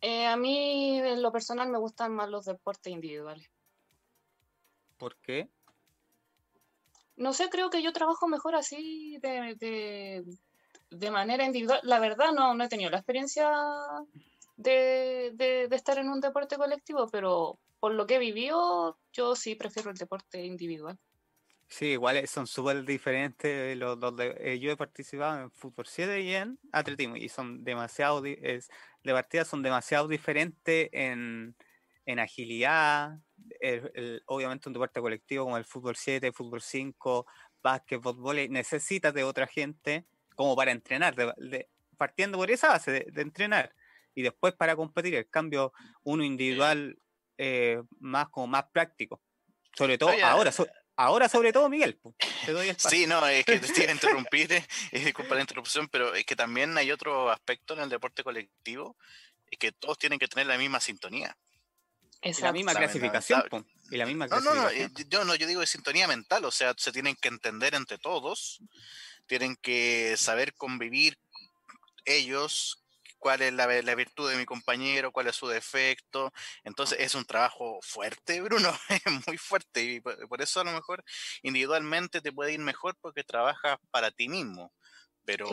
Eh, 0.00 0.26
a 0.26 0.36
mí, 0.36 0.98
en 0.98 1.22
lo 1.22 1.32
personal, 1.32 1.70
me 1.70 1.78
gustan 1.78 2.14
más 2.14 2.28
los 2.28 2.44
deportes 2.44 2.92
individuales. 2.92 3.48
¿Por 4.98 5.16
qué? 5.16 5.48
No 7.16 7.32
sé, 7.32 7.48
creo 7.48 7.70
que 7.70 7.82
yo 7.82 7.92
trabajo 7.92 8.28
mejor 8.28 8.54
así 8.54 9.18
de, 9.22 10.24
de, 10.90 11.10
manera 11.10 11.44
individual. 11.44 11.80
La 11.84 12.00
verdad, 12.00 12.32
no, 12.32 12.54
no 12.54 12.64
he 12.64 12.68
tenido 12.68 12.90
la 12.90 12.98
experiencia 12.98 13.50
de, 14.56 15.32
de, 15.34 15.74
estar 15.74 15.98
en 15.98 16.08
un 16.08 16.20
deporte 16.20 16.56
colectivo, 16.56 17.08
pero 17.10 17.58
por 17.80 17.94
lo 17.94 18.06
que 18.06 18.16
he 18.16 18.18
vivido, 18.18 18.98
yo 19.12 19.36
sí 19.36 19.54
prefiero 19.54 19.90
el 19.90 19.96
deporte 19.96 20.44
individual. 20.44 20.98
Sí, 21.68 21.86
igual 21.86 22.26
son 22.28 22.46
súper 22.46 22.84
diferentes 22.84 23.76
los 23.76 23.98
dos. 23.98 24.14
Eh, 24.18 24.58
yo 24.60 24.70
he 24.70 24.76
participado 24.76 25.42
en 25.42 25.50
fútbol 25.50 25.86
7 25.86 26.20
y 26.20 26.34
en 26.34 26.58
atletismo 26.72 27.16
y 27.16 27.28
son 27.28 27.64
demasiado, 27.64 28.24
es, 28.24 28.68
de 29.02 29.12
partida 29.12 29.44
son 29.44 29.62
demasiado 29.62 30.06
diferentes 30.06 30.88
en, 30.92 31.56
agilidad, 32.18 33.18
obviamente 34.26 34.68
un 34.68 34.74
deporte 34.74 35.00
colectivo 35.00 35.44
como 35.44 35.56
el 35.56 35.64
fútbol 35.64 35.96
7, 35.96 36.32
fútbol 36.32 36.60
5, 36.60 37.26
básquetbol, 37.62 38.16
volei, 38.16 38.48
necesitas 38.48 39.12
de 39.14 39.24
otra 39.24 39.46
gente 39.46 40.06
como 40.36 40.54
para 40.54 40.70
entrenar, 40.70 41.14
partiendo 41.96 42.38
por 42.38 42.50
esa 42.50 42.68
base 42.68 42.92
de, 42.92 43.22
entrenar 43.22 43.74
y 44.14 44.22
después 44.22 44.54
para 44.54 44.76
competir. 44.76 45.14
El 45.14 45.28
cambio, 45.28 45.72
uno 46.02 46.22
individual 46.22 46.98
eh, 47.38 47.82
más 47.98 48.28
como 48.28 48.46
más 48.46 48.64
práctico. 48.72 49.20
Sobre 49.72 49.98
todo 49.98 50.10
ahora, 50.22 50.52
ahora 50.96 51.28
sobre 51.28 51.52
todo, 51.52 51.68
Miguel. 51.68 51.98
Te 52.44 52.52
doy 52.52 52.74
sí, 52.78 53.06
no, 53.06 53.26
es 53.26 53.44
que 53.44 53.58
te 53.58 53.66
estoy 53.66 53.84
a 53.88 53.92
interrumpir, 53.92 54.52
es 54.52 55.04
disculpa 55.04 55.34
la 55.34 55.40
interrupción, 55.40 55.88
pero 55.88 56.14
es 56.14 56.24
que 56.24 56.36
también 56.36 56.76
hay 56.78 56.90
otro 56.90 57.30
aspecto 57.30 57.74
en 57.74 57.80
el 57.80 57.88
deporte 57.88 58.22
colectivo, 58.22 58.96
es 59.50 59.58
que 59.58 59.72
todos 59.72 59.98
tienen 59.98 60.18
que 60.18 60.28
tener 60.28 60.46
la 60.46 60.58
misma 60.58 60.80
sintonía. 60.80 61.36
Es 62.20 62.40
la 62.40 62.52
misma 62.52 62.74
clasificación. 62.74 63.44
Y 63.90 63.96
la 63.98 64.06
misma 64.06 64.26
clasificación. 64.26 64.62
No, 64.64 64.70
no, 64.70 64.70
eh, 64.70 64.90
yo 65.08 65.24
no, 65.24 65.34
yo 65.34 65.46
digo 65.46 65.60
de 65.60 65.66
sintonía 65.66 66.08
mental, 66.08 66.44
o 66.46 66.50
sea, 66.50 66.74
se 66.76 66.90
tienen 66.90 67.16
que 67.16 67.28
entender 67.28 67.74
entre 67.74 67.98
todos, 67.98 68.62
tienen 69.26 69.56
que 69.56 70.16
saber 70.16 70.54
convivir 70.54 71.18
ellos, 72.06 72.83
cuál 73.24 73.40
es 73.40 73.54
la, 73.54 73.94
virtud 73.94 74.30
de 74.30 74.36
mi 74.36 74.44
compañero, 74.44 75.10
cuál 75.10 75.28
es 75.28 75.36
su 75.36 75.48
defecto. 75.48 76.30
Entonces 76.62 76.98
es 77.00 77.14
un 77.14 77.24
trabajo 77.24 77.78
fuerte, 77.80 78.38
Bruno, 78.42 78.70
es 78.90 79.26
muy 79.26 79.38
fuerte 79.38 79.82
y 79.82 80.00
por, 80.02 80.42
eso 80.42 80.60
a 80.60 80.64
lo 80.64 80.72
mejor 80.72 81.02
individualmente 81.42 82.20
te 82.20 82.32
puede 82.32 82.52
ir 82.52 82.60
mejor 82.60 82.94
porque 83.00 83.24
trabajas 83.24 83.78
para 83.90 84.10
ti 84.10 84.28
mismo, 84.28 84.74
pero 85.24 85.48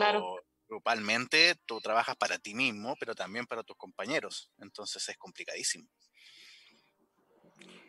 grupalmente 0.68 1.54
tú 1.64 1.80
trabajas 1.80 2.14
para 2.16 2.38
ti 2.38 2.54
mismo, 2.54 2.94
pero 3.00 3.14
también 3.14 3.46
para 3.46 3.62
tus 3.62 3.76
compañeros. 3.78 4.50
Entonces 4.58 5.08
es 5.08 5.16
complicadísimo. 5.16 5.88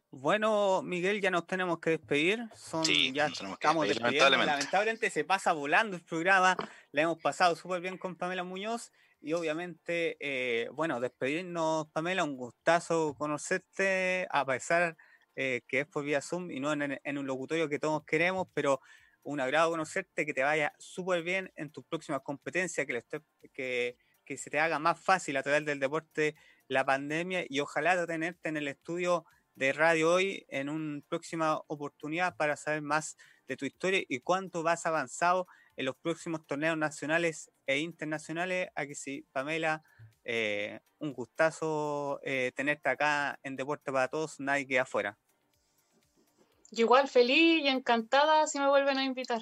Bueno, 0.09 0.81
Miguel, 0.81 1.21
ya 1.21 1.31
nos 1.31 1.45
tenemos 1.45 1.79
que 1.79 1.91
despedir. 1.91 2.43
Son, 2.55 2.83
sí, 2.83 3.11
ya 3.13 3.27
estamos 3.27 3.87
lamentablemente. 3.87 4.45
lamentablemente 4.45 5.09
se 5.09 5.23
pasa 5.23 5.53
volando 5.53 5.95
el 5.95 6.03
programa. 6.03 6.57
Le 6.91 7.03
hemos 7.03 7.17
pasado 7.21 7.55
súper 7.55 7.81
bien 7.81 7.97
con 7.97 8.15
Pamela 8.15 8.43
Muñoz. 8.43 8.91
Y 9.21 9.33
obviamente, 9.33 10.17
eh, 10.19 10.67
bueno, 10.73 10.99
despedirnos, 10.99 11.87
Pamela, 11.91 12.23
un 12.23 12.35
gustazo 12.35 13.13
conocerte, 13.17 14.27
a 14.31 14.45
pesar 14.45 14.97
eh, 15.35 15.61
que 15.67 15.81
es 15.81 15.87
por 15.87 16.03
vía 16.03 16.21
Zoom 16.21 16.51
y 16.51 16.59
no 16.59 16.71
en, 16.73 17.17
un 17.17 17.27
locutorio 17.27 17.69
que 17.69 17.79
todos 17.79 18.03
queremos, 18.05 18.47
pero 18.53 18.81
un 19.23 19.39
agrado 19.39 19.71
conocerte, 19.71 20.25
que 20.25 20.33
te 20.33 20.43
vaya 20.43 20.73
súper 20.79 21.23
bien 21.23 21.51
en 21.55 21.71
tus 21.71 21.85
próximas 21.85 22.21
competencias, 22.21 22.87
que, 22.87 23.03
que, 23.53 23.97
que 24.25 24.37
se 24.37 24.49
te 24.49 24.59
haga 24.59 24.79
más 24.79 24.99
fácil 24.99 25.37
a 25.37 25.43
través 25.43 25.65
del 25.65 25.79
deporte 25.79 26.35
la 26.67 26.85
pandemia 26.85 27.45
y 27.49 27.59
ojalá 27.59 28.05
tenerte 28.07 28.49
en 28.49 28.57
el 28.57 28.67
estudio 28.67 29.25
de 29.55 29.73
radio 29.73 30.13
hoy 30.13 30.45
en 30.49 30.69
una 30.69 31.01
próxima 31.07 31.61
oportunidad 31.67 32.35
para 32.37 32.55
saber 32.55 32.81
más 32.81 33.17
de 33.47 33.57
tu 33.57 33.65
historia 33.65 34.01
y 34.07 34.19
cuánto 34.21 34.63
vas 34.63 34.85
avanzado 34.85 35.47
en 35.75 35.85
los 35.85 35.95
próximos 35.97 36.45
torneos 36.47 36.77
nacionales 36.77 37.51
e 37.67 37.79
internacionales. 37.79 38.69
Aquí 38.75 38.95
sí, 38.95 39.25
Pamela, 39.31 39.83
eh, 40.23 40.79
un 40.99 41.13
gustazo 41.13 42.19
eh, 42.23 42.51
tenerte 42.55 42.89
acá 42.89 43.39
en 43.43 43.55
Deporte 43.55 43.91
para 43.91 44.07
Todos, 44.07 44.39
nadie 44.39 44.67
queda 44.67 44.83
afuera. 44.83 45.17
igual 46.71 47.07
feliz 47.07 47.63
y 47.63 47.67
encantada 47.67 48.47
si 48.47 48.59
me 48.59 48.67
vuelven 48.67 48.97
a 48.97 49.03
invitar. 49.03 49.41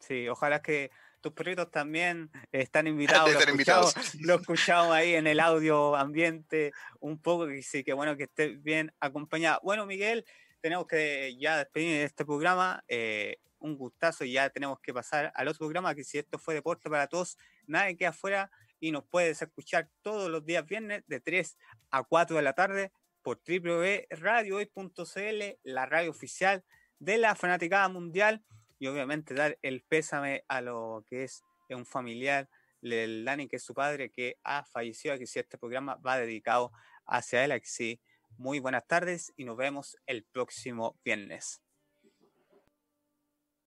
Sí, 0.00 0.28
ojalá 0.28 0.60
que 0.60 0.90
tus 1.20 1.32
perritos 1.32 1.70
también 1.70 2.30
están 2.50 2.86
invitados. 2.86 3.30
Lo 3.34 3.40
escuchamos, 3.40 4.14
lo 4.20 4.34
escuchamos 4.34 4.92
ahí 4.92 5.14
en 5.14 5.26
el 5.26 5.40
audio 5.40 5.94
ambiente 5.94 6.72
un 7.00 7.20
poco, 7.22 7.46
que 7.46 7.62
sí, 7.62 7.84
que 7.84 7.92
bueno 7.92 8.16
que 8.16 8.24
estés 8.24 8.60
bien 8.62 8.92
acompañado. 8.98 9.60
Bueno, 9.62 9.86
Miguel, 9.86 10.24
tenemos 10.60 10.86
que 10.86 11.36
ya 11.38 11.58
despedir 11.58 11.98
de 11.98 12.04
este 12.04 12.24
programa. 12.24 12.82
Eh, 12.88 13.36
un 13.62 13.76
gustazo 13.76 14.24
y 14.24 14.32
ya 14.32 14.50
tenemos 14.50 14.80
que 14.80 14.92
pasar 14.92 15.32
al 15.36 15.46
otro 15.46 15.60
programa, 15.60 15.94
que 15.94 16.02
si 16.02 16.18
esto 16.18 16.38
fue 16.38 16.54
Deporte 16.54 16.90
para 16.90 17.06
Todos, 17.06 17.38
nadie 17.66 17.96
queda 17.96 18.10
afuera 18.10 18.50
y 18.82 18.90
nos 18.90 19.04
puedes 19.04 19.40
escuchar 19.40 19.88
todos 20.02 20.28
los 20.28 20.44
días 20.44 20.66
viernes 20.66 21.04
de 21.06 21.20
3 21.20 21.56
a 21.92 22.02
4 22.02 22.36
de 22.36 22.42
la 22.42 22.52
tarde 22.52 22.92
por 23.22 23.40
www.radiohoy.cl, 23.46 25.58
la 25.62 25.86
radio 25.86 26.10
oficial 26.10 26.64
de 26.98 27.16
la 27.16 27.36
Fanaticada 27.36 27.88
Mundial 27.88 28.44
y 28.80 28.88
obviamente 28.88 29.34
dar 29.34 29.56
el 29.62 29.82
pésame 29.82 30.44
a 30.48 30.60
lo 30.60 31.04
que 31.08 31.22
es 31.22 31.44
un 31.70 31.86
familiar 31.86 32.50
del 32.80 33.24
Dani, 33.24 33.46
que 33.46 33.54
es 33.56 33.62
su 33.62 33.72
padre, 33.72 34.10
que 34.10 34.36
ha 34.42 34.64
fallecido, 34.64 35.16
que 35.16 35.28
si 35.28 35.38
este 35.38 35.58
programa 35.58 35.94
va 36.04 36.18
dedicado 36.18 36.72
hacia 37.06 37.44
él, 37.44 37.52
aquí 37.52 37.68
sí. 37.68 38.00
Muy 38.36 38.58
buenas 38.58 38.88
tardes 38.88 39.32
y 39.36 39.44
nos 39.44 39.56
vemos 39.56 39.96
el 40.06 40.24
próximo 40.24 40.98
viernes. 41.04 41.62